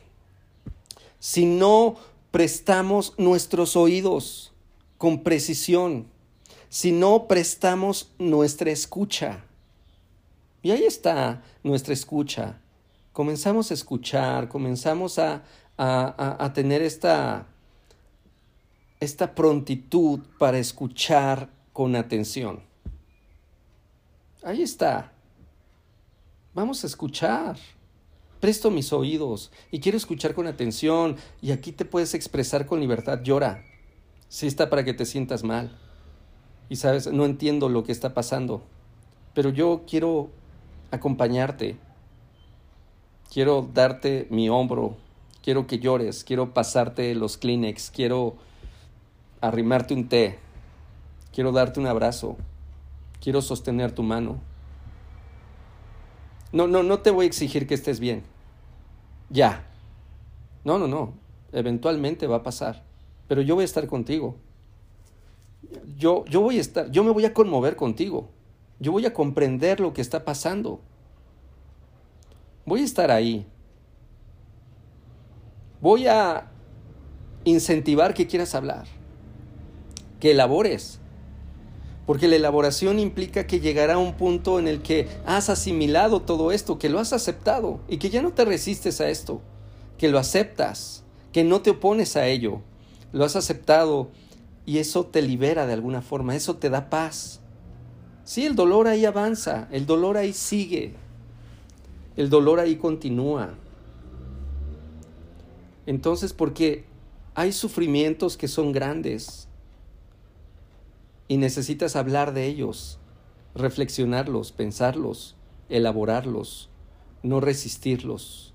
si 1.18 1.46
no 1.46 1.96
prestamos 2.30 3.14
nuestros 3.18 3.76
oídos 3.76 4.52
con 4.98 5.22
precisión, 5.22 6.06
si 6.68 6.92
no 6.92 7.26
prestamos 7.28 8.12
nuestra 8.18 8.70
escucha. 8.70 9.44
Y 10.62 10.70
ahí 10.70 10.84
está 10.84 11.42
nuestra 11.62 11.92
escucha. 11.92 12.60
Comenzamos 13.12 13.70
a 13.70 13.74
escuchar, 13.74 14.48
comenzamos 14.48 15.18
a, 15.18 15.42
a, 15.76 16.36
a 16.44 16.52
tener 16.52 16.80
esta, 16.80 17.51
esta 19.02 19.34
prontitud 19.34 20.20
para 20.38 20.58
escuchar 20.58 21.50
con 21.72 21.96
atención. 21.96 22.60
Ahí 24.44 24.62
está. 24.62 25.12
Vamos 26.54 26.84
a 26.84 26.86
escuchar. 26.86 27.56
Presto 28.38 28.70
mis 28.70 28.92
oídos 28.92 29.50
y 29.72 29.80
quiero 29.80 29.98
escuchar 29.98 30.34
con 30.34 30.46
atención 30.46 31.16
y 31.40 31.50
aquí 31.50 31.72
te 31.72 31.84
puedes 31.84 32.14
expresar 32.14 32.64
con 32.66 32.78
libertad. 32.78 33.22
Llora. 33.24 33.64
Sí 34.28 34.46
está 34.46 34.70
para 34.70 34.84
que 34.84 34.94
te 34.94 35.04
sientas 35.04 35.42
mal. 35.42 35.76
Y 36.68 36.76
sabes, 36.76 37.10
no 37.12 37.24
entiendo 37.24 37.68
lo 37.68 37.82
que 37.82 37.92
está 37.92 38.14
pasando, 38.14 38.62
pero 39.34 39.50
yo 39.50 39.82
quiero 39.84 40.30
acompañarte. 40.92 41.76
Quiero 43.32 43.68
darte 43.74 44.28
mi 44.30 44.48
hombro, 44.48 44.96
quiero 45.42 45.66
que 45.66 45.80
llores, 45.80 46.22
quiero 46.22 46.54
pasarte 46.54 47.14
los 47.14 47.36
Kleenex, 47.36 47.90
quiero 47.90 48.36
arrimarte 49.42 49.92
un 49.92 50.08
té, 50.08 50.38
quiero 51.34 51.52
darte 51.52 51.80
un 51.80 51.86
abrazo, 51.86 52.38
quiero 53.20 53.42
sostener 53.42 53.92
tu 53.92 54.02
mano. 54.02 54.40
No, 56.52 56.66
no, 56.66 56.82
no 56.82 57.00
te 57.00 57.10
voy 57.10 57.24
a 57.24 57.28
exigir 57.28 57.66
que 57.66 57.74
estés 57.74 58.00
bien. 58.00 58.22
Ya. 59.28 59.66
No, 60.64 60.78
no, 60.78 60.86
no. 60.86 61.14
Eventualmente 61.52 62.26
va 62.26 62.36
a 62.36 62.42
pasar. 62.42 62.82
Pero 63.26 63.42
yo 63.42 63.54
voy 63.54 63.62
a 63.62 63.64
estar 63.64 63.86
contigo. 63.86 64.36
Yo, 65.96 66.24
yo 66.26 66.40
voy 66.40 66.58
a 66.58 66.60
estar, 66.60 66.90
yo 66.90 67.04
me 67.04 67.10
voy 67.10 67.24
a 67.24 67.32
conmover 67.32 67.76
contigo. 67.76 68.28
Yo 68.78 68.92
voy 68.92 69.06
a 69.06 69.14
comprender 69.14 69.80
lo 69.80 69.94
que 69.94 70.02
está 70.02 70.24
pasando. 70.24 70.80
Voy 72.66 72.80
a 72.80 72.84
estar 72.84 73.10
ahí. 73.10 73.46
Voy 75.80 76.06
a 76.06 76.48
incentivar 77.44 78.14
que 78.14 78.26
quieras 78.26 78.54
hablar, 78.54 78.86
que 80.22 80.30
elabores. 80.30 81.00
Porque 82.06 82.28
la 82.28 82.36
elaboración 82.36 83.00
implica 83.00 83.48
que 83.48 83.58
llegará 83.58 83.98
un 83.98 84.14
punto 84.14 84.60
en 84.60 84.68
el 84.68 84.80
que 84.80 85.08
has 85.26 85.50
asimilado 85.50 86.22
todo 86.22 86.52
esto, 86.52 86.78
que 86.78 86.88
lo 86.88 87.00
has 87.00 87.12
aceptado 87.12 87.80
y 87.88 87.96
que 87.96 88.08
ya 88.08 88.22
no 88.22 88.30
te 88.30 88.44
resistes 88.44 89.00
a 89.00 89.10
esto, 89.10 89.40
que 89.98 90.06
lo 90.08 90.20
aceptas, 90.20 91.02
que 91.32 91.42
no 91.42 91.60
te 91.60 91.70
opones 91.70 92.14
a 92.16 92.28
ello. 92.28 92.60
Lo 93.12 93.24
has 93.24 93.34
aceptado 93.34 94.10
y 94.64 94.78
eso 94.78 95.06
te 95.06 95.22
libera 95.22 95.66
de 95.66 95.72
alguna 95.72 96.02
forma, 96.02 96.36
eso 96.36 96.54
te 96.54 96.70
da 96.70 96.88
paz. 96.88 97.40
Sí, 98.22 98.46
el 98.46 98.54
dolor 98.54 98.86
ahí 98.86 99.04
avanza, 99.04 99.66
el 99.72 99.86
dolor 99.86 100.16
ahí 100.16 100.32
sigue, 100.32 100.94
el 102.16 102.30
dolor 102.30 102.60
ahí 102.60 102.76
continúa. 102.76 103.54
Entonces, 105.84 106.32
porque 106.32 106.84
hay 107.34 107.50
sufrimientos 107.50 108.36
que 108.36 108.46
son 108.46 108.70
grandes 108.70 109.48
y 111.32 111.38
necesitas 111.38 111.96
hablar 111.96 112.34
de 112.34 112.44
ellos, 112.44 112.98
reflexionarlos, 113.54 114.52
pensarlos, 114.52 115.34
elaborarlos, 115.70 116.68
no 117.22 117.40
resistirlos, 117.40 118.52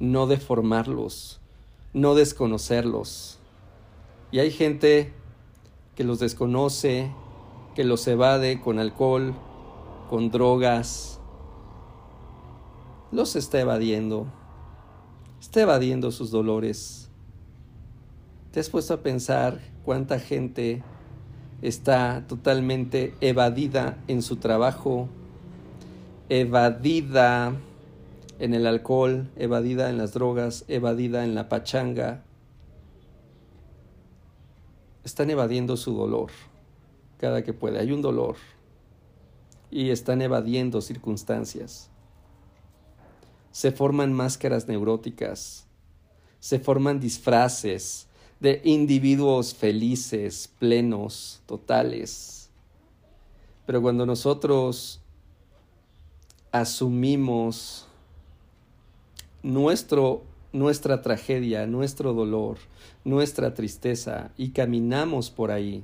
no 0.00 0.26
deformarlos, 0.26 1.42
no 1.92 2.14
desconocerlos. 2.14 3.38
Y 4.32 4.38
hay 4.38 4.50
gente 4.50 5.12
que 5.94 6.04
los 6.04 6.18
desconoce, 6.18 7.12
que 7.74 7.84
los 7.84 8.08
evade 8.08 8.62
con 8.62 8.78
alcohol, 8.78 9.34
con 10.08 10.30
drogas, 10.30 11.20
los 13.12 13.36
está 13.36 13.60
evadiendo, 13.60 14.26
está 15.38 15.60
evadiendo 15.60 16.10
sus 16.12 16.30
dolores. 16.30 17.10
¿Te 18.52 18.60
has 18.60 18.70
puesto 18.70 18.94
a 18.94 19.02
pensar 19.02 19.60
cuánta 19.84 20.18
gente 20.18 20.82
está 21.62 22.26
totalmente 22.26 23.14
evadida 23.20 23.98
en 24.08 24.22
su 24.22 24.36
trabajo, 24.36 25.08
evadida 26.28 27.54
en 28.38 28.54
el 28.54 28.66
alcohol, 28.66 29.30
evadida 29.36 29.90
en 29.90 29.98
las 29.98 30.12
drogas, 30.12 30.64
evadida 30.68 31.24
en 31.24 31.34
la 31.34 31.48
pachanga? 31.48 32.22
Están 35.04 35.30
evadiendo 35.30 35.76
su 35.76 35.94
dolor 35.94 36.30
cada 37.18 37.42
que 37.42 37.52
puede. 37.52 37.78
Hay 37.78 37.92
un 37.92 38.02
dolor 38.02 38.36
y 39.70 39.90
están 39.90 40.22
evadiendo 40.22 40.80
circunstancias. 40.80 41.90
Se 43.50 43.72
forman 43.72 44.12
máscaras 44.12 44.68
neuróticas, 44.68 45.66
se 46.40 46.58
forman 46.58 47.00
disfraces 47.00 48.08
de 48.40 48.60
individuos 48.64 49.54
felices, 49.54 50.50
plenos, 50.58 51.40
totales. 51.46 52.50
Pero 53.66 53.82
cuando 53.82 54.06
nosotros 54.06 55.00
asumimos 56.52 57.86
nuestro, 59.42 60.22
nuestra 60.52 61.02
tragedia, 61.02 61.66
nuestro 61.66 62.12
dolor, 62.12 62.58
nuestra 63.04 63.54
tristeza 63.54 64.30
y 64.36 64.50
caminamos 64.50 65.30
por 65.30 65.50
ahí, 65.50 65.82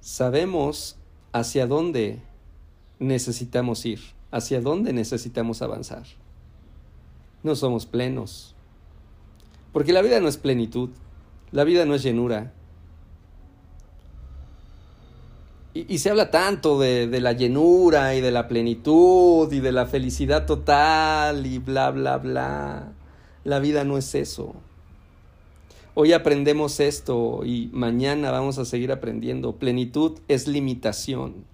sabemos 0.00 0.96
hacia 1.32 1.66
dónde 1.66 2.20
necesitamos 2.98 3.84
ir, 3.84 4.00
hacia 4.30 4.60
dónde 4.60 4.92
necesitamos 4.92 5.62
avanzar. 5.62 6.04
No 7.42 7.56
somos 7.56 7.86
plenos. 7.86 8.54
Porque 9.72 9.92
la 9.92 10.02
vida 10.02 10.20
no 10.20 10.28
es 10.28 10.36
plenitud, 10.36 10.90
la 11.50 11.64
vida 11.64 11.84
no 11.84 11.94
es 11.94 12.02
llenura. 12.02 12.52
Y, 15.74 15.98
se 15.98 16.10
habla 16.10 16.30
tanto 16.30 16.78
de, 16.78 17.08
la 17.20 17.32
llenura 17.32 18.14
y 18.14 18.20
de 18.20 18.30
la 18.30 18.46
plenitud 18.46 19.50
y 19.50 19.60
de 19.60 19.72
la 19.72 19.86
felicidad 19.86 20.44
total 20.44 21.46
y 21.46 21.58
bla, 21.58 21.90
bla, 21.90 22.18
bla. 22.18 22.92
La 23.44 23.58
vida 23.58 23.82
no 23.82 23.96
es 23.96 24.14
eso. 24.14 24.54
Hoy 25.94 26.12
aprendemos 26.12 26.78
esto 26.78 27.40
y 27.44 27.70
mañana 27.72 28.30
vamos 28.30 28.58
a 28.58 28.66
seguir 28.66 28.92
aprendiendo. 28.92 29.56
Plenitud 29.56 30.18
es 30.28 30.46
limitación. 30.46 31.46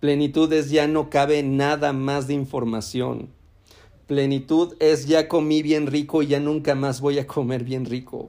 Plenitud 0.00 0.52
es 0.52 0.70
ya 0.70 0.88
no 0.88 1.08
cabe 1.08 1.44
nada 1.44 1.92
más 1.92 2.26
de 2.26 2.34
información. 2.34 3.28
Plenitud 4.12 4.74
es 4.78 5.06
ya 5.06 5.26
comí 5.26 5.62
bien 5.62 5.86
rico 5.86 6.22
y 6.22 6.26
ya 6.26 6.38
nunca 6.38 6.74
más 6.74 7.00
voy 7.00 7.18
a 7.18 7.26
comer 7.26 7.64
bien 7.64 7.86
rico. 7.86 8.28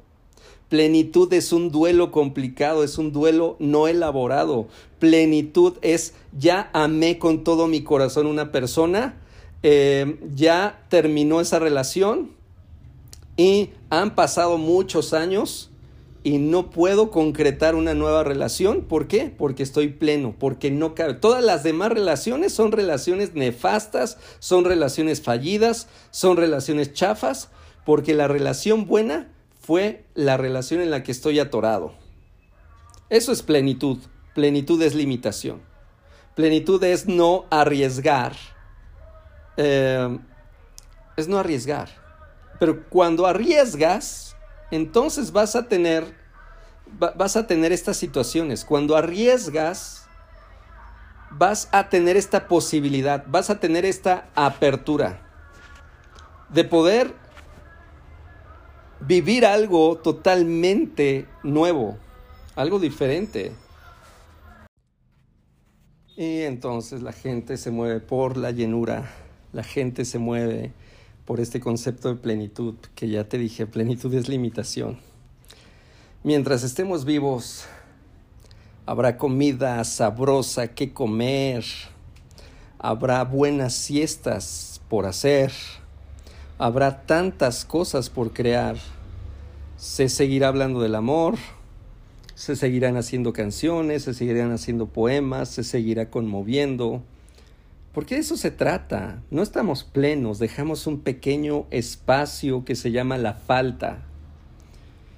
Plenitud 0.70 1.34
es 1.34 1.52
un 1.52 1.72
duelo 1.72 2.10
complicado, 2.10 2.86
es 2.86 2.98
un 2.98 3.12
duelo 3.12 3.58
no 3.60 3.90
elaborado. 3.90 4.70
Plenitud 5.00 5.74
es 5.82 6.14
ya 6.40 6.70
amé 6.72 7.20
con 7.20 7.44
todo 7.44 7.68
mi 7.68 7.84
corazón 7.84 8.28
una 8.28 8.50
persona, 8.54 9.18
eh, 9.62 10.22
ya 10.34 10.86
terminó 10.88 11.42
esa 11.42 11.60
relación, 11.60 12.32
y 13.36 13.72
han 13.90 14.16
pasado 14.16 14.58
muchos 14.58 15.14
años 15.14 15.70
y 16.24 16.38
no 16.38 16.70
puedo 16.70 17.12
concretar 17.12 17.76
una 17.76 17.94
nueva 17.94 18.24
relación. 18.24 18.86
¿Por 18.86 19.08
qué? 19.08 19.34
Porque 19.36 19.62
estoy 19.62 19.90
pleno, 19.90 20.34
porque 20.38 20.72
no 20.72 20.96
cabe. 20.96 21.16
Todas 21.16 21.44
las 21.44 21.64
demás 21.64 21.92
relaciones 21.92 22.54
son 22.54 22.72
relaciones 22.72 23.34
nefastas, 23.34 24.18
son 24.40 24.64
relaciones 24.64 25.22
fallidas, 25.22 25.90
son 26.12 26.38
relaciones 26.38 26.94
chafas, 26.94 27.50
porque 27.86 28.14
la 28.14 28.30
relación 28.30 28.88
buena 28.88 29.30
fue 29.62 30.06
la 30.14 30.38
relación 30.38 30.82
en 30.82 30.92
la 30.92 31.04
que 31.04 31.12
estoy 31.12 31.40
atorado. 31.40 31.94
Eso 33.10 33.32
es 33.32 33.44
plenitud. 33.44 33.98
Plenitud 34.34 34.82
es 34.82 34.96
limitación. 34.96 35.62
Plenitud 36.36 36.82
es 36.84 37.06
no 37.06 37.46
arriesgar. 37.52 38.34
Eh, 39.58 40.18
es 41.18 41.28
no 41.28 41.38
arriesgar. 41.38 41.90
Pero 42.60 42.86
cuando 42.90 43.28
arriesgas, 43.28 44.33
entonces 44.72 45.32
vas 45.32 45.56
a 45.56 45.68
tener, 45.68 46.16
vas 46.98 47.36
a 47.36 47.48
tener 47.48 47.72
estas 47.72 47.98
situaciones. 47.98 48.66
Cuando 48.66 48.96
arriesgas, 48.96 50.08
vas 51.32 51.70
a 51.72 51.90
tener 51.90 52.18
esta 52.18 52.48
posibilidad, 52.48 53.26
vas 53.28 53.50
a 53.50 53.60
tener 53.60 53.86
esta 53.86 54.30
apertura 54.36 55.20
de 56.50 56.64
poder 56.64 57.14
vivir 59.00 59.46
algo 59.46 59.98
totalmente 59.98 61.28
nuevo, 61.44 61.98
algo 62.56 62.80
diferente. 62.80 63.52
Y 66.16 66.42
entonces 66.42 67.02
la 67.02 67.12
gente 67.12 67.58
se 67.58 67.72
mueve 67.72 68.00
por 68.00 68.38
la 68.38 68.52
llenura, 68.52 69.10
la 69.52 69.64
gente 69.64 70.06
se 70.06 70.20
mueve 70.20 70.72
por 71.26 71.40
este 71.40 71.60
concepto 71.60 72.10
de 72.10 72.16
plenitud, 72.16 72.76
que 72.96 73.10
ya 73.10 73.24
te 73.28 73.38
dije, 73.38 73.66
plenitud 73.66 74.14
es 74.14 74.28
limitación. 74.28 75.00
Mientras 76.24 76.64
estemos 76.64 77.06
vivos, 77.06 77.66
habrá 78.86 79.18
comida 79.18 79.84
sabrosa 79.84 80.68
que 80.68 80.94
comer, 80.94 81.64
habrá 82.80 83.24
buenas 83.24 83.74
siestas 83.74 84.82
por 84.90 85.06
hacer, 85.06 85.52
habrá 86.58 87.06
tantas 87.06 87.66
cosas 87.66 88.10
por 88.10 88.34
crear. 88.34 88.78
Se 89.78 90.10
seguirá 90.10 90.50
hablando 90.50 90.82
del 90.82 90.96
amor, 90.96 91.36
se 92.36 92.56
seguirán 92.56 92.98
haciendo 92.98 93.32
canciones, 93.34 94.04
se 94.04 94.14
seguirán 94.14 94.52
haciendo 94.52 94.88
poemas, 94.88 95.50
se 95.50 95.64
seguirá 95.64 96.10
conmoviendo. 96.10 97.02
Porque 97.94 98.16
de 98.16 98.22
eso 98.22 98.38
se 98.38 98.52
trata. 98.52 99.22
No 99.30 99.44
estamos 99.44 99.84
plenos, 99.84 100.40
dejamos 100.40 100.88
un 100.88 101.00
pequeño 101.02 101.68
espacio 101.70 102.66
que 102.66 102.76
se 102.76 102.92
llama 102.92 103.18
la 103.18 103.34
falta. 103.34 104.04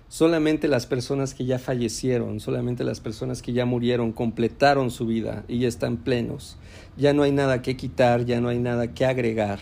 Solamente 0.10 0.68
las 0.68 0.86
personas 0.86 1.34
que 1.34 1.46
ya 1.46 1.58
fallecieron, 1.58 2.40
solamente 2.40 2.84
las 2.84 3.00
personas 3.00 3.42
que 3.42 3.54
ya 3.54 3.66
murieron 3.66 4.12
completaron 4.12 4.92
su 4.92 5.06
vida 5.06 5.44
y 5.48 5.60
ya 5.60 5.68
están 5.68 5.98
plenos. 5.98 6.58
Ya 6.98 7.14
no 7.14 7.24
hay 7.24 7.32
nada 7.32 7.62
que 7.62 7.76
quitar, 7.78 8.26
ya 8.26 8.40
no 8.42 8.50
hay 8.50 8.60
nada 8.60 8.94
que 8.94 9.06
agregar. 9.06 9.60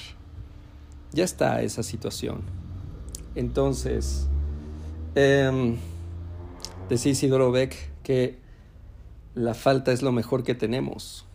Ya 1.11 1.23
está 1.23 1.61
esa 1.61 1.83
situación. 1.83 2.41
Entonces, 3.35 4.27
eh, 5.15 5.75
decía 6.89 7.11
Isidoro 7.11 7.51
Beck 7.51 7.75
que 8.03 8.37
la 9.35 9.53
falta 9.53 9.91
es 9.91 10.01
lo 10.01 10.11
mejor 10.11 10.43
que 10.43 10.55
tenemos. 10.55 11.25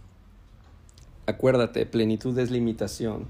Acuérdate, 1.28 1.84
plenitud 1.84 2.38
es 2.38 2.50
limitación. 2.50 3.26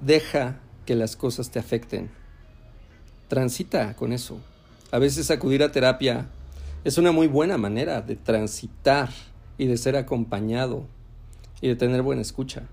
Deja 0.00 0.58
que 0.86 0.94
las 0.96 1.16
cosas 1.16 1.50
te 1.50 1.58
afecten 1.58 2.10
transita 3.32 3.96
con 3.96 4.12
eso. 4.12 4.40
A 4.90 4.98
veces 4.98 5.30
acudir 5.30 5.62
a 5.62 5.72
terapia 5.72 6.28
es 6.84 6.98
una 6.98 7.12
muy 7.12 7.28
buena 7.28 7.56
manera 7.56 8.02
de 8.02 8.14
transitar 8.14 9.08
y 9.56 9.66
de 9.68 9.78
ser 9.78 9.96
acompañado 9.96 10.86
y 11.62 11.68
de 11.68 11.76
tener 11.76 12.02
buena 12.02 12.20
escucha. 12.20 12.64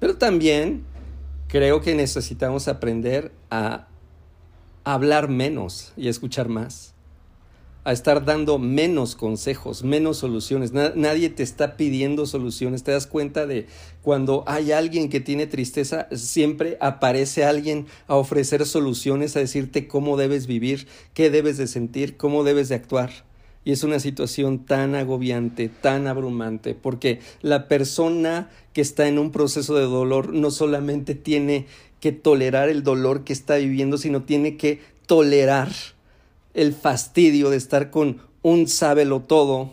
Pero 0.00 0.16
también 0.16 0.84
creo 1.46 1.82
que 1.82 1.94
necesitamos 1.94 2.66
aprender 2.66 3.30
a 3.48 3.86
hablar 4.82 5.28
menos 5.28 5.92
y 5.96 6.08
escuchar 6.08 6.48
más 6.48 6.95
a 7.86 7.92
estar 7.92 8.24
dando 8.24 8.58
menos 8.58 9.14
consejos, 9.14 9.84
menos 9.84 10.16
soluciones. 10.16 10.72
nadie 10.72 11.30
te 11.30 11.44
está 11.44 11.76
pidiendo 11.76 12.26
soluciones. 12.26 12.82
Te 12.82 12.90
das 12.90 13.06
cuenta 13.06 13.46
de 13.46 13.66
cuando 14.02 14.42
hay 14.48 14.72
alguien 14.72 15.08
que 15.08 15.20
tiene 15.20 15.46
tristeza, 15.46 16.08
siempre 16.10 16.78
aparece 16.80 17.44
alguien 17.44 17.86
a 18.08 18.16
ofrecer 18.16 18.66
soluciones, 18.66 19.36
a 19.36 19.38
decirte 19.38 19.86
cómo 19.86 20.16
debes 20.16 20.48
vivir, 20.48 20.88
qué 21.14 21.30
debes 21.30 21.58
de 21.58 21.68
sentir, 21.68 22.16
cómo 22.16 22.42
debes 22.42 22.68
de 22.68 22.74
actuar. 22.74 23.12
Y 23.64 23.70
es 23.70 23.84
una 23.84 24.00
situación 24.00 24.66
tan 24.66 24.96
agobiante, 24.96 25.68
tan 25.68 26.08
abrumante, 26.08 26.74
porque 26.74 27.20
la 27.40 27.68
persona 27.68 28.50
que 28.72 28.80
está 28.80 29.06
en 29.06 29.20
un 29.20 29.30
proceso 29.30 29.76
de 29.76 29.84
dolor 29.84 30.32
no 30.32 30.50
solamente 30.50 31.14
tiene 31.14 31.66
que 32.00 32.10
tolerar 32.10 32.68
el 32.68 32.82
dolor 32.82 33.22
que 33.22 33.32
está 33.32 33.54
viviendo, 33.54 33.96
sino 33.96 34.24
tiene 34.24 34.56
que 34.56 34.80
tolerar 35.06 35.70
el 36.56 36.72
fastidio 36.72 37.50
de 37.50 37.58
estar 37.58 37.90
con 37.90 38.22
un 38.40 38.66
sábelo 38.66 39.20
todo, 39.20 39.72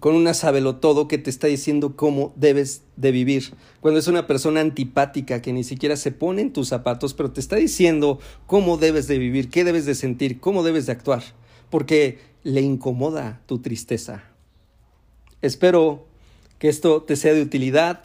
con 0.00 0.14
una 0.14 0.32
sábelo 0.32 0.76
todo 0.76 1.06
que 1.06 1.18
te 1.18 1.28
está 1.28 1.48
diciendo 1.48 1.96
cómo 1.96 2.32
debes 2.34 2.80
de 2.96 3.12
vivir. 3.12 3.52
Cuando 3.82 4.00
es 4.00 4.08
una 4.08 4.26
persona 4.26 4.60
antipática 4.60 5.42
que 5.42 5.52
ni 5.52 5.64
siquiera 5.64 5.96
se 5.96 6.10
pone 6.10 6.40
en 6.40 6.52
tus 6.54 6.68
zapatos, 6.68 7.12
pero 7.12 7.30
te 7.30 7.40
está 7.40 7.56
diciendo 7.56 8.20
cómo 8.46 8.78
debes 8.78 9.06
de 9.06 9.18
vivir, 9.18 9.50
qué 9.50 9.64
debes 9.64 9.84
de 9.84 9.94
sentir, 9.94 10.40
cómo 10.40 10.62
debes 10.62 10.86
de 10.86 10.92
actuar, 10.92 11.22
porque 11.68 12.18
le 12.42 12.62
incomoda 12.62 13.42
tu 13.44 13.58
tristeza. 13.58 14.24
Espero 15.42 16.06
que 16.58 16.70
esto 16.70 17.02
te 17.02 17.16
sea 17.16 17.34
de 17.34 17.42
utilidad 17.42 18.02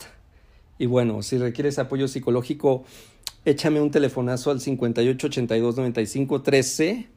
y 0.77 0.87
bueno, 0.87 1.21
si 1.21 1.37
requieres 1.37 1.79
apoyo 1.79 2.09
psicológico, 2.09 2.83
échame 3.45 3.79
un 3.79 3.91
telefonazo 3.91 4.51
al 4.51 4.59
58 4.59 5.27
82 5.27 5.77
95 5.77 6.41
13 6.41 7.12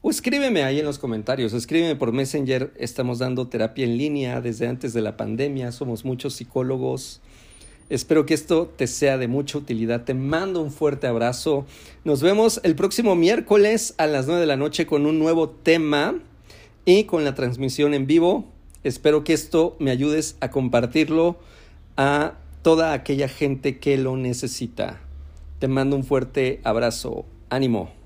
o 0.00 0.10
escríbeme 0.10 0.62
ahí 0.62 0.78
en 0.78 0.84
los 0.84 0.98
comentarios, 0.98 1.52
escríbeme 1.52 1.96
por 1.96 2.12
Messenger, 2.12 2.72
estamos 2.76 3.18
dando 3.18 3.48
terapia 3.48 3.84
en 3.84 3.98
línea 3.98 4.40
desde 4.40 4.68
antes 4.68 4.92
de 4.92 5.02
la 5.02 5.16
pandemia, 5.16 5.72
somos 5.72 6.04
muchos 6.04 6.34
psicólogos. 6.34 7.20
Espero 7.90 8.26
que 8.26 8.34
esto 8.34 8.66
te 8.76 8.86
sea 8.86 9.16
de 9.16 9.28
mucha 9.28 9.56
utilidad. 9.56 10.04
Te 10.04 10.12
mando 10.12 10.60
un 10.60 10.70
fuerte 10.70 11.06
abrazo. 11.06 11.64
Nos 12.04 12.20
vemos 12.20 12.60
el 12.62 12.74
próximo 12.74 13.16
miércoles 13.16 13.94
a 13.96 14.06
las 14.06 14.26
9 14.26 14.42
de 14.42 14.46
la 14.46 14.56
noche 14.56 14.86
con 14.86 15.06
un 15.06 15.18
nuevo 15.18 15.48
tema 15.48 16.20
y 16.84 17.04
con 17.04 17.24
la 17.24 17.34
transmisión 17.34 17.94
en 17.94 18.06
vivo. 18.06 18.44
Espero 18.84 19.24
que 19.24 19.32
esto 19.32 19.74
me 19.78 19.90
ayudes 19.90 20.36
a 20.40 20.50
compartirlo 20.50 21.38
a 21.96 22.34
toda 22.62 22.92
aquella 22.92 23.28
gente 23.28 23.78
que 23.78 23.96
lo 23.96 24.16
necesita. 24.16 25.00
Te 25.58 25.66
mando 25.66 25.96
un 25.96 26.04
fuerte 26.04 26.60
abrazo. 26.64 27.24
Ánimo. 27.48 27.97